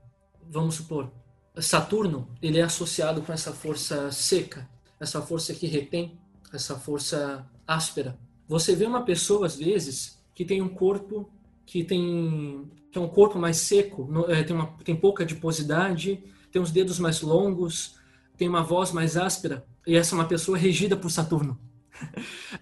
vamos 0.51 0.75
supor, 0.75 1.11
Saturno 1.61 2.29
ele 2.43 2.59
é 2.59 2.63
associado 2.63 3.23
com 3.23 3.33
essa 3.33 3.53
força 3.53 4.13
seca, 4.13 4.69
essa 5.01 5.23
força 5.23 5.55
que 5.55 5.67
retém, 5.67 6.19
essa 6.53 6.79
força 6.79 7.47
áspera. 7.67 8.19
Você 8.47 8.75
vê 8.75 8.87
uma 8.87 9.03
pessoa 9.03 9.47
às 9.47 9.57
vezes 9.57 10.19
que 10.35 10.45
tem 10.45 10.63
um 10.63 10.69
corpo 10.69 11.31
que 11.69 11.85
tem 11.85 12.71
que 12.91 12.99
é 12.99 13.01
um 13.01 13.09
corpo 13.09 13.39
mais 13.39 13.59
seco, 13.59 14.09
é, 14.29 14.43
tem, 14.43 14.57
uma, 14.57 14.67
tem 14.83 14.97
pouca 14.97 15.23
adiposidade, 15.23 16.25
tem 16.51 16.61
os 16.63 16.71
dedos 16.71 16.99
mais 16.99 17.21
longos, 17.21 17.97
tem 18.39 18.49
uma 18.49 18.63
voz 18.63 18.91
mais 18.93 19.15
áspera, 19.15 19.67
e 19.87 19.95
essa 19.95 20.15
é 20.15 20.19
uma 20.19 20.25
pessoa 20.25 20.57
regida 20.57 20.97
por 20.97 21.11
Saturno. 21.11 21.59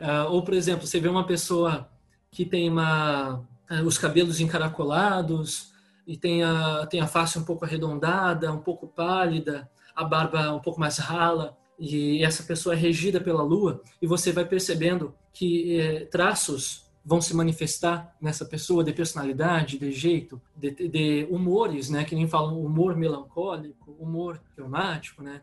uh, 0.00 0.26
ou, 0.34 0.42
por 0.42 0.52
exemplo, 0.52 0.84
você 0.84 0.98
vê 0.98 1.08
uma 1.08 1.24
pessoa 1.24 1.88
que 2.32 2.44
tem 2.44 2.68
uma, 2.68 3.46
uh, 3.70 3.84
os 3.86 3.96
cabelos 3.96 4.40
encaracolados, 4.40 5.72
e 6.04 6.16
tem 6.16 6.42
a, 6.42 6.84
tem 6.86 7.00
a 7.00 7.06
face 7.06 7.38
um 7.38 7.44
pouco 7.44 7.64
arredondada, 7.64 8.52
um 8.52 8.60
pouco 8.60 8.88
pálida, 8.88 9.70
a 9.94 10.02
barba 10.02 10.52
um 10.52 10.60
pouco 10.60 10.80
mais 10.80 10.98
rala, 10.98 11.56
e 11.78 12.24
essa 12.24 12.42
pessoa 12.42 12.74
é 12.74 12.78
regida 12.78 13.20
pela 13.20 13.44
lua, 13.44 13.80
e 14.02 14.06
você 14.08 14.32
vai 14.32 14.44
percebendo 14.44 15.14
que 15.32 15.78
eh, 15.78 16.06
traços 16.06 16.85
vão 17.06 17.20
se 17.20 17.32
manifestar 17.34 18.16
nessa 18.20 18.44
pessoa 18.44 18.82
de 18.82 18.92
personalidade, 18.92 19.78
de 19.78 19.92
jeito, 19.92 20.42
de, 20.56 20.72
de 20.88 21.28
humores, 21.30 21.88
né? 21.88 22.04
Que 22.04 22.16
nem 22.16 22.26
falam 22.26 22.60
humor 22.60 22.96
melancólico, 22.96 23.92
humor 23.92 24.42
reumático, 24.56 25.22
né? 25.22 25.42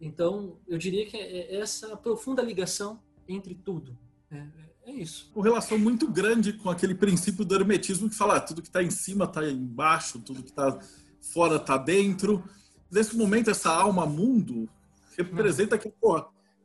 Então, 0.00 0.56
eu 0.68 0.78
diria 0.78 1.04
que 1.04 1.16
é, 1.16 1.56
é 1.56 1.60
essa 1.60 1.96
profunda 1.96 2.40
ligação 2.40 3.00
entre 3.26 3.52
tudo. 3.52 3.98
É, 4.30 4.46
é 4.86 4.92
isso. 4.92 5.28
Uma 5.34 5.44
relação 5.44 5.76
muito 5.76 6.08
grande 6.08 6.52
com 6.52 6.70
aquele 6.70 6.94
princípio 6.94 7.44
do 7.44 7.52
hermetismo 7.52 8.08
que 8.08 8.14
fala 8.14 8.36
ah, 8.36 8.40
tudo 8.40 8.62
que 8.62 8.68
está 8.68 8.80
em 8.80 8.90
cima 8.90 9.24
está 9.24 9.44
embaixo, 9.44 10.20
tudo 10.20 10.40
que 10.40 10.50
está 10.50 10.78
fora 11.20 11.56
está 11.56 11.76
dentro. 11.76 12.44
Nesse 12.88 13.16
momento, 13.16 13.50
essa 13.50 13.72
alma 13.72 14.06
mundo 14.06 14.68
representa 15.16 15.76
que 15.76 15.88
pô, 15.88 16.16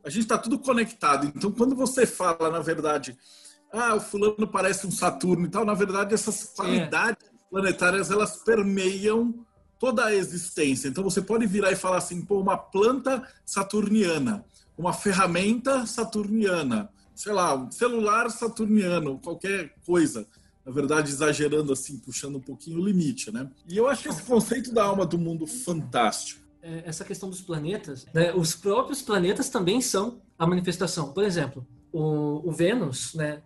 a 0.03 0.09
gente 0.09 0.23
está 0.23 0.37
tudo 0.37 0.59
conectado. 0.59 1.25
Então, 1.35 1.51
quando 1.51 1.75
você 1.75 2.05
fala, 2.05 2.51
na 2.51 2.59
verdade, 2.59 3.17
ah, 3.71 3.95
o 3.95 3.99
fulano 3.99 4.47
parece 4.47 4.87
um 4.87 4.91
Saturno 4.91 5.45
e 5.45 5.49
tal. 5.49 5.65
Na 5.65 5.73
verdade, 5.73 6.13
essas 6.13 6.45
qualidades 6.45 7.25
é. 7.25 7.49
planetárias 7.49 8.11
elas 8.11 8.37
permeiam 8.37 9.45
toda 9.79 10.05
a 10.05 10.15
existência. 10.15 10.87
Então 10.87 11.03
você 11.03 11.21
pode 11.21 11.45
virar 11.45 11.71
e 11.71 11.75
falar 11.75 11.97
assim, 11.97 12.21
pô, 12.21 12.39
uma 12.39 12.57
planta 12.57 13.27
saturniana, 13.45 14.45
uma 14.77 14.93
ferramenta 14.93 15.85
saturniana, 15.85 16.89
sei 17.15 17.33
lá, 17.33 17.55
um 17.55 17.71
celular 17.71 18.29
saturniano, 18.29 19.19
qualquer 19.19 19.73
coisa. 19.85 20.27
Na 20.65 20.71
verdade, 20.71 21.09
exagerando 21.09 21.71
assim, 21.71 21.97
puxando 21.97 22.35
um 22.35 22.41
pouquinho 22.41 22.79
o 22.81 22.85
limite, 22.85 23.31
né? 23.31 23.49
E 23.67 23.77
eu 23.77 23.87
acho 23.87 24.09
esse 24.09 24.21
conceito 24.23 24.73
da 24.73 24.83
alma 24.83 25.05
do 25.05 25.17
mundo 25.17 25.47
fantástico. 25.47 26.41
É, 26.61 26.83
essa 26.85 27.05
questão 27.05 27.29
dos 27.29 27.39
planetas, 27.39 28.05
né? 28.13 28.33
os 28.33 28.53
próprios 28.53 29.01
planetas 29.01 29.47
também 29.47 29.79
são 29.79 30.19
a 30.37 30.45
manifestação. 30.45 31.13
Por 31.13 31.23
exemplo, 31.23 31.65
o, 31.91 32.49
o 32.49 32.51
Vênus, 32.51 33.13
né? 33.13 33.41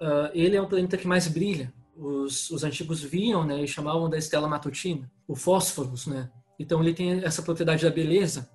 Uh, 0.00 0.30
ele 0.34 0.56
é 0.56 0.62
o 0.62 0.66
planeta 0.66 0.96
que 0.96 1.06
mais 1.06 1.28
brilha. 1.28 1.72
Os, 1.96 2.50
os 2.50 2.62
antigos 2.62 3.02
viam, 3.02 3.44
né, 3.44 3.62
e 3.62 3.66
chamavam 3.66 4.10
da 4.10 4.18
estela 4.18 4.46
matutina, 4.46 5.10
o 5.26 5.34
fósforos, 5.34 6.06
né? 6.06 6.30
Então 6.58 6.82
ele 6.82 6.92
tem 6.92 7.24
essa 7.24 7.42
propriedade 7.42 7.84
da 7.84 7.90
beleza. 7.90 8.50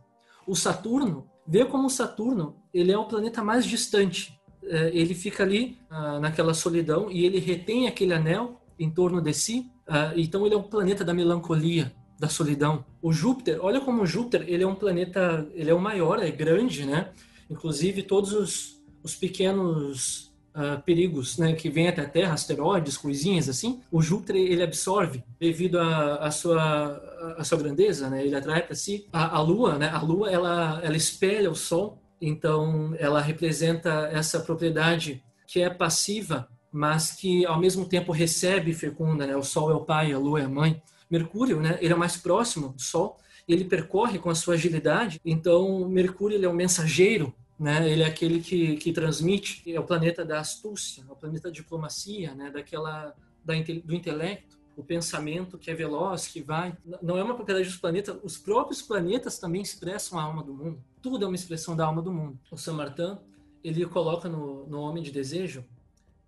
O 0.46 0.56
Saturno, 0.56 1.28
vê 1.48 1.66
como 1.66 1.88
o 1.88 1.90
Saturno, 1.90 2.56
ele 2.74 2.92
é 2.92 2.98
o 2.98 3.06
planeta 3.06 3.44
mais 3.44 3.66
distante. 3.66 4.40
Uh, 4.64 4.90
ele 4.94 5.16
fica 5.16 5.44
ali 5.44 5.80
uh, 5.90 6.20
naquela 6.20 6.54
solidão 6.54 7.12
e 7.12 7.26
ele 7.26 7.40
retém 7.40 7.88
aquele 7.88 8.14
anel 8.14 8.62
em 8.80 8.90
torno 8.90 9.22
de 9.22 9.34
si. 9.34 9.72
Ah, 9.88 10.14
então 10.16 10.46
ele 10.46 10.56
é 10.56 10.58
o 10.58 10.64
planeta 10.64 11.04
da 11.04 11.14
melancolia, 11.14 11.94
da 12.18 12.30
solidão. 12.30 12.86
O 13.02 13.12
Júpiter, 13.12 13.60
olha 13.62 13.82
como 13.82 14.02
o 14.02 14.06
Júpiter, 14.06 14.46
ele 14.48 14.64
é 14.64 14.68
um 14.68 14.76
planeta, 14.76 15.48
ele 15.54 15.70
é 15.70 15.74
o 15.74 15.82
maior, 15.82 16.20
é 16.20 16.32
grande, 16.32 16.86
né? 16.86 17.12
Inclusive 17.50 18.04
todos 18.04 18.32
os, 18.32 18.82
os 19.04 19.16
pequenos 19.16 20.31
uh, 20.56 20.82
perigos 20.84 21.38
né, 21.38 21.54
que 21.54 21.70
vêm 21.70 21.88
até 21.88 22.02
a 22.02 22.10
Terra, 22.10 22.34
asteroides, 22.34 22.98
coisinhas 22.98 23.50
assim, 23.50 23.82
o 23.92 24.02
Júpiter 24.02 24.36
ele 24.36 24.64
absorve 24.64 25.24
devido 25.40 25.80
à 25.80 26.30
sua, 26.32 27.36
a 27.38 27.44
sua 27.44 27.58
grandeza, 27.58 28.10
né, 28.10 28.26
ele 28.26 28.36
atrai 28.36 28.62
para 28.62 28.76
si. 28.76 29.08
A, 29.12 29.38
a, 29.38 29.42
Lua, 29.42 29.78
né, 29.78 29.90
a 29.90 30.02
Lua 30.02 30.30
ela, 30.30 30.80
ela 30.84 30.98
espelha 30.98 31.50
o 31.50 31.56
Sol, 31.56 32.02
então 32.22 32.94
ela 33.00 33.20
representa 33.22 34.10
essa 34.12 34.40
propriedade 34.40 35.24
que 35.48 35.62
é 35.62 35.70
passiva, 35.70 36.48
mas 36.72 37.12
que 37.12 37.46
ao 37.46 37.60
mesmo 37.60 37.86
tempo 37.86 38.12
recebe 38.12 38.72
e 38.72 38.76
fecunda. 38.76 39.28
Né? 39.28 39.36
O 39.36 39.44
Sol 39.44 39.72
é 39.72 39.74
o 39.74 39.82
pai, 39.82 40.14
a 40.14 40.18
Lua 40.18 40.40
é 40.40 40.46
a 40.46 40.50
mãe. 40.50 40.82
Mercúrio, 41.10 41.60
né, 41.60 41.78
ele 41.82 41.92
é 41.92 41.96
mais 41.96 42.16
próximo 42.16 42.70
do 42.70 42.82
Sol, 42.82 43.18
ele 43.48 43.66
percorre 43.66 44.18
com 44.18 44.30
a 44.30 44.36
sua 44.36 44.54
agilidade. 44.54 45.20
Então, 45.26 45.90
Mercúrio 45.90 46.38
ele 46.38 46.46
é 46.46 46.50
o 46.50 46.54
mensageiro 46.54 47.34
né? 47.62 47.88
Ele 47.88 48.02
é 48.02 48.08
aquele 48.08 48.42
que, 48.42 48.76
que 48.78 48.92
transmite, 48.92 49.62
é 49.72 49.80
o 49.80 49.84
planeta 49.84 50.26
da 50.26 50.40
astúcia, 50.40 51.06
é 51.08 51.12
o 51.12 51.16
planeta 51.16 51.48
da 51.48 51.54
diplomacia, 51.54 52.34
né? 52.34 52.50
Daquela 52.50 53.16
da, 53.46 53.54
do 53.54 53.94
intelecto, 53.94 54.58
o 54.76 54.84
pensamento 54.84 55.60
que 55.60 55.70
é 55.70 55.76
veloz, 55.76 56.28
que 56.28 56.42
vai. 56.42 56.76
Não 57.04 57.20
é 57.20 57.24
uma 57.24 57.36
propriedade 57.36 57.68
dos 57.68 57.78
planetas, 57.78 58.18
os 58.24 58.36
próprios 58.36 58.82
planetas 58.82 59.38
também 59.38 59.62
expressam 59.62 60.18
a 60.18 60.24
alma 60.24 60.44
do 60.44 60.56
mundo. 60.56 60.84
Tudo 61.04 61.24
é 61.24 61.28
uma 61.28 61.36
expressão 61.36 61.76
da 61.76 61.86
alma 61.86 62.02
do 62.02 62.12
mundo. 62.12 62.40
O 62.50 62.58
Saint-Martin, 62.58 63.20
ele 63.64 63.86
coloca 63.86 64.28
no, 64.28 64.66
no 64.66 64.80
Homem 64.82 65.04
de 65.04 65.12
Desejo 65.12 65.64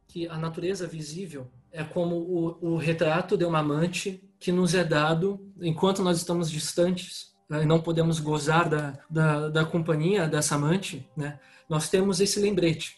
que 0.08 0.28
a 0.28 0.38
natureza 0.38 0.86
visível 0.86 1.50
é 1.72 1.84
como 1.84 2.16
o, 2.16 2.74
o 2.74 2.78
retrato 2.78 3.36
de 3.36 3.44
uma 3.44 3.58
amante 3.58 4.24
que 4.40 4.52
nos 4.52 4.76
é 4.76 4.84
dado 4.84 5.52
enquanto 5.60 6.04
nós 6.04 6.18
estamos 6.18 6.52
distantes 6.52 7.33
né, 7.54 7.66
não 7.66 7.80
podemos 7.80 8.20
gozar 8.20 8.68
da, 8.68 8.98
da, 9.08 9.50
da 9.50 9.66
companhia 9.66 10.28
dessa 10.28 10.56
amante, 10.56 11.08
né? 11.16 11.40
nós 11.70 11.88
temos 11.88 12.20
esse 12.20 12.40
lembrete. 12.40 12.98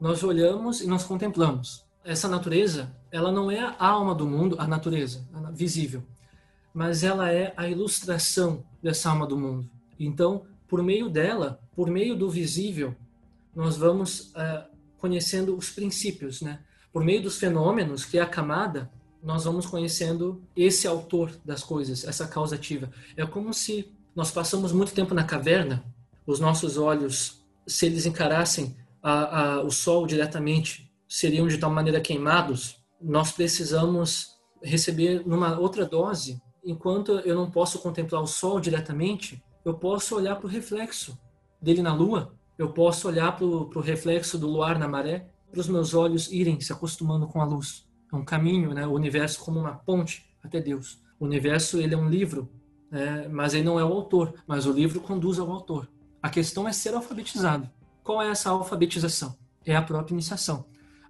Nós 0.00 0.24
olhamos 0.24 0.80
e 0.80 0.86
nós 0.88 1.04
contemplamos. 1.04 1.84
Essa 2.04 2.28
natureza, 2.28 2.92
ela 3.10 3.30
não 3.30 3.50
é 3.50 3.60
a 3.60 3.86
alma 3.86 4.14
do 4.14 4.26
mundo, 4.26 4.56
a 4.58 4.66
natureza, 4.66 5.24
a 5.32 5.50
visível, 5.52 6.02
mas 6.74 7.04
ela 7.04 7.32
é 7.32 7.54
a 7.56 7.68
ilustração 7.68 8.64
dessa 8.82 9.10
alma 9.10 9.26
do 9.26 9.38
mundo. 9.38 9.70
Então, 9.98 10.44
por 10.66 10.82
meio 10.82 11.08
dela, 11.08 11.60
por 11.76 11.88
meio 11.88 12.16
do 12.16 12.28
visível, 12.28 12.96
nós 13.54 13.76
vamos 13.76 14.30
uh, 14.30 14.64
conhecendo 14.98 15.56
os 15.56 15.70
princípios, 15.70 16.40
né? 16.40 16.60
Por 16.92 17.04
meio 17.04 17.22
dos 17.22 17.38
fenômenos, 17.38 18.04
que 18.04 18.18
é 18.18 18.22
a 18.22 18.26
camada, 18.26 18.90
nós 19.22 19.44
vamos 19.44 19.66
conhecendo 19.66 20.42
esse 20.54 20.86
autor 20.86 21.32
das 21.44 21.62
coisas, 21.62 22.04
essa 22.04 22.26
causativa. 22.26 22.90
É 23.16 23.26
como 23.26 23.52
se 23.52 23.92
nós 24.14 24.30
passamos 24.30 24.72
muito 24.72 24.92
tempo 24.92 25.14
na 25.14 25.24
caverna, 25.24 25.84
os 26.26 26.40
nossos 26.40 26.76
olhos, 26.76 27.44
se 27.66 27.86
eles 27.86 28.06
encarassem 28.06 28.76
a, 29.02 29.40
a, 29.40 29.62
o 29.62 29.70
sol 29.70 30.06
diretamente, 30.06 30.92
seriam 31.08 31.48
de 31.48 31.58
tal 31.58 31.70
maneira 31.70 32.00
queimados. 32.00 32.76
Nós 33.00 33.32
precisamos 33.32 34.38
receber 34.62 35.26
numa 35.26 35.58
outra 35.58 35.86
dose. 35.86 36.40
Enquanto 36.64 37.12
eu 37.20 37.34
não 37.34 37.50
posso 37.50 37.78
contemplar 37.78 38.22
o 38.22 38.26
sol 38.26 38.60
diretamente, 38.60 39.42
eu 39.64 39.74
posso 39.74 40.16
olhar 40.16 40.36
para 40.36 40.46
o 40.46 40.50
reflexo 40.50 41.18
dele 41.60 41.82
na 41.82 41.94
lua, 41.94 42.34
eu 42.58 42.72
posso 42.72 43.08
olhar 43.08 43.36
para 43.36 43.44
o 43.44 43.80
reflexo 43.80 44.36
do 44.38 44.48
luar 44.48 44.78
na 44.78 44.88
maré, 44.88 45.28
para 45.50 45.60
os 45.60 45.68
meus 45.68 45.94
olhos 45.94 46.30
irem 46.30 46.60
se 46.60 46.72
acostumando 46.72 47.26
com 47.26 47.40
a 47.40 47.44
luz. 47.44 47.87
É 48.12 48.16
um 48.16 48.24
caminho, 48.24 48.72
né? 48.72 48.86
O 48.86 48.92
universo 48.92 49.40
como 49.40 49.60
uma 49.60 49.74
ponte 49.74 50.28
até 50.42 50.60
Deus. 50.60 50.98
O 51.20 51.24
universo 51.24 51.78
ele 51.78 51.94
é 51.94 51.98
um 51.98 52.08
livro, 52.08 52.48
né? 52.90 53.28
mas 53.28 53.54
ele 53.54 53.64
não 53.64 53.78
é 53.78 53.84
o 53.84 53.92
autor, 53.92 54.34
mas 54.46 54.66
o 54.66 54.72
livro 54.72 55.00
conduz 55.00 55.38
ao 55.38 55.50
autor. 55.50 55.88
A 56.22 56.30
questão 56.30 56.66
é 56.66 56.72
ser 56.72 56.94
alfabetizado. 56.94 57.68
Qual 58.02 58.22
é 58.22 58.30
essa 58.30 58.50
alfabetização? 58.50 59.36
É 59.64 59.76
a 59.76 59.82
própria 59.82 60.14
iniciação. 60.14 60.64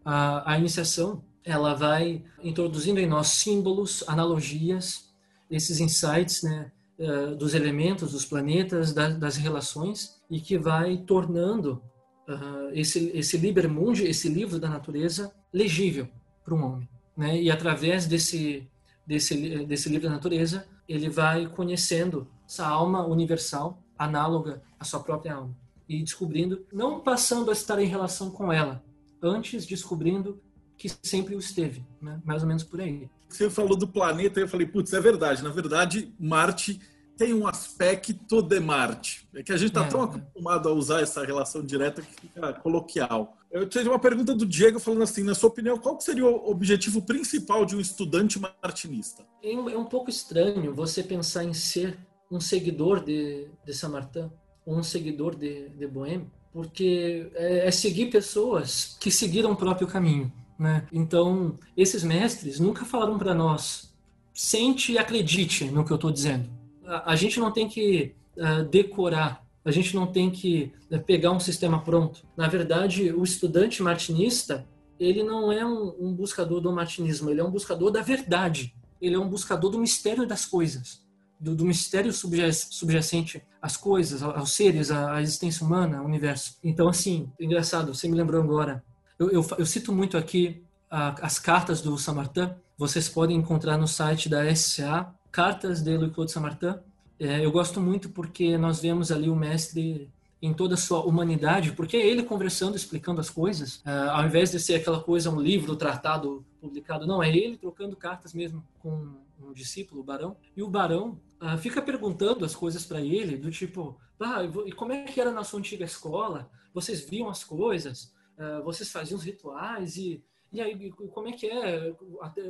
A, 0.05 0.53
a 0.53 0.59
iniciação 0.59 1.23
ela 1.45 1.75
vai 1.75 2.25
introduzindo 2.43 2.99
em 2.99 3.07
nós 3.07 3.29
símbolos, 3.29 4.05
analogias, 4.07 5.15
esses 5.51 5.81
insights, 5.81 6.43
né? 6.43 6.73
Uh, 6.99 7.37
dos 7.37 7.55
elementos, 7.55 8.11
dos 8.11 8.25
planetas, 8.25 8.93
da, 8.93 9.09
das 9.09 9.37
relações, 9.37 10.21
e 10.29 10.41
que 10.41 10.59
vai 10.59 10.97
tornando 10.97 11.81
uh, 12.29 12.71
esse, 12.73 13.13
esse 13.15 13.37
Liber 13.37 13.71
Mundi, 13.71 14.05
esse 14.05 14.29
livro 14.29 14.59
da 14.59 14.69
natureza, 14.69 15.33
legível 15.53 16.09
para 16.49 16.57
um 16.57 16.65
homem. 16.65 16.89
Né? 17.17 17.43
E 17.43 17.51
através 17.51 18.07
desse, 18.07 18.67
desse, 19.07 19.65
desse 19.67 19.89
livro 19.89 20.09
da 20.09 20.15
natureza, 20.15 20.67
ele 20.89 21.09
vai 21.09 21.47
conhecendo 21.47 22.27
essa 22.49 22.67
alma 22.67 23.07
universal, 23.07 23.83
análoga 23.99 24.63
à 24.81 24.85
sua 24.85 25.01
própria 25.01 25.35
alma. 25.35 25.55
E 25.89 26.03
descobrindo, 26.03 26.65
não 26.73 27.01
passando 27.01 27.51
a 27.51 27.53
estar 27.53 27.79
em 27.79 27.87
relação 27.87 28.31
com 28.31 28.53
ela, 28.53 28.83
antes 29.23 29.67
descobrindo 29.67 30.41
que 30.77 30.91
sempre 31.03 31.35
o 31.35 31.39
esteve, 31.39 31.85
né? 32.01 32.21
mais 32.25 32.43
ou 32.43 32.49
menos 32.49 32.63
por 32.63 32.81
aí. 32.81 33.11
Você 33.29 33.51
falou 33.51 33.77
do 33.77 33.87
planeta, 33.87 34.41
eu 34.41 34.49
falei, 34.49 34.67
putz, 34.67 34.93
é 34.93 35.01
verdade. 35.01 35.43
Na 35.43 35.51
verdade, 35.51 36.15
Marte 36.19 36.81
tem 37.19 37.35
um 37.35 37.47
aspecto 37.47 38.41
de 38.41 38.61
Marte. 38.61 39.29
É 39.35 39.43
que 39.43 39.53
a 39.53 39.57
gente 39.57 39.71
está 39.71 39.85
é, 39.85 39.89
tão 39.89 40.03
acostumado 40.03 40.69
a 40.69 40.73
usar 40.73 41.03
essa 41.03 41.25
relação 41.25 41.63
direta 41.63 42.01
que 42.01 42.09
fica 42.21 42.53
coloquial. 42.55 43.37
Eu 43.51 43.69
tenho 43.69 43.91
uma 43.91 43.99
pergunta 43.99 44.35
do 44.35 44.47
Diego 44.47 44.79
falando 44.79 45.03
assim, 45.03 45.25
na 45.25 45.35
sua 45.35 45.49
opinião, 45.49 45.77
qual 45.77 46.01
seria 46.01 46.25
o 46.25 46.49
objetivo 46.49 47.03
principal 47.03 47.67
de 47.67 47.75
um 47.75 47.81
estudante 47.81 48.39
martinista? 48.39 49.27
É 49.43 49.49
um, 49.51 49.69
é 49.69 49.77
um 49.77 49.85
pouco 49.85 50.09
estranho 50.09 50.73
você 50.73 51.03
pensar 51.03 51.43
em 51.45 51.53
ser 51.53 51.99
um 52.31 52.41
seguidor 52.41 53.03
de, 53.03 53.49
de 53.65 53.75
Saint-Martin 53.75 54.31
ou 54.65 54.77
um 54.77 54.83
seguidor 54.83 55.35
de, 55.35 55.71
de 55.71 55.87
Bohème, 55.87 56.31
porque 56.53 57.31
é, 57.35 57.67
é 57.67 57.71
seguir 57.71 58.07
pessoas 58.11 58.97
que 59.01 59.11
seguiram 59.11 59.53
o 59.53 59.57
próprio 59.57 59.89
caminho. 59.89 60.33
Né? 60.59 60.87
Então, 60.93 61.57
esses 61.77 62.05
mestres 62.05 62.61
nunca 62.61 62.85
falaram 62.85 63.19
para 63.19 63.35
nós, 63.35 63.93
sente 64.33 64.93
e 64.93 64.99
acredite 64.99 65.65
no 65.65 65.85
que 65.85 65.91
eu 65.91 65.97
estou 65.97 66.13
dizendo. 66.13 66.58
A, 66.89 67.17
gente 67.17 67.39
não 67.39 67.51
tem 67.53 67.69
que 67.69 68.15
uh, 68.37 68.65
decorar, 68.65 69.45
a 69.65 69.71
gente 69.71 69.95
não 69.95 70.07
tem 70.07 70.31
que 70.31 70.73
uh, 70.91 71.01
pegar 71.01 71.33
um 71.33 71.41
sistema 71.41 71.81
pronto. 71.83 72.27
Na 72.37 72.49
verdade, 72.49 73.13
o 73.13 73.23
estudante 73.23 73.83
martinista, 73.83 74.67
ele 74.99 75.23
não 75.23 75.53
é 75.53 75.65
um, 75.65 75.95
um 76.01 76.15
buscador 76.15 76.61
do 76.61 76.73
martinismo, 76.73 77.31
ele 77.31 77.41
é 77.41 77.45
um 77.45 77.51
buscador 77.51 77.91
da 77.91 78.01
verdade. 78.01 78.75
Ele 79.01 79.15
é 79.15 79.19
um 79.19 79.29
buscador 79.29 79.71
do 79.71 79.79
mistério 79.79 80.27
das 80.27 80.45
coisas 80.45 81.07
do, 81.39 81.55
do 81.55 81.65
mistério 81.65 82.13
subjacente 82.13 83.43
às 83.63 83.77
coisas, 83.77 84.23
aos 84.23 84.53
seres, 84.53 84.91
à, 84.91 85.21
existência 85.23 85.65
humana, 85.65 85.99
ao 85.99 86.05
universo. 86.05 86.57
Então, 86.63 86.89
assim, 86.89 87.31
engraçado, 87.39 87.95
você 87.95 88.09
me 88.09 88.17
lembrou 88.17 88.43
agora. 88.43 88.83
Eu, 89.19 89.31
eu, 89.31 89.47
eu 89.59 89.67
cito 89.67 89.93
muito 89.93 90.17
aqui 90.17 90.63
a, 90.91 91.25
as 91.25 91.39
cartas 91.39 91.81
do 91.81 91.97
Samartin. 91.97 92.51
Vocês 92.77 93.09
podem 93.09 93.37
encontrar 93.37 93.77
no 93.77 93.87
site 93.87 94.29
da 94.29 94.53
SCA, 94.55 95.13
Cartas 95.31 95.83
de 95.83 95.97
Louis-Claude 95.97 96.33
Samartin. 96.33 96.75
É, 97.19 97.45
eu 97.45 97.51
gosto 97.51 97.81
muito 97.81 98.09
porque 98.11 98.57
nós 98.57 98.81
vemos 98.81 99.11
ali 99.11 99.29
o 99.29 99.37
mestre 99.37 100.11
em 100.41 100.55
toda 100.55 100.75
a 100.75 100.79
sua 100.79 101.01
humanidade, 101.01 101.73
porque 101.73 101.97
é 101.97 102.07
ele 102.07 102.23
conversando, 102.23 102.77
explicando 102.77 103.21
as 103.21 103.29
coisas, 103.29 103.77
uh, 103.79 104.11
ao 104.13 104.25
invés 104.25 104.53
de 104.53 104.61
ser 104.61 104.77
aquela 104.77 105.01
coisa, 105.01 105.31
um 105.31 105.41
livro, 105.41 105.75
tratado 105.75 106.47
publicado, 106.61 107.07
não, 107.07 107.21
é 107.21 107.29
ele 107.29 107.57
trocando 107.57 107.97
cartas 107.97 108.33
mesmo 108.33 108.65
com 108.79 109.17
um 109.43 109.53
discípulo, 109.53 110.01
o 110.01 110.05
Barão, 110.05 110.37
e 110.57 110.63
o 110.63 110.69
Barão 110.69 111.21
uh, 111.43 111.59
fica 111.59 111.83
perguntando 111.83 112.45
as 112.45 112.55
coisas 112.55 112.85
para 112.85 113.01
ele, 113.01 113.37
do 113.37 113.51
tipo, 113.51 113.99
ah, 114.21 114.43
e 114.67 114.73
como 114.73 114.93
é 114.93 115.05
que 115.05 115.21
era 115.21 115.33
na 115.33 115.45
sua 115.45 115.59
antiga 115.59 115.85
escola? 115.85 116.51
Vocês 116.73 117.01
viam 117.01 117.29
as 117.29 117.43
coisas? 117.43 118.13
Uh, 118.37 118.63
vocês 118.65 118.91
faziam 118.91 119.19
os 119.19 119.25
rituais? 119.25 119.97
E, 119.97 120.23
e 120.51 120.61
aí, 120.61 120.91
como 120.91 121.29
é 121.29 121.33
que 121.33 121.47
é? 121.47 121.95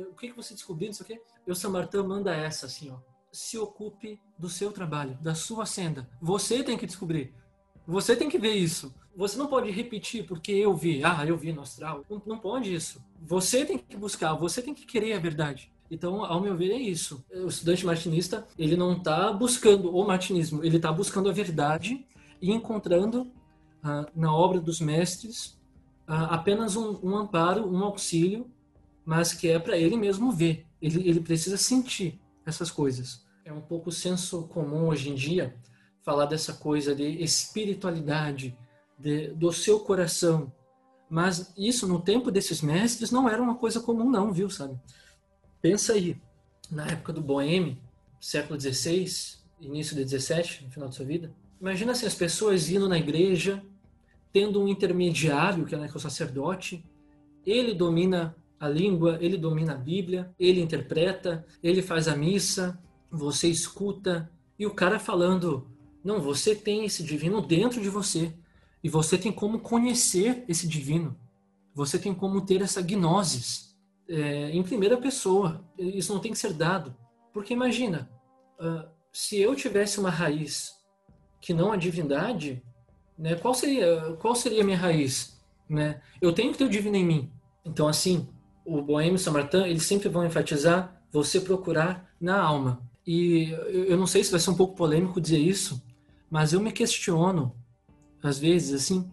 O 0.09 0.15
que, 0.15 0.29
que 0.29 0.35
você 0.35 0.53
descobriu? 0.53 0.89
Isso 0.89 1.03
aqui? 1.03 1.19
E 1.45 1.51
o 1.51 1.55
Samartã 1.55 2.01
manda 2.03 2.33
essa, 2.33 2.65
assim, 2.65 2.89
ó. 2.89 2.97
Se 3.31 3.57
ocupe 3.57 4.19
do 4.37 4.49
seu 4.49 4.71
trabalho, 4.71 5.17
da 5.21 5.35
sua 5.35 5.65
senda. 5.65 6.09
Você 6.21 6.63
tem 6.63 6.77
que 6.77 6.85
descobrir. 6.85 7.33
Você 7.85 8.15
tem 8.15 8.29
que 8.29 8.39
ver 8.39 8.53
isso. 8.53 8.93
Você 9.15 9.37
não 9.37 9.47
pode 9.47 9.69
repetir 9.69 10.25
porque 10.25 10.51
eu 10.51 10.73
vi. 10.73 11.03
Ah, 11.03 11.25
eu 11.25 11.37
vi 11.37 11.51
no 11.51 11.61
astral. 11.61 12.05
Não, 12.09 12.21
não 12.25 12.39
pode 12.39 12.73
isso. 12.73 13.03
Você 13.21 13.65
tem 13.65 13.77
que 13.77 13.97
buscar. 13.97 14.33
Você 14.35 14.61
tem 14.61 14.73
que 14.73 14.85
querer 14.85 15.13
a 15.13 15.19
verdade. 15.19 15.71
Então, 15.91 16.23
ao 16.23 16.39
meu 16.39 16.55
ver, 16.55 16.71
é 16.71 16.77
isso. 16.77 17.25
O 17.31 17.47
estudante 17.47 17.85
martinista, 17.85 18.47
ele 18.57 18.77
não 18.77 18.93
está 18.93 19.33
buscando 19.33 19.93
o 19.93 20.05
martinismo, 20.05 20.63
ele 20.63 20.77
está 20.77 20.91
buscando 20.91 21.29
a 21.29 21.33
verdade 21.33 22.05
e 22.41 22.51
encontrando 22.51 23.31
ah, 23.83 24.05
na 24.15 24.33
obra 24.33 24.61
dos 24.61 24.79
mestres 24.79 25.58
apenas 26.09 26.75
um, 26.75 26.99
um, 27.03 27.15
amparo, 27.15 27.67
um 27.69 27.83
auxílio, 27.83 28.49
mas 29.05 29.31
que 29.31 29.47
é 29.47 29.59
para 29.59 29.77
ele 29.77 29.95
mesmo 29.95 30.31
ver. 30.31 30.65
Ele, 30.81 31.07
ele 31.07 31.19
precisa 31.19 31.57
sentir 31.57 32.19
essas 32.45 32.71
coisas. 32.71 33.23
É 33.45 33.53
um 33.53 33.61
pouco 33.61 33.91
senso 33.91 34.43
comum 34.47 34.87
hoje 34.87 35.09
em 35.09 35.15
dia 35.15 35.55
falar 36.01 36.25
dessa 36.25 36.53
coisa 36.53 36.95
de 36.95 37.03
espiritualidade, 37.21 38.57
de, 38.97 39.27
do 39.29 39.51
seu 39.51 39.79
coração. 39.79 40.51
Mas 41.09 41.53
isso, 41.57 41.87
no 41.87 42.01
tempo 42.01 42.31
desses 42.31 42.61
mestres, 42.61 43.11
não 43.11 43.29
era 43.29 43.41
uma 43.41 43.55
coisa 43.55 43.79
comum, 43.79 44.09
não, 44.09 44.31
viu, 44.31 44.49
sabe? 44.49 44.79
Pensa 45.61 45.93
aí, 45.93 46.19
na 46.71 46.87
época 46.87 47.13
do 47.13 47.21
Boêmio, 47.21 47.77
século 48.19 48.59
XVI, 48.59 49.05
início 49.59 49.95
do 49.95 50.07
XVII, 50.07 50.65
no 50.65 50.71
final 50.71 50.89
da 50.89 50.95
sua 50.95 51.05
vida. 51.05 51.31
Imagina 51.59 51.93
se 51.93 52.05
as 52.05 52.15
pessoas 52.15 52.69
indo 52.69 52.87
na 52.87 52.97
igreja, 52.97 53.63
tendo 54.31 54.61
um 54.61 54.67
intermediário, 54.67 55.65
que 55.65 55.75
é, 55.75 55.77
né, 55.77 55.89
é 55.91 55.97
o 55.97 55.99
sacerdote, 55.99 56.83
ele 57.45 57.73
domina 57.73 58.35
a 58.59 58.67
língua, 58.67 59.17
ele 59.21 59.37
domina 59.37 59.73
a 59.73 59.77
Bíblia, 59.77 60.33
ele 60.39 60.61
interpreta, 60.61 61.45
ele 61.63 61.81
faz 61.81 62.07
a 62.07 62.15
missa, 62.15 62.79
você 63.09 63.47
escuta, 63.47 64.29
e 64.57 64.65
o 64.65 64.73
cara 64.73 64.99
falando: 64.99 65.67
não, 66.03 66.21
você 66.21 66.53
tem 66.55 66.85
esse 66.85 67.03
divino 67.03 67.41
dentro 67.41 67.81
de 67.81 67.89
você, 67.89 68.33
e 68.83 68.89
você 68.89 69.17
tem 69.17 69.31
como 69.31 69.59
conhecer 69.59 70.43
esse 70.47 70.67
divino, 70.67 71.17
você 71.73 71.97
tem 71.97 72.13
como 72.13 72.41
ter 72.41 72.61
essa 72.61 72.81
gnosis 72.81 73.69
é, 74.07 74.49
em 74.51 74.63
primeira 74.63 74.97
pessoa. 74.97 75.63
Isso 75.77 76.13
não 76.13 76.19
tem 76.19 76.31
que 76.31 76.37
ser 76.37 76.53
dado. 76.53 76.95
Porque 77.33 77.53
imagina, 77.53 78.09
uh, 78.59 78.89
se 79.13 79.37
eu 79.37 79.55
tivesse 79.55 79.99
uma 79.99 80.09
raiz 80.09 80.73
que 81.39 81.53
não 81.53 81.71
a 81.71 81.77
divindade, 81.77 82.61
né, 83.19 83.35
qual 83.35 83.53
seria 83.53 84.15
qual 84.19 84.33
seria 84.33 84.61
a 84.61 84.65
minha 84.65 84.77
raiz? 84.77 85.37
Né? 85.69 86.01
Eu 86.21 86.31
tenho 86.31 86.53
que 86.53 86.57
ter 86.57 86.63
o 86.63 86.69
divino 86.69 86.95
em 86.95 87.05
mim. 87.05 87.31
Então, 87.65 87.87
assim, 87.87 88.27
o 88.65 88.81
Boêmio 88.81 89.15
e 89.15 89.19
Samartã, 89.19 89.67
eles 89.67 89.83
sempre 89.83 90.07
vão 90.07 90.25
enfatizar 90.25 91.03
você 91.11 91.41
procurar 91.41 92.09
na 92.19 92.41
alma. 92.41 92.81
E 93.05 93.49
eu 93.69 93.97
não 93.97 94.07
sei 94.07 94.23
se 94.23 94.31
vai 94.31 94.39
ser 94.39 94.49
um 94.49 94.55
pouco 94.55 94.75
polêmico 94.75 95.19
dizer 95.19 95.37
isso, 95.37 95.83
mas 96.29 96.53
eu 96.53 96.59
me 96.59 96.71
questiono, 96.71 97.53
às 98.23 98.39
vezes, 98.39 98.73
assim, 98.73 99.11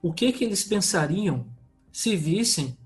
o 0.00 0.12
que 0.12 0.32
que 0.32 0.44
eles 0.44 0.64
pensariam 0.64 1.46
se 1.90 2.14
vissem 2.14 2.76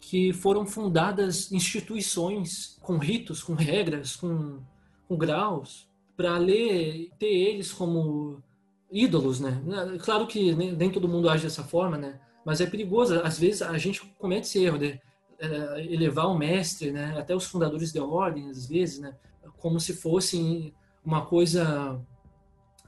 que 0.00 0.32
foram 0.32 0.66
fundadas 0.66 1.50
instituições 1.52 2.76
com 2.80 2.98
ritos, 2.98 3.42
com 3.42 3.54
regras, 3.54 4.16
com, 4.16 4.60
com 5.06 5.16
graus, 5.16 5.88
para 6.16 6.36
ler, 6.36 7.10
ter 7.18 7.26
eles 7.26 7.72
como 7.72 8.42
ídolos, 8.90 9.40
né? 9.40 9.60
Claro 10.02 10.26
que 10.26 10.54
nem 10.54 10.90
todo 10.90 11.08
mundo 11.08 11.28
age 11.28 11.44
dessa 11.44 11.64
forma, 11.64 11.96
né? 11.96 12.20
Mas 12.44 12.60
é 12.60 12.66
perigoso. 12.66 13.20
Às 13.22 13.38
vezes 13.38 13.62
a 13.62 13.76
gente 13.78 14.00
comete 14.18 14.46
esse 14.46 14.62
erro 14.62 14.78
de 14.78 15.00
é, 15.38 15.86
elevar 15.92 16.26
o 16.26 16.38
mestre, 16.38 16.90
né? 16.90 17.14
Até 17.18 17.34
os 17.34 17.46
fundadores 17.46 17.92
de 17.92 18.00
ordem, 18.00 18.48
às 18.50 18.66
vezes, 18.66 18.98
né? 18.98 19.14
Como 19.58 19.78
se 19.78 19.92
fossem 19.92 20.72
uma 21.04 21.24
coisa, 21.26 22.00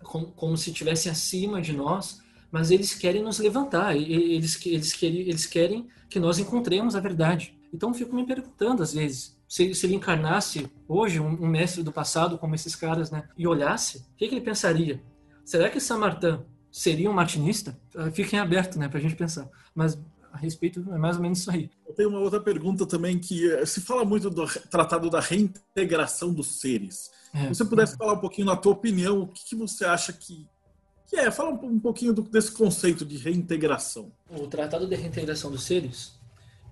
como, 0.03 0.27
como 0.33 0.57
se 0.57 0.71
estivessem 0.71 1.11
acima 1.11 1.61
de 1.61 1.73
nós 1.73 2.21
mas 2.51 2.71
eles 2.71 2.95
querem 2.95 3.23
nos 3.23 3.39
levantar, 3.39 3.97
eles, 3.97 4.65
eles, 4.67 4.93
querem, 4.93 5.21
eles 5.21 5.47
querem 5.47 5.89
que 6.09 6.19
nós 6.19 6.39
encontremos 6.39 6.97
a 6.97 7.01
verdade. 7.01 7.57
Então 7.73 7.95
fico 7.95 8.15
me 8.15 8.27
perguntando 8.27 8.83
às 8.83 8.93
vezes, 8.93 9.39
se, 9.49 9.73
se 9.75 9.87
ele 9.87 9.95
encarnasse 9.95 10.69
hoje 10.89 11.21
um, 11.21 11.29
um, 11.29 11.47
mestre 11.47 11.83
do 11.83 11.93
passado 11.93 12.37
como 12.39 12.55
esses 12.55 12.75
caras, 12.75 13.11
né, 13.11 13.29
e 13.39 13.47
olhasse, 13.47 13.99
o 13.99 14.17
que, 14.17 14.29
que 14.29 14.35
ele 14.35 14.45
pensaria? 14.45 15.01
Será 15.51 15.69
que 15.69 15.81
Samartã 15.81 16.45
seria 16.71 17.11
um 17.11 17.13
martinista? 17.13 17.77
Ah, 17.97 18.09
fiquem 18.09 18.39
abertos, 18.39 18.79
né, 18.79 18.89
para 18.89 19.01
a 19.01 19.03
gente 19.03 19.17
pensar. 19.17 19.51
Mas 19.75 19.99
a 20.33 20.37
respeito 20.37 20.79
é 20.93 20.97
mais 20.97 21.17
ou 21.17 21.23
menos 21.23 21.41
isso 21.41 21.51
aí. 21.51 21.69
Eu 21.89 21.93
tenho 21.93 22.09
uma 22.09 22.21
outra 22.21 22.41
pergunta 22.41 22.87
também 22.87 23.19
que 23.19 23.51
eh, 23.51 23.67
se 23.67 23.81
fala 23.81 24.05
muito 24.05 24.31
do 24.31 24.47
tratado 24.71 25.11
da 25.11 25.19
reintegração 25.19 26.33
dos 26.33 26.61
seres. 26.61 27.11
É, 27.35 27.49
se 27.49 27.57
você 27.57 27.65
pudesse 27.65 27.95
é. 27.95 27.97
falar 27.97 28.13
um 28.13 28.21
pouquinho 28.21 28.47
na 28.47 28.55
tua 28.55 28.71
opinião, 28.71 29.23
o 29.23 29.27
que, 29.27 29.45
que 29.45 29.57
você 29.57 29.85
acha 29.85 30.13
que 30.13 30.47
que 31.09 31.17
é, 31.17 31.29
fala 31.33 31.51
um, 31.51 31.67
um 31.67 31.81
pouquinho 31.81 32.13
do, 32.13 32.23
desse 32.23 32.53
conceito 32.53 33.05
de 33.05 33.17
reintegração. 33.17 34.13
O 34.31 34.47
Tratado 34.47 34.87
de 34.87 34.95
Reintegração 34.95 35.51
dos 35.51 35.65
Seres 35.65 36.17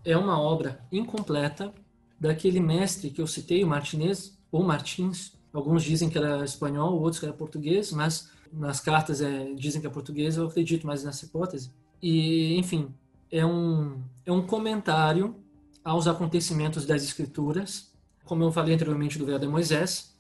é 0.05 0.16
uma 0.16 0.41
obra 0.41 0.81
incompleta 0.93 1.74
daquele 2.20 2.61
mestre 2.61 3.11
que 3.11 3.20
eu 3.20 3.26
citei, 3.26 3.64
o 3.64 3.66
Martinez, 3.66 4.39
ou 4.53 4.62
Martins. 4.62 5.33
Alguns 5.53 5.83
dizem 5.83 6.09
que 6.09 6.16
era 6.16 6.45
espanhol, 6.45 7.01
outros 7.01 7.18
que 7.18 7.26
era 7.26 7.35
português, 7.35 7.91
mas 7.91 8.38
nas 8.53 8.81
cartas 8.81 9.21
é, 9.21 9.53
dizem 9.55 9.81
que 9.81 9.87
é 9.87 9.91
português, 9.91 10.37
eu 10.37 10.47
acredito 10.47 10.87
mais 10.87 11.05
nessa 11.05 11.25
hipótese. 11.25 11.73
E, 12.03 12.57
enfim, 12.59 12.95
é 13.31 13.45
um, 13.45 14.03
é 14.25 14.33
um 14.33 14.47
comentário 14.47 15.37
aos 15.85 16.07
acontecimentos 16.07 16.87
das 16.87 17.03
Escrituras. 17.03 17.93
Como 18.25 18.45
eu 18.45 18.53
falei 18.53 18.75
anteriormente 18.75 19.19
do 19.19 19.27
Véu 19.27 19.39
de 19.39 19.49
Moisés, 19.49 20.17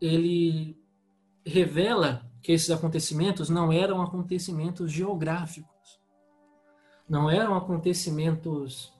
ele 0.00 0.76
revela 1.44 2.30
que 2.42 2.52
esses 2.52 2.70
acontecimentos 2.70 3.48
não 3.48 3.72
eram 3.72 4.02
acontecimentos 4.02 4.92
geográficos, 4.92 6.00
não 7.08 7.30
eram 7.30 7.56
acontecimentos 7.56 8.92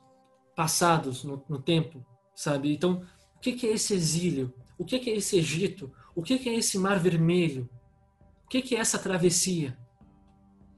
passados 0.55 1.23
no, 1.23 1.45
no 1.49 1.61
tempo, 1.61 2.05
sabe? 2.35 2.73
Então, 2.73 3.03
o 3.37 3.39
que, 3.39 3.67
é 3.67 3.73
esse 3.73 3.95
exílio? 3.95 4.53
O 4.79 4.85
que, 4.85 4.97
é 4.97 5.17
esse 5.17 5.37
Egito? 5.37 5.93
O 6.15 6.23
que 6.23 6.49
é 6.49 6.55
esse 6.55 6.79
Mar 6.79 6.99
Vermelho? 6.99 7.69
O 8.47 8.49
que, 8.49 8.63
que 8.63 8.77
é 8.77 8.79
essa 8.79 8.97
travessia? 8.97 9.77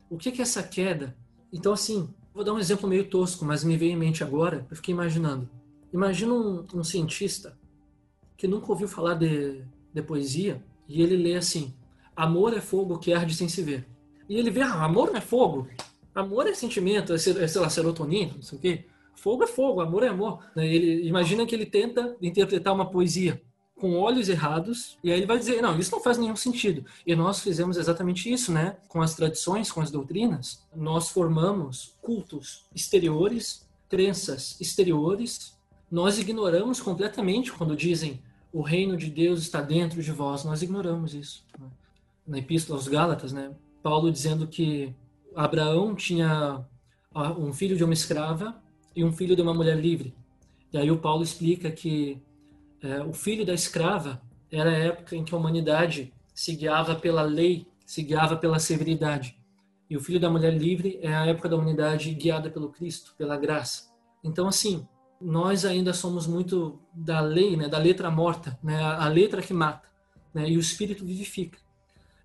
O 0.09 0.16
que, 0.16 0.33
que 0.33 0.41
é 0.41 0.43
essa 0.43 0.62
queda? 0.62 1.14
Então, 1.53 1.71
assim, 1.71 2.09
vou 2.33 2.43
dar 2.43 2.55
um 2.55 2.59
exemplo 2.59 2.89
meio 2.89 3.05
tosco, 3.05 3.45
mas 3.45 3.62
me 3.62 3.77
veio 3.77 3.93
em 3.93 3.97
mente 3.97 4.25
agora. 4.25 4.66
Eu 4.71 4.77
fiquei 4.77 4.95
imaginando. 4.95 5.49
Imagina 5.93 6.33
um, 6.33 6.66
um 6.75 6.83
cientista 6.83 7.59
que 8.39 8.49
nunca 8.49 8.73
ouviu 8.73 8.89
falar 8.89 9.14
de, 9.14 9.62
de 9.93 10.03
poesia 10.03 10.64
e 10.89 11.03
ele 11.03 11.14
lê 11.14 11.37
assim: 11.37 11.75
Amor 12.16 12.57
é 12.57 12.61
fogo 12.61 12.99
que 12.99 13.12
arde 13.12 13.35
sem 13.35 13.51
se 13.51 13.62
ver. 13.62 13.87
E 14.27 14.39
ele 14.39 14.51
vê, 14.51 14.62
ah, 14.62 14.85
amor 14.85 15.09
não 15.09 15.19
é 15.19 15.21
fogo. 15.21 15.69
Amor 16.14 16.47
é 16.47 16.55
sentimento, 16.55 17.12
é, 17.12 17.19
sei 17.19 17.61
lá, 17.61 17.69
serotonina, 17.69 18.33
não 18.35 18.43
sei 18.43 18.59
o 18.59 18.61
quê. 18.61 18.85
Fogo 19.14 19.45
é 19.45 19.47
fogo, 19.47 19.83
amor 19.83 20.03
é 20.03 20.09
amor. 20.09 20.43
Ele 20.57 21.07
imagina 21.07 21.45
que 21.45 21.55
ele 21.55 21.66
tenta 21.66 22.16
interpretar 22.23 22.75
uma 22.75 22.91
poesia. 22.91 23.43
Com 23.79 23.97
olhos 23.97 24.29
errados, 24.29 24.99
e 25.03 25.11
aí 25.11 25.18
ele 25.18 25.26
vai 25.26 25.39
dizer, 25.39 25.62
não, 25.62 25.79
isso 25.79 25.93
não 25.93 26.03
faz 26.03 26.18
nenhum 26.18 26.37
sentido. 26.37 26.85
E 27.07 27.14
nós 27.14 27.41
fizemos 27.41 27.76
exatamente 27.76 28.31
isso, 28.31 28.53
né? 28.53 28.76
Com 28.89 29.01
as 29.01 29.14
tradições, 29.14 29.70
com 29.70 29.81
as 29.81 29.91
doutrinas, 29.91 30.62
nós 30.74 31.09
formamos 31.09 31.95
cultos 32.03 32.64
exteriores, 32.74 33.66
crenças 33.89 34.61
exteriores, 34.61 35.57
nós 35.91 36.18
ignoramos 36.18 36.81
completamente 36.81 37.53
quando 37.53 37.74
dizem 37.74 38.20
o 38.53 38.62
reino 38.62 38.97
de 38.97 39.09
Deus 39.09 39.41
está 39.41 39.61
dentro 39.61 40.03
de 40.03 40.12
vós, 40.12 40.45
nós 40.45 40.61
ignoramos 40.62 41.14
isso. 41.14 41.45
Né? 41.59 41.66
Na 42.26 42.39
Epístola 42.39 42.79
aos 42.79 42.89
Gálatas, 42.89 43.33
né? 43.33 43.53
Paulo 43.83 44.11
dizendo 44.11 44.47
que 44.47 44.95
Abraão 45.35 45.95
tinha 45.95 46.64
um 47.39 47.53
filho 47.53 47.76
de 47.76 47.85
uma 47.85 47.95
escrava 47.95 48.61
e 48.95 49.05
um 49.05 49.12
filho 49.12 49.37
de 49.37 49.43
uma 49.43 49.55
mulher 49.55 49.79
livre. 49.79 50.14
E 50.72 50.76
aí 50.76 50.91
o 50.91 50.99
Paulo 50.99 51.22
explica 51.22 51.70
que 51.70 52.20
é, 52.83 53.03
o 53.03 53.12
filho 53.12 53.45
da 53.45 53.55
escrava 53.55 54.20
era 54.51 54.70
a 54.70 54.79
época 54.79 55.16
em 55.16 55.24
que 55.24 55.35
a 55.35 55.39
humanidade 55.39 56.12
se 56.35 56.55
guiava 56.55 56.95
pela 56.95 57.22
lei, 57.22 57.66
se 57.85 58.03
guiava 58.03 58.37
pela 58.37 58.59
severidade. 58.59 59.37
E 59.91 59.97
o 59.97 60.01
filho 60.01 60.20
da 60.20 60.31
mulher 60.31 60.57
livre 60.57 60.99
é 61.03 61.14
a 61.14 61.26
época 61.26 61.49
da 61.49 61.57
humanidade 61.57 62.12
guiada 62.14 62.51
pelo 62.51 62.68
Cristo, 62.70 63.14
pela 63.16 63.37
graça. 63.37 63.89
Então, 64.22 64.47
assim, 64.47 64.87
nós 65.20 65.64
ainda 65.64 65.93
somos 65.93 66.26
muito 66.26 66.79
da 66.95 67.20
lei, 67.20 67.57
né, 67.57 67.68
da 67.68 67.79
letra 67.79 68.11
morta, 68.11 68.59
né, 68.62 68.81
a 68.81 69.09
letra 69.09 69.43
que 69.43 69.53
mata, 69.53 69.89
né, 70.33 70.49
e 70.49 70.57
o 70.57 70.61
espírito 70.61 71.05
vivifica. 71.05 71.59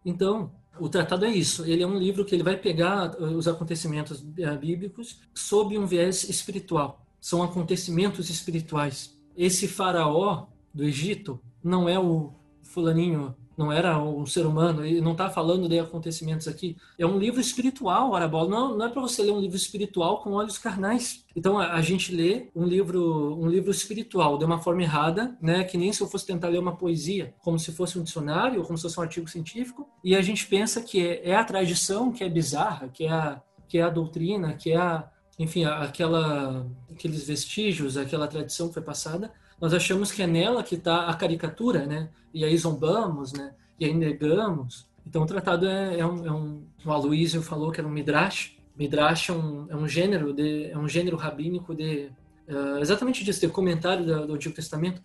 Então, 0.05 0.51
o 0.79 0.89
tratado 0.89 1.25
é 1.25 1.29
isso. 1.29 1.65
Ele 1.65 1.83
é 1.83 1.87
um 1.87 1.97
livro 1.97 2.25
que 2.25 2.35
ele 2.35 2.43
vai 2.43 2.57
pegar 2.57 3.15
uh, 3.15 3.25
os 3.35 3.47
acontecimentos 3.47 4.21
uh, 4.21 4.59
bíblicos 4.59 5.21
sob 5.33 5.77
um 5.77 5.85
viés 5.85 6.27
espiritual. 6.29 7.05
São 7.21 7.41
acontecimentos 7.41 8.29
espirituais 8.29 9.17
esse 9.35 9.67
faraó 9.67 10.47
do 10.73 10.83
Egito 10.83 11.39
não 11.63 11.87
é 11.87 11.99
o 11.99 12.33
fulaninho, 12.63 13.35
não 13.57 13.71
era 13.71 14.01
um 14.01 14.25
ser 14.25 14.45
humano, 14.45 14.83
ele 14.83 14.99
não 14.99 15.11
está 15.11 15.29
falando 15.29 15.69
de 15.69 15.77
acontecimentos 15.77 16.47
aqui. 16.47 16.75
É 16.97 17.05
um 17.05 17.19
livro 17.19 17.39
espiritual, 17.39 18.15
Arabola. 18.15 18.49
Não, 18.49 18.77
não 18.77 18.85
é 18.87 18.89
para 18.89 19.01
você 19.01 19.21
ler 19.21 19.31
um 19.31 19.39
livro 19.39 19.55
espiritual 19.55 20.21
com 20.21 20.31
olhos 20.31 20.57
carnais. 20.57 21.23
Então 21.35 21.59
a, 21.59 21.81
gente 21.81 22.13
lê 22.13 22.49
um 22.55 22.65
livro, 22.65 23.37
um 23.39 23.47
livro 23.47 23.69
espiritual 23.69 24.37
de 24.37 24.45
uma 24.45 24.59
forma 24.59 24.81
errada, 24.81 25.37
né? 25.41 25.63
Que 25.63 25.77
nem 25.77 25.93
se 25.93 26.01
eu 26.01 26.07
fosse 26.07 26.25
tentar 26.25 26.49
ler 26.49 26.59
uma 26.59 26.75
poesia, 26.75 27.33
como 27.43 27.59
se 27.59 27.71
fosse 27.71 27.99
um 27.99 28.03
dicionário 28.03 28.59
ou 28.59 28.65
como 28.65 28.77
se 28.77 28.83
fosse 28.83 28.99
um 28.99 29.03
artigo 29.03 29.29
científico. 29.29 29.87
E 30.03 30.15
a 30.15 30.21
gente 30.21 30.47
pensa 30.47 30.81
que 30.81 31.05
é, 31.05 31.29
é 31.29 31.35
a 31.35 31.43
tradição 31.43 32.11
que 32.11 32.23
é 32.23 32.29
bizarra, 32.29 32.89
que 32.89 33.05
é 33.05 33.11
a, 33.11 33.41
que 33.67 33.77
é 33.77 33.83
a 33.83 33.89
doutrina, 33.89 34.53
que 34.53 34.71
é 34.71 34.77
a, 34.77 35.07
enfim, 35.37 35.65
aquela, 35.65 36.65
aqueles 36.91 37.25
vestígios, 37.25 37.97
aquela 37.97 38.27
tradição 38.27 38.67
que 38.67 38.75
foi 38.75 38.83
passada, 38.83 39.31
nós 39.59 39.73
achamos 39.73 40.11
que 40.11 40.21
é 40.21 40.27
nela 40.27 40.63
que 40.63 40.75
está 40.75 41.07
a 41.07 41.13
caricatura, 41.13 41.85
né? 41.85 42.09
E 42.33 42.43
aí 42.43 42.55
zombamos, 42.57 43.33
né? 43.33 43.53
E 43.79 43.85
aí 43.85 43.93
negamos. 43.93 44.87
Então 45.05 45.23
o 45.23 45.25
tratado 45.25 45.67
é, 45.67 45.99
é, 45.99 46.05
um, 46.05 46.25
é 46.25 46.31
um, 46.31 46.63
o 46.85 46.91
Aloysio 46.91 47.41
falou 47.41 47.71
que 47.71 47.79
era 47.79 47.87
um 47.87 47.91
midrash. 47.91 48.57
Midrash 48.77 49.29
é 49.29 49.33
um, 49.33 49.67
é 49.69 49.75
um 49.75 49.87
gênero 49.87 50.33
de, 50.33 50.65
é 50.65 50.77
um 50.77 50.87
gênero 50.87 51.17
rabínico 51.17 51.75
de 51.75 52.09
uh, 52.47 52.79
exatamente 52.79 53.23
disso, 53.23 53.41
de 53.41 53.47
comentário 53.47 54.05
do, 54.05 54.27
do 54.27 54.33
Antigo 54.33 54.55
Testamento. 54.55 55.01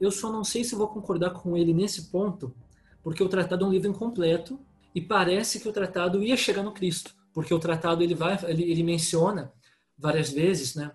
Eu 0.00 0.10
só 0.10 0.30
não 0.30 0.44
sei 0.44 0.64
se 0.64 0.74
vou 0.74 0.88
concordar 0.88 1.30
com 1.30 1.56
ele 1.56 1.72
nesse 1.72 2.10
ponto, 2.10 2.54
porque 3.02 3.22
o 3.22 3.28
tratado 3.28 3.64
é 3.64 3.68
um 3.68 3.70
livro 3.70 3.88
incompleto 3.88 4.58
e 4.94 5.00
parece 5.00 5.60
que 5.60 5.68
o 5.68 5.72
tratado 5.72 6.22
ia 6.22 6.36
chegar 6.36 6.62
no 6.62 6.72
Cristo, 6.72 7.14
porque 7.32 7.52
o 7.52 7.58
tratado 7.58 8.02
ele 8.02 8.14
vai, 8.14 8.38
ele, 8.46 8.70
ele 8.70 8.82
menciona 8.82 9.52
várias 9.98 10.30
vezes, 10.30 10.74
né? 10.74 10.92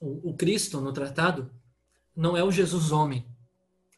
O, 0.00 0.30
o, 0.30 0.34
Cristo 0.34 0.80
no 0.80 0.92
tratado 0.92 1.50
não 2.16 2.36
é 2.36 2.44
o 2.44 2.50
Jesus 2.50 2.92
homem. 2.92 3.26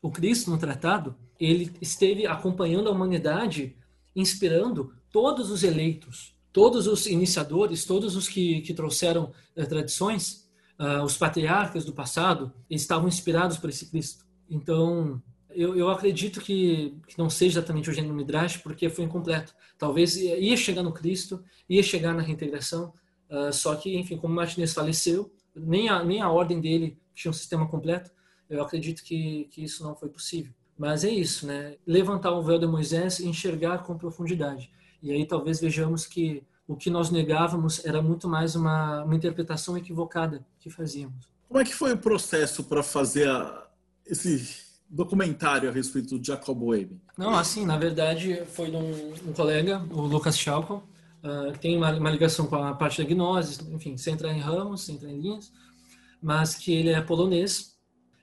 O 0.02 0.11
Cristo 0.11 0.50
no 0.50 0.59
tratado, 0.59 1.16
ele 1.38 1.72
esteve 1.80 2.26
acompanhando 2.26 2.88
a 2.88 2.92
humanidade, 2.92 3.76
inspirando 4.14 4.94
todos 5.11 5.50
os 5.50 5.62
eleitos, 5.62 6.34
todos 6.52 6.86
os 6.86 7.07
iniciadores, 7.07 7.84
todos 7.84 8.16
os 8.16 8.28
que, 8.28 8.61
que 8.62 8.72
trouxeram 8.72 9.32
eh, 9.54 9.64
tradições, 9.64 10.48
uh, 10.78 11.02
os 11.02 11.16
patriarcas 11.16 11.84
do 11.84 11.92
passado, 11.92 12.52
estavam 12.70 13.09
inspirados 13.09 13.59
por 13.59 13.68
esse 13.68 13.90
Cristo. 13.90 14.24
Então, 14.48 15.22
eu, 15.50 15.74
eu 15.74 15.90
acredito 15.90 16.40
que, 16.40 16.94
que, 17.09 17.18
não 17.18 17.28
seja 17.30 17.59
exatamente 17.59 17.90
o 17.90 17.92
gênero 17.92 18.14
Midrash, 18.14 18.59
porque 18.59 18.88
foi 18.88 19.04
incompleto. 19.04 19.54
Talvez 19.78 20.16
ia 20.16 20.57
chegar 20.57 20.82
no 20.82 20.92
Cristo, 20.92 21.42
ia 21.68 21.82
chegar 21.82 22.14
na 22.14 22.22
reintegração, 22.22 22.92
Uh, 23.31 23.53
só 23.53 23.74
que, 23.74 23.97
enfim, 23.97 24.16
como 24.16 24.35
Martinez 24.35 24.72
faleceu, 24.72 25.33
nem 25.55 25.89
a, 25.89 26.05
nem 26.05 26.20
a 26.20 26.31
ordem 26.31 26.61
dele 26.61 26.99
tinha 27.14 27.31
um 27.31 27.35
sistema 27.35 27.66
completo, 27.66 28.11
eu 28.49 28.62
acredito 28.62 29.03
que, 29.03 29.49
que 29.51 29.64
isso 29.64 29.83
não 29.83 29.97
foi 29.97 30.09
possível. 30.09 30.53
Mas 30.79 31.05
é 31.05 31.11
isso, 31.11 31.47
né? 31.47 31.77
Levantar 31.87 32.33
o 32.33 32.43
véu 32.43 32.59
de 32.59 32.66
Moisés 32.66 33.18
e 33.18 33.27
enxergar 33.27 33.79
com 33.79 33.97
profundidade. 33.97 34.70
E 35.03 35.11
aí 35.11 35.27
talvez 35.27 35.61
vejamos 35.61 36.07
que 36.07 36.43
o 36.68 36.77
que 36.77 36.91
nós 36.91 37.11
negávamos 37.11 37.85
era 37.85 38.03
muito 38.03 38.29
mais 38.29 38.55
uma, 38.55 39.05
uma 39.05 39.14
interpretação 39.14 39.77
equivocada 39.77 40.45
que 40.59 40.68
fazíamos. 40.68 41.29
Como 41.49 41.61
é 41.61 41.64
que 41.64 41.74
foi 41.74 41.93
o 41.93 41.99
processo 41.99 42.64
para 42.64 42.83
fazer 42.83 43.29
a, 43.29 43.66
esse 44.05 44.64
documentário 44.89 45.68
a 45.68 45.72
respeito 45.72 46.18
do 46.18 46.24
Jacob 46.24 46.59
Boehme? 46.59 47.01
Não, 47.16 47.35
assim, 47.35 47.64
na 47.64 47.77
verdade 47.79 48.43
foi 48.47 48.70
de 48.70 48.77
um, 48.77 49.14
um 49.29 49.33
colega, 49.33 49.83
o 49.91 50.03
Lucas 50.03 50.37
Schalcon, 50.37 50.83
uh, 51.27 51.59
tem 51.59 51.77
uma, 51.77 51.91
uma, 51.93 52.11
ligação 52.11 52.47
com 52.47 52.57
a 52.57 52.74
parte 52.74 53.03
da 53.03 53.09
gnose, 53.09 53.61
enfim, 53.72 53.97
sem 53.97 54.14
entrar 54.14 54.33
em 54.33 54.41
ramos, 54.41 54.83
sem 54.83 54.95
entrar 54.95 55.11
em 55.11 55.20
linhas, 55.20 55.53
mas 56.22 56.55
que 56.55 56.72
ele 56.72 56.91
é 56.91 57.01
polonês 57.01 57.77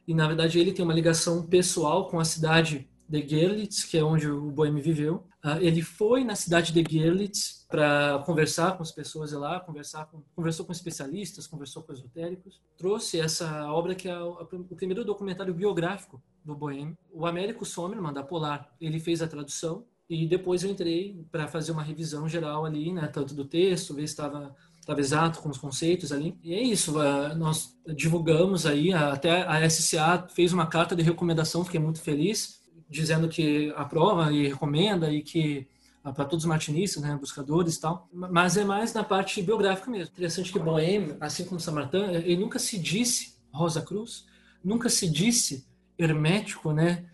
e, 0.07 0.13
na 0.13 0.27
verdade, 0.27 0.59
ele 0.59 0.73
tem 0.73 0.83
uma 0.83 0.93
ligação 0.93 1.45
pessoal 1.45 2.09
com 2.09 2.19
a 2.19 2.25
cidade 2.25 2.89
de 3.07 3.27
Gerlitz, 3.27 3.83
que 3.83 3.97
é 3.97 4.03
onde 4.03 4.29
o 4.29 4.49
Boheme 4.51 4.81
viveu. 4.81 5.27
Uh, 5.43 5.59
ele 5.59 5.81
foi 5.81 6.23
na 6.23 6.35
cidade 6.35 6.71
de 6.71 6.83
Gerlitz 6.89 7.65
para 7.69 8.23
conversar 8.25 8.77
com 8.77 8.83
as 8.83 8.91
pessoas 8.91 9.31
lá, 9.33 9.59
conversar 9.59 10.05
com, 10.05 10.23
conversou 10.35 10.65
com 10.65 10.71
especialistas, 10.71 11.47
conversou 11.47 11.83
com 11.83 11.91
esotéricos, 11.91 12.61
trouxe 12.77 13.19
essa 13.19 13.71
obra 13.71 13.93
que 13.93 14.07
é 14.07 14.17
o, 14.19 14.45
primeiro 14.75 15.03
documentário 15.03 15.53
biográfico 15.53 16.21
do 16.43 16.55
Boheme. 16.55 16.95
O 17.11 17.25
Américo 17.25 17.65
Sommerman, 17.65 18.13
da 18.13 18.23
Polar, 18.23 18.73
ele 18.79 18.99
fez 18.99 19.21
a 19.21 19.27
tradução 19.27 19.85
e 20.13 20.27
depois 20.27 20.63
eu 20.63 20.71
entrei 20.71 21.25
para 21.31 21.47
fazer 21.47 21.71
uma 21.71 21.83
revisão 21.83 22.27
geral 22.27 22.65
ali, 22.65 22.93
né, 22.93 23.07
tanto 23.07 23.33
do 23.33 23.45
texto, 23.45 23.93
ver 23.93 24.07
se 24.07 24.13
estava 24.13 24.55
estava 24.83 24.99
exato 24.99 25.39
com 25.39 25.49
os 25.49 25.57
conceitos 25.57 26.11
ali. 26.11 26.37
E 26.43 26.53
é 26.53 26.61
isso, 26.61 26.93
nós 27.37 27.75
divulgamos 27.95 28.65
aí, 28.65 28.93
até 28.93 29.43
a 29.43 29.67
SCA 29.69 30.27
fez 30.29 30.51
uma 30.51 30.67
carta 30.67 30.95
de 30.95 31.01
recomendação, 31.01 31.63
fiquei 31.63 31.79
muito 31.79 32.01
feliz, 32.01 32.61
dizendo 32.89 33.27
que 33.27 33.73
aprova 33.75 34.31
e 34.31 34.47
recomenda 34.47 35.11
e 35.11 35.21
que 35.21 35.67
uh, 36.05 36.13
para 36.13 36.25
todos 36.25 36.43
os 36.43 36.49
martinistas, 36.49 37.01
né, 37.01 37.17
buscadores 37.19 37.75
e 37.75 37.81
tal, 37.81 38.07
mas 38.11 38.57
é 38.57 38.63
mais 38.63 38.93
na 38.93 39.03
parte 39.03 39.41
biográfica 39.41 39.89
mesmo. 39.89 40.11
Interessante 40.13 40.51
que 40.51 40.59
Bohème, 40.59 41.15
assim 41.19 41.45
como 41.45 41.59
Samartã, 41.59 42.11
ele 42.11 42.37
nunca 42.37 42.59
se 42.59 42.77
disse 42.77 43.35
Rosa 43.51 43.81
Cruz, 43.81 44.25
nunca 44.63 44.89
se 44.89 45.09
disse 45.09 45.65
hermético, 45.97 46.71
né, 46.73 47.05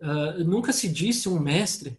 uh, 0.00 0.42
nunca 0.44 0.72
se 0.72 0.88
disse 0.88 1.28
um 1.28 1.38
mestre, 1.38 1.96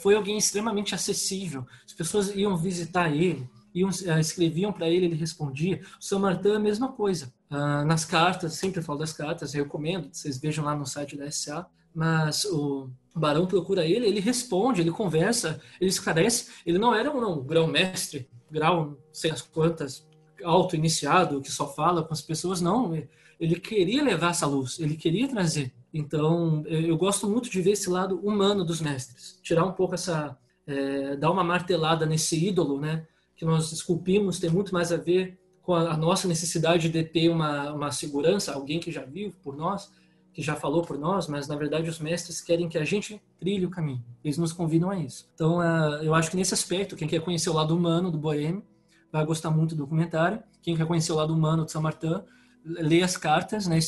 foi 0.00 0.14
alguém 0.14 0.36
extremamente 0.36 0.94
acessível. 0.94 1.66
As 1.86 1.92
pessoas 1.92 2.34
iam 2.34 2.56
visitar 2.56 3.14
ele, 3.14 3.48
iam, 3.74 3.88
uh, 3.88 4.18
escreviam 4.18 4.72
para 4.72 4.88
ele, 4.88 5.06
ele 5.06 5.14
respondia. 5.14 5.80
O 5.98 6.04
São 6.04 6.18
Martin, 6.18 6.50
a 6.50 6.58
mesma 6.58 6.92
coisa. 6.92 7.32
Uh, 7.50 7.84
nas 7.84 8.04
cartas, 8.04 8.54
sempre 8.54 8.82
falo 8.82 8.98
das 8.98 9.12
cartas, 9.12 9.52
recomendo, 9.52 10.08
vocês 10.12 10.38
vejam 10.38 10.64
lá 10.64 10.74
no 10.74 10.86
site 10.86 11.16
da 11.16 11.30
SA, 11.30 11.66
mas 11.94 12.44
o 12.44 12.88
Barão 13.14 13.46
procura 13.46 13.84
ele, 13.84 14.06
ele 14.06 14.20
responde, 14.20 14.80
ele 14.80 14.90
conversa, 14.90 15.60
ele 15.80 15.90
esclarece. 15.90 16.50
Ele 16.64 16.78
não 16.78 16.94
era 16.94 17.10
um 17.10 17.42
grão-mestre, 17.42 18.28
grau 18.50 18.96
sei 19.12 19.30
as 19.30 19.42
quantas, 19.42 20.06
auto-iniciado, 20.44 21.40
que 21.40 21.50
só 21.50 21.72
fala 21.72 22.04
com 22.04 22.12
as 22.12 22.22
pessoas, 22.22 22.60
não. 22.60 22.94
Ele 23.38 23.58
queria 23.58 24.02
levar 24.02 24.30
essa 24.30 24.46
luz, 24.46 24.78
ele 24.78 24.96
queria 24.96 25.28
trazer. 25.28 25.72
Então, 25.92 26.62
eu 26.66 26.96
gosto 26.96 27.28
muito 27.28 27.50
de 27.50 27.60
ver 27.60 27.72
esse 27.72 27.90
lado 27.90 28.18
humano 28.20 28.64
dos 28.64 28.80
mestres, 28.80 29.38
tirar 29.42 29.64
um 29.64 29.72
pouco 29.72 29.94
essa, 29.94 30.38
é, 30.66 31.16
dar 31.16 31.30
uma 31.30 31.42
martelada 31.42 32.06
nesse 32.06 32.46
ídolo, 32.46 32.80
né, 32.80 33.06
que 33.36 33.44
nós 33.44 33.72
esculpimos, 33.72 34.38
tem 34.38 34.50
muito 34.50 34.72
mais 34.72 34.92
a 34.92 34.96
ver 34.96 35.38
com 35.62 35.74
a, 35.74 35.96
nossa 35.96 36.28
necessidade 36.28 36.88
de 36.88 37.02
ter 37.04 37.28
uma, 37.28 37.72
uma 37.72 37.90
segurança, 37.90 38.52
alguém 38.52 38.78
que 38.78 38.92
já 38.92 39.04
viu 39.04 39.32
por 39.42 39.56
nós, 39.56 39.90
que 40.32 40.42
já 40.42 40.54
falou 40.54 40.82
por 40.82 40.98
nós, 40.98 41.26
mas 41.26 41.48
na 41.48 41.56
verdade 41.56 41.88
os 41.88 41.98
mestres 41.98 42.40
querem 42.40 42.68
que 42.68 42.78
a 42.78 42.84
gente 42.84 43.20
trilhe 43.38 43.66
o 43.66 43.70
caminho. 43.70 44.04
Eles 44.22 44.38
nos 44.38 44.52
convidam 44.52 44.90
a 44.90 44.98
isso. 44.98 45.28
Então, 45.34 45.58
uh, 45.58 46.02
eu 46.02 46.14
acho 46.14 46.30
que 46.30 46.36
nesse 46.36 46.54
aspecto, 46.54 46.96
quem 46.96 47.08
quer 47.08 47.20
conhecer 47.20 47.50
o 47.50 47.52
lado 47.52 47.76
humano 47.76 48.10
do 48.10 48.18
Boêmio 48.18 48.62
vai 49.12 49.24
gostar 49.24 49.50
muito 49.50 49.74
do 49.74 49.78
documentário. 49.78 50.42
Quem 50.62 50.76
quer 50.76 50.86
conhecer 50.86 51.12
o 51.12 51.16
lado 51.16 51.34
humano 51.34 51.64
de 51.64 51.72
São 51.72 51.82
Martin, 51.82 52.22
lê 52.64 53.02
as 53.02 53.16
cartas, 53.16 53.66
né? 53.66 53.78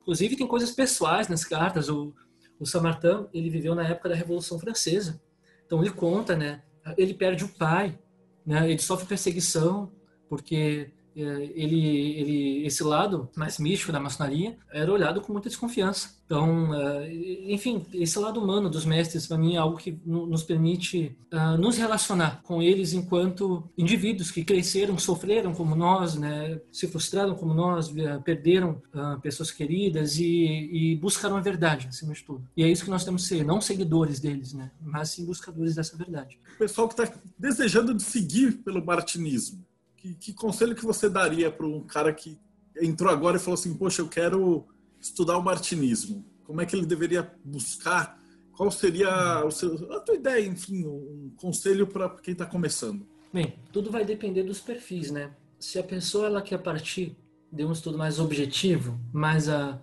Inclusive, 0.00 0.36
tem 0.36 0.46
coisas 0.46 0.70
pessoais 0.70 1.28
nas 1.28 1.44
cartas. 1.44 1.88
O, 1.88 2.14
o 2.58 2.66
Samartin, 2.66 3.26
ele 3.32 3.50
viveu 3.50 3.74
na 3.74 3.86
época 3.86 4.08
da 4.08 4.14
Revolução 4.14 4.58
Francesa. 4.58 5.20
Então, 5.66 5.80
ele 5.80 5.90
conta, 5.90 6.36
né? 6.36 6.62
Ele 6.96 7.14
perde 7.14 7.44
o 7.44 7.48
pai, 7.48 7.98
né? 8.44 8.68
Ele 8.70 8.80
sofre 8.80 9.06
perseguição 9.06 9.92
porque 10.28 10.90
ele, 11.14 12.14
ele, 12.18 12.66
esse 12.66 12.82
lado 12.82 13.28
mais 13.36 13.58
místico 13.58 13.92
da 13.92 14.00
maçonaria 14.00 14.56
era 14.72 14.92
olhado 14.92 15.20
com 15.20 15.32
muita 15.32 15.48
desconfiança. 15.48 16.20
Então, 16.30 16.72
é, 16.72 17.12
enfim, 17.52 17.84
esse 17.92 18.16
lado 18.16 18.40
humano 18.40 18.70
dos 18.70 18.84
mestres, 18.84 19.26
para 19.26 19.36
mim, 19.36 19.56
é 19.56 19.58
algo 19.58 19.76
que 19.76 20.00
nos 20.06 20.44
permite 20.44 21.16
uh, 21.32 21.58
nos 21.58 21.76
relacionar 21.76 22.40
com 22.44 22.62
eles 22.62 22.92
enquanto 22.92 23.68
indivíduos 23.76 24.30
que 24.30 24.44
cresceram, 24.44 24.96
sofreram 24.96 25.52
como 25.52 25.74
nós, 25.74 26.14
né, 26.14 26.60
se 26.70 26.86
frustraram 26.86 27.34
como 27.34 27.52
nós, 27.52 27.92
perderam 28.24 28.80
pessoas 29.20 29.50
queridas 29.50 30.18
e, 30.18 30.24
e, 30.72 30.96
buscaram 30.96 31.36
a 31.36 31.40
verdade, 31.40 31.88
acima 31.88 32.12
de 32.12 32.22
tudo. 32.22 32.46
E 32.56 32.62
é 32.62 32.68
isso 32.68 32.84
que 32.84 32.90
nós 32.90 33.04
temos 33.04 33.22
que 33.22 33.28
ser, 33.28 33.44
não 33.44 33.60
seguidores 33.60 34.20
deles, 34.20 34.52
né, 34.52 34.70
mas 34.80 35.10
sim 35.10 35.26
buscadores 35.26 35.74
dessa 35.74 35.96
verdade. 35.96 36.38
O 36.54 36.58
pessoal 36.58 36.86
que 36.86 36.94
está 37.00 37.12
desejando 37.36 37.92
de 37.92 38.04
seguir 38.04 38.58
pelo 38.62 38.84
martinismo, 38.84 39.64
que, 40.00 40.14
que 40.14 40.32
conselho 40.32 40.74
que 40.74 40.84
você 40.84 41.08
daria 41.08 41.50
para 41.50 41.66
um 41.66 41.82
cara 41.82 42.12
que 42.12 42.38
entrou 42.80 43.10
agora 43.10 43.36
e 43.36 43.40
falou 43.40 43.54
assim, 43.54 43.74
poxa, 43.74 44.02
eu 44.02 44.08
quero 44.08 44.66
estudar 44.98 45.36
o 45.36 45.42
martinismo? 45.42 46.24
Como 46.44 46.60
é 46.60 46.66
que 46.66 46.74
ele 46.74 46.86
deveria 46.86 47.30
buscar? 47.44 48.18
Qual 48.52 48.70
seria 48.70 49.44
o 49.44 49.50
seu, 49.50 49.92
a 49.92 50.00
tua 50.00 50.14
ideia, 50.14 50.46
enfim, 50.46 50.86
um 50.86 51.32
conselho 51.36 51.86
para 51.86 52.08
quem 52.08 52.32
está 52.32 52.46
começando? 52.46 53.06
Bem, 53.32 53.54
tudo 53.72 53.90
vai 53.90 54.04
depender 54.04 54.42
dos 54.42 54.60
perfis, 54.60 55.10
né? 55.10 55.30
Se 55.58 55.78
a 55.78 55.82
pessoa 55.82 56.26
ela 56.26 56.42
quer 56.42 56.58
partir 56.58 57.16
de 57.52 57.64
um 57.64 57.72
estudo 57.72 57.98
mais 57.98 58.18
objetivo, 58.18 58.98
mais 59.12 59.48
a 59.48 59.80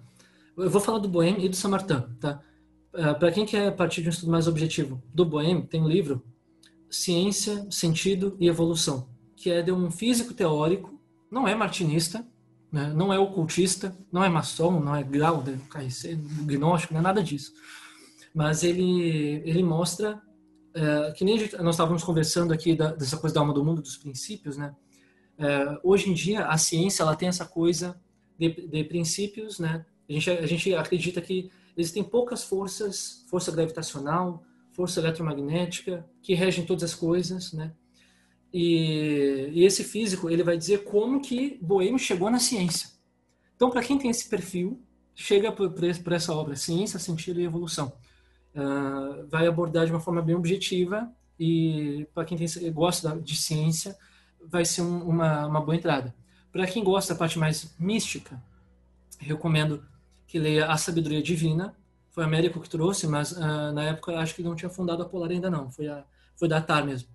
eu 0.58 0.72
vou 0.72 0.82
falar 0.82 0.98
do 0.98 1.08
Boêmio 1.08 1.46
e 1.46 1.50
do 1.50 1.56
Samartin, 1.56 2.02
tá? 2.20 2.42
Ah, 2.92 3.14
para 3.14 3.32
quem 3.32 3.46
quer 3.46 3.76
partir 3.76 4.02
de 4.02 4.08
um 4.08 4.10
estudo 4.10 4.32
mais 4.32 4.48
objetivo, 4.48 5.02
do 5.14 5.24
Boêmio 5.24 5.68
tem 5.68 5.80
um 5.82 5.88
livro 5.88 6.24
Ciência, 6.90 7.68
Sentido 7.70 8.36
e 8.40 8.48
Evolução, 8.48 9.08
que 9.38 9.52
é 9.52 9.62
de 9.62 9.72
um 9.72 9.90
físico 9.92 10.34
teórico, 10.34 11.00
não 11.32 11.48
é 11.48 11.54
martinista, 11.54 12.26
né? 12.72 12.92
não 12.94 13.14
é 13.14 13.20
ocultista, 13.20 13.96
não 14.12 14.24
é 14.24 14.28
maçom, 14.28 14.80
não 14.80 14.96
é 14.96 15.04
grau, 15.04 15.44
de 15.44 15.56
KRC, 15.70 16.16
gnóstico, 16.16 16.94
não 16.94 17.00
é 17.00 17.04
nada 17.04 17.24
disso. 17.24 17.54
Mas 18.34 18.64
ele, 18.64 19.42
ele 19.46 19.64
mostra, 19.64 20.22
é, 20.74 21.12
que 21.12 21.24
nem 21.24 21.38
gente, 21.38 21.56
nós 21.58 21.76
estávamos 21.76 22.04
conversando 22.04 22.52
aqui 22.52 22.76
da, 22.76 22.92
dessa 22.92 23.18
coisa 23.18 23.36
da 23.36 23.40
alma 23.42 23.54
do 23.54 23.64
mundo, 23.64 23.82
dos 23.82 23.96
princípios, 23.96 24.58
né? 24.58 24.76
É, 25.38 25.80
hoje 25.84 26.10
em 26.10 26.14
dia, 26.14 26.48
a 26.48 26.58
ciência 26.58 27.04
ela 27.04 27.16
tem 27.16 27.30
essa 27.30 27.46
coisa 27.46 27.96
de, 28.40 28.68
de 28.68 28.84
princípios, 28.86 29.60
né? 29.60 29.86
A 30.10 30.14
gente, 30.14 30.30
a 30.32 30.46
gente 30.48 30.74
acredita 30.74 31.22
que 31.22 31.52
existem 31.76 32.04
poucas 32.04 32.44
forças, 32.44 33.24
força 33.30 33.52
gravitacional, 33.52 34.44
força 34.72 35.00
eletromagnética, 35.00 36.08
que 36.24 36.34
regem 36.34 36.66
todas 36.66 36.84
as 36.84 36.96
coisas, 36.96 37.54
né? 37.54 37.72
E, 38.54 39.50
e, 39.52 39.64
esse 39.66 39.84
físico 39.84 40.30
ele 40.30 40.44
vai 40.44 40.58
dizer 40.58 40.84
como 40.84 41.22
que 41.22 41.60
Boêmio 41.62 42.00
chegou 42.00 42.30
na 42.30 42.40
ciência. 42.40 42.90
Então, 43.56 43.70
para 43.70 43.84
quem 43.84 43.98
tem 43.98 44.10
esse 44.10 44.30
perfil, 44.30 44.82
chega 45.16 45.52
por 45.52 46.14
essa 46.14 46.34
obra, 46.34 46.56
Ciência, 46.56 47.00
Sentido 47.00 47.42
e 47.42 47.44
Evolução. 47.44 47.92
Uh, 48.56 49.28
vai 49.28 49.48
abordar 49.48 49.86
de 49.86 49.92
uma 49.92 50.00
forma 50.00 50.22
bem 50.22 50.36
objetiva 50.36 51.12
e 51.40 52.08
para 52.14 52.26
quem 52.26 52.38
tem, 52.38 52.48
gosta 52.72 53.20
de 53.20 53.36
ciência, 53.36 53.96
vai 54.44 54.64
ser 54.64 54.82
um, 54.82 55.04
uma, 55.10 55.48
uma 55.48 55.62
boa 55.62 55.76
entrada. 55.76 56.14
Para 56.52 56.66
quem 56.66 56.84
gosta 56.84 57.14
da 57.14 57.20
parte 57.20 57.38
mais 57.38 57.76
mística, 57.80 58.42
recomendo 59.20 59.84
que 60.28 60.38
leia 60.38 60.68
A 60.68 60.78
Sabedoria 60.78 61.22
Divina. 61.22 61.76
Foi 62.12 62.24
a 62.24 62.28
Américo 62.28 62.60
que 62.60 62.70
trouxe, 62.70 63.08
mas 63.08 63.32
uh, 63.32 63.72
na 63.74 63.84
época 63.84 64.18
acho 64.20 64.36
que 64.36 64.44
não 64.44 64.56
tinha 64.56 64.70
fundado 64.70 65.04
a 65.04 65.06
Polar 65.06 65.32
ainda 65.32 65.50
não. 65.50 65.72
Foi, 65.72 65.88
a, 65.88 66.04
foi 66.36 66.48
da 66.48 66.62
TAR 66.62 66.86
mesmo. 66.86 67.10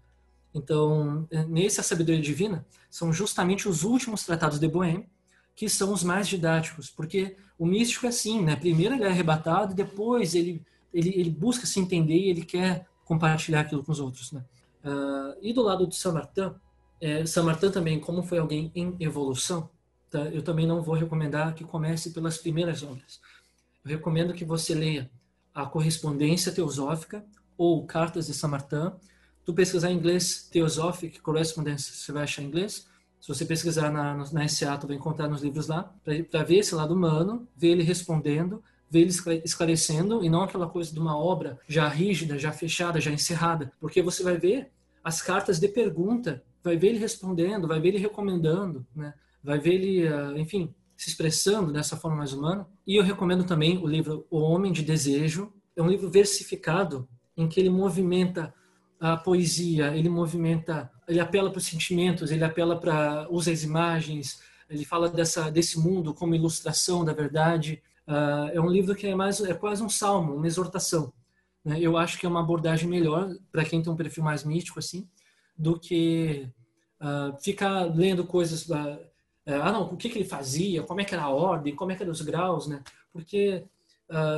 Então, 0.54 1.26
é, 1.30 1.44
nesse 1.44 1.80
A 1.80 1.82
Sabedoria 1.82 2.20
Divina, 2.20 2.66
são 2.90 3.12
justamente 3.12 3.68
os 3.68 3.84
últimos 3.84 4.24
tratados 4.24 4.58
de 4.58 4.68
Bohème, 4.68 5.08
que 5.54 5.68
são 5.68 5.92
os 5.92 6.02
mais 6.02 6.28
didáticos, 6.28 6.90
porque 6.90 7.36
o 7.58 7.66
místico 7.66 8.06
é 8.06 8.08
assim, 8.08 8.42
né? 8.42 8.56
Primeiro 8.56 8.94
ele 8.94 9.04
é 9.04 9.08
arrebatado 9.08 9.74
depois 9.74 10.34
ele, 10.34 10.62
ele, 10.92 11.10
ele 11.10 11.30
busca 11.30 11.66
se 11.66 11.78
entender 11.78 12.16
e 12.16 12.30
ele 12.30 12.44
quer 12.44 12.86
compartilhar 13.04 13.60
aquilo 13.60 13.84
com 13.84 13.92
os 13.92 14.00
outros, 14.00 14.32
né? 14.32 14.44
Uh, 14.84 15.36
e 15.40 15.52
do 15.52 15.62
lado 15.62 15.86
de 15.86 15.94
Samartin, 15.94 16.54
é, 17.00 17.24
Samartin 17.26 17.70
também, 17.70 18.00
como 18.00 18.22
foi 18.22 18.38
alguém 18.38 18.70
em 18.74 18.96
evolução, 19.00 19.68
tá? 20.10 20.20
eu 20.20 20.42
também 20.42 20.66
não 20.66 20.82
vou 20.82 20.94
recomendar 20.94 21.54
que 21.54 21.64
comece 21.64 22.10
pelas 22.10 22.38
primeiras 22.38 22.82
obras. 22.82 23.20
Eu 23.84 23.90
recomendo 23.90 24.32
que 24.32 24.44
você 24.44 24.74
leia 24.74 25.10
a 25.54 25.66
Correspondência 25.66 26.52
Teosófica 26.52 27.24
ou 27.56 27.84
Cartas 27.86 28.26
de 28.26 28.34
Samartin, 28.34 28.92
tu 29.44 29.52
pesquisar 29.54 29.90
em 29.90 29.96
inglês 29.96 30.48
Theosophic 30.52 31.20
Correspondence, 31.20 31.92
você 31.92 32.12
vai 32.12 32.24
achar 32.24 32.42
em 32.42 32.46
inglês. 32.46 32.86
Se 33.20 33.28
você 33.28 33.44
pesquisar 33.44 33.90
na, 33.92 34.16
na 34.16 34.48
SA, 34.48 34.76
tu 34.76 34.86
vai 34.86 34.96
encontrar 34.96 35.28
nos 35.28 35.42
livros 35.42 35.68
lá, 35.68 35.94
para 36.30 36.42
ver 36.42 36.58
esse 36.58 36.74
lado 36.74 36.94
humano, 36.94 37.46
ver 37.56 37.68
ele 37.68 37.82
respondendo, 37.82 38.62
ver 38.90 39.02
ele 39.02 39.12
esclarecendo, 39.44 40.24
e 40.24 40.28
não 40.28 40.42
aquela 40.42 40.68
coisa 40.68 40.92
de 40.92 40.98
uma 40.98 41.16
obra 41.16 41.58
já 41.68 41.88
rígida, 41.88 42.38
já 42.38 42.52
fechada, 42.52 43.00
já 43.00 43.10
encerrada. 43.10 43.72
Porque 43.80 44.02
você 44.02 44.22
vai 44.22 44.36
ver 44.36 44.70
as 45.04 45.22
cartas 45.22 45.60
de 45.60 45.68
pergunta, 45.68 46.42
vai 46.62 46.76
ver 46.76 46.88
ele 46.88 46.98
respondendo, 46.98 47.68
vai 47.68 47.80
ver 47.80 47.88
ele 47.88 47.98
recomendando, 47.98 48.86
né? 48.94 49.14
vai 49.42 49.58
ver 49.58 49.74
ele, 49.74 50.06
ah, 50.06 50.34
enfim, 50.36 50.74
se 50.96 51.10
expressando 51.10 51.72
dessa 51.72 51.96
forma 51.96 52.18
mais 52.18 52.32
humana. 52.32 52.66
E 52.86 52.96
eu 52.96 53.02
recomendo 53.02 53.44
também 53.44 53.78
o 53.78 53.86
livro 53.86 54.26
O 54.30 54.38
Homem 54.38 54.72
de 54.72 54.82
Desejo. 54.82 55.52
É 55.74 55.82
um 55.82 55.88
livro 55.88 56.08
versificado 56.10 57.08
em 57.36 57.48
que 57.48 57.58
ele 57.58 57.70
movimenta 57.70 58.54
a 59.02 59.16
poesia, 59.16 59.96
ele 59.96 60.08
movimenta, 60.08 60.88
ele 61.08 61.18
apela 61.18 61.50
para 61.50 61.58
os 61.58 61.66
sentimentos, 61.66 62.30
ele 62.30 62.44
apela 62.44 62.78
para 62.78 63.26
usa 63.28 63.50
as 63.50 63.64
imagens, 63.64 64.40
ele 64.70 64.84
fala 64.84 65.08
dessa 65.08 65.50
desse 65.50 65.76
mundo 65.76 66.14
como 66.14 66.36
ilustração 66.36 67.04
da 67.04 67.12
verdade. 67.12 67.82
Uh, 68.06 68.50
é 68.52 68.60
um 68.60 68.68
livro 68.68 68.94
que 68.94 69.08
é 69.08 69.14
mais 69.16 69.40
é 69.40 69.54
quase 69.54 69.82
um 69.82 69.88
salmo, 69.88 70.36
uma 70.36 70.46
exortação. 70.46 71.12
Né? 71.64 71.80
Eu 71.80 71.96
acho 71.96 72.16
que 72.16 72.26
é 72.26 72.28
uma 72.28 72.38
abordagem 72.38 72.88
melhor 72.88 73.28
para 73.50 73.64
quem 73.64 73.82
tem 73.82 73.92
um 73.92 73.96
perfil 73.96 74.22
mais 74.22 74.44
místico 74.44 74.78
assim, 74.78 75.08
do 75.58 75.80
que 75.80 76.48
uh, 77.00 77.36
ficar 77.42 77.92
lendo 77.92 78.24
coisas 78.24 78.68
uh, 78.68 79.00
ah 79.46 79.72
não, 79.72 79.92
o 79.92 79.96
que, 79.96 80.10
que 80.10 80.18
ele 80.18 80.28
fazia, 80.28 80.84
como 80.84 81.00
é 81.00 81.04
que 81.04 81.12
era 81.12 81.24
a 81.24 81.28
ordem, 81.28 81.74
como 81.74 81.90
é 81.90 81.96
que 81.96 82.04
eram 82.04 82.12
os 82.12 82.22
graus, 82.22 82.68
né? 82.68 82.84
Porque 83.12 83.64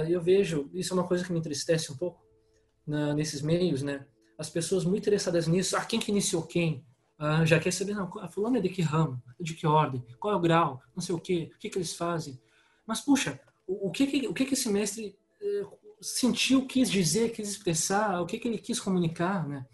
eu 0.09 0.23
vejo 0.23 0.71
isso 0.73 0.95
é 0.95 0.97
uma 0.97 1.07
coisa 1.07 1.25
que 1.25 1.33
me 1.33 1.39
entristece 1.39 1.93
um 1.93 1.97
pouco 1.97 2.25
na, 2.87 3.13
nesses 3.13 3.43
meios, 3.43 3.83
né? 3.83 4.07
As 4.39 4.51
pessoas 4.51 4.85
muito 4.85 5.03
interessadas 5.03 5.47
nisso, 5.47 5.77
ah, 5.77 5.85
quem 5.85 6.01
que 6.01 6.11
iniciou 6.11 6.43
quem? 6.43 6.85
Ah, 7.19 7.45
já 7.45 7.61
quer 7.61 7.73
saber, 7.73 7.95
não, 7.95 8.11
fulano 8.31 8.57
é 8.57 8.61
de 8.61 8.69
que 8.69 8.83
ramo, 8.83 9.23
de 9.41 9.55
que 9.55 9.67
ordem, 9.67 10.05
qual 10.19 10.35
é 10.35 10.37
o 10.37 10.41
grau, 10.41 10.83
não 10.95 11.03
sei 11.03 11.15
o 11.15 11.19
quê, 11.21 11.51
o 11.55 11.59
que 11.59 11.71
que 11.71 11.79
eles 11.79 11.95
fazem. 11.95 12.39
Mas, 12.87 13.01
puxa, 13.01 13.41
o, 13.67 13.89
o 13.89 13.91
que, 13.91 14.07
que, 14.07 14.27
o 14.27 14.35
que 14.35 14.45
que 14.45 14.55
esse 14.55 14.69
mestre 14.69 15.17
eh, 15.41 15.67
sentiu, 16.01 16.67
quis 16.67 16.91
dizer, 16.91 17.31
quis 17.31 17.49
expressar, 17.49 18.21
o 18.21 18.27
que 18.27 18.39
que 18.39 18.49
ele 18.49 18.59
quis 18.59 18.81
comunicar, 18.81 19.47
né? 19.49 19.65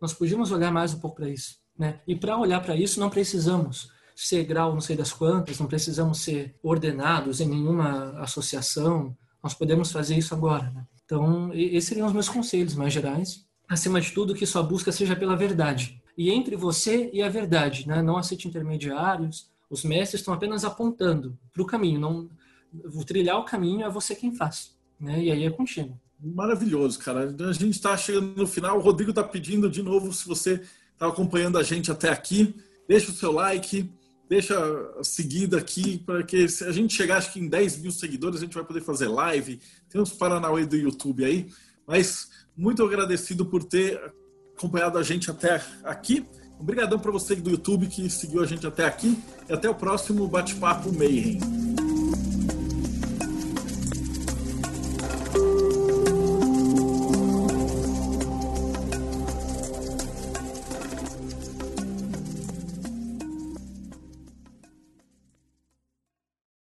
Nós 0.00 0.12
podíamos 0.12 0.52
olhar 0.52 0.70
mais 0.70 0.94
um 0.94 1.00
pouco 1.00 1.16
para 1.16 1.28
isso, 1.28 1.58
né? 1.76 2.00
E 2.06 2.14
para 2.14 2.38
olhar 2.38 2.60
para 2.60 2.76
isso, 2.76 3.00
não 3.00 3.10
precisamos 3.10 3.90
ser 4.14 4.44
grau 4.44 4.74
não 4.74 4.82
sei 4.82 4.96
das 4.96 5.12
quantas, 5.12 5.58
não 5.58 5.66
precisamos 5.66 6.20
ser 6.22 6.54
ordenados 6.62 7.40
em 7.40 7.48
nenhuma 7.48 8.20
associação, 8.20 9.16
nós 9.42 9.54
podemos 9.54 9.90
fazer 9.90 10.16
isso 10.16 10.34
agora, 10.34 10.70
né? 10.70 10.86
Então, 11.04 11.52
esses 11.54 11.88
seriam 11.88 12.06
os 12.06 12.12
meus 12.12 12.28
conselhos 12.28 12.74
mais 12.74 12.92
gerais 12.92 13.44
acima 13.70 14.00
de 14.00 14.10
tudo, 14.10 14.34
que 14.34 14.44
sua 14.44 14.64
busca 14.64 14.90
seja 14.90 15.14
pela 15.14 15.36
verdade. 15.36 16.02
E 16.18 16.28
entre 16.30 16.56
você 16.56 17.08
e 17.12 17.22
a 17.22 17.28
verdade, 17.28 17.86
né? 17.86 18.02
não 18.02 18.16
aceite 18.16 18.48
intermediários. 18.48 19.48
Os 19.70 19.84
mestres 19.84 20.20
estão 20.20 20.34
apenas 20.34 20.64
apontando 20.64 21.38
para 21.52 21.62
o 21.62 21.66
caminho. 21.66 22.00
Não, 22.00 22.28
o 22.92 23.04
trilhar 23.04 23.38
o 23.38 23.44
caminho 23.44 23.86
é 23.86 23.88
você 23.88 24.16
quem 24.16 24.34
faz. 24.34 24.76
Né? 24.98 25.22
E 25.22 25.30
aí 25.30 25.44
é 25.44 25.50
contigo. 25.50 25.96
Maravilhoso, 26.20 26.98
cara. 26.98 27.34
A 27.48 27.52
gente 27.52 27.70
está 27.70 27.96
chegando 27.96 28.36
no 28.36 28.46
final. 28.46 28.76
O 28.76 28.82
Rodrigo 28.82 29.10
está 29.10 29.22
pedindo 29.22 29.70
de 29.70 29.82
novo, 29.82 30.12
se 30.12 30.26
você 30.26 30.60
está 30.92 31.06
acompanhando 31.06 31.56
a 31.56 31.62
gente 31.62 31.90
até 31.90 32.10
aqui, 32.10 32.54
deixa 32.86 33.10
o 33.10 33.14
seu 33.14 33.32
like, 33.32 33.88
deixa 34.28 34.54
a 34.98 35.04
seguida 35.04 35.56
aqui, 35.58 35.98
para 35.98 36.22
que 36.24 36.48
se 36.48 36.64
a 36.64 36.72
gente 36.72 36.92
chegar 36.92 37.18
acho 37.18 37.32
que 37.32 37.40
em 37.40 37.48
10 37.48 37.78
mil 37.78 37.92
seguidores, 37.92 38.38
a 38.38 38.44
gente 38.44 38.54
vai 38.54 38.64
poder 38.64 38.82
fazer 38.82 39.06
live. 39.06 39.60
Tem 39.88 40.00
uns 40.00 40.12
Paranauê 40.12 40.66
do 40.66 40.76
YouTube 40.76 41.24
aí. 41.24 41.48
Mas 41.86 42.28
muito 42.60 42.84
agradecido 42.84 43.46
por 43.46 43.64
ter 43.64 43.98
acompanhado 44.56 44.98
a 44.98 45.02
gente 45.02 45.30
até 45.30 45.62
aqui. 45.82 46.26
Obrigadão 46.58 46.98
para 46.98 47.10
você 47.10 47.34
do 47.34 47.50
YouTube 47.50 47.86
que 47.86 48.10
seguiu 48.10 48.42
a 48.42 48.46
gente 48.46 48.66
até 48.66 48.84
aqui. 48.84 49.18
E 49.48 49.52
até 49.52 49.68
o 49.68 49.74
próximo 49.74 50.28
Bate-Papo 50.28 50.92
Mayhem. 50.92 51.40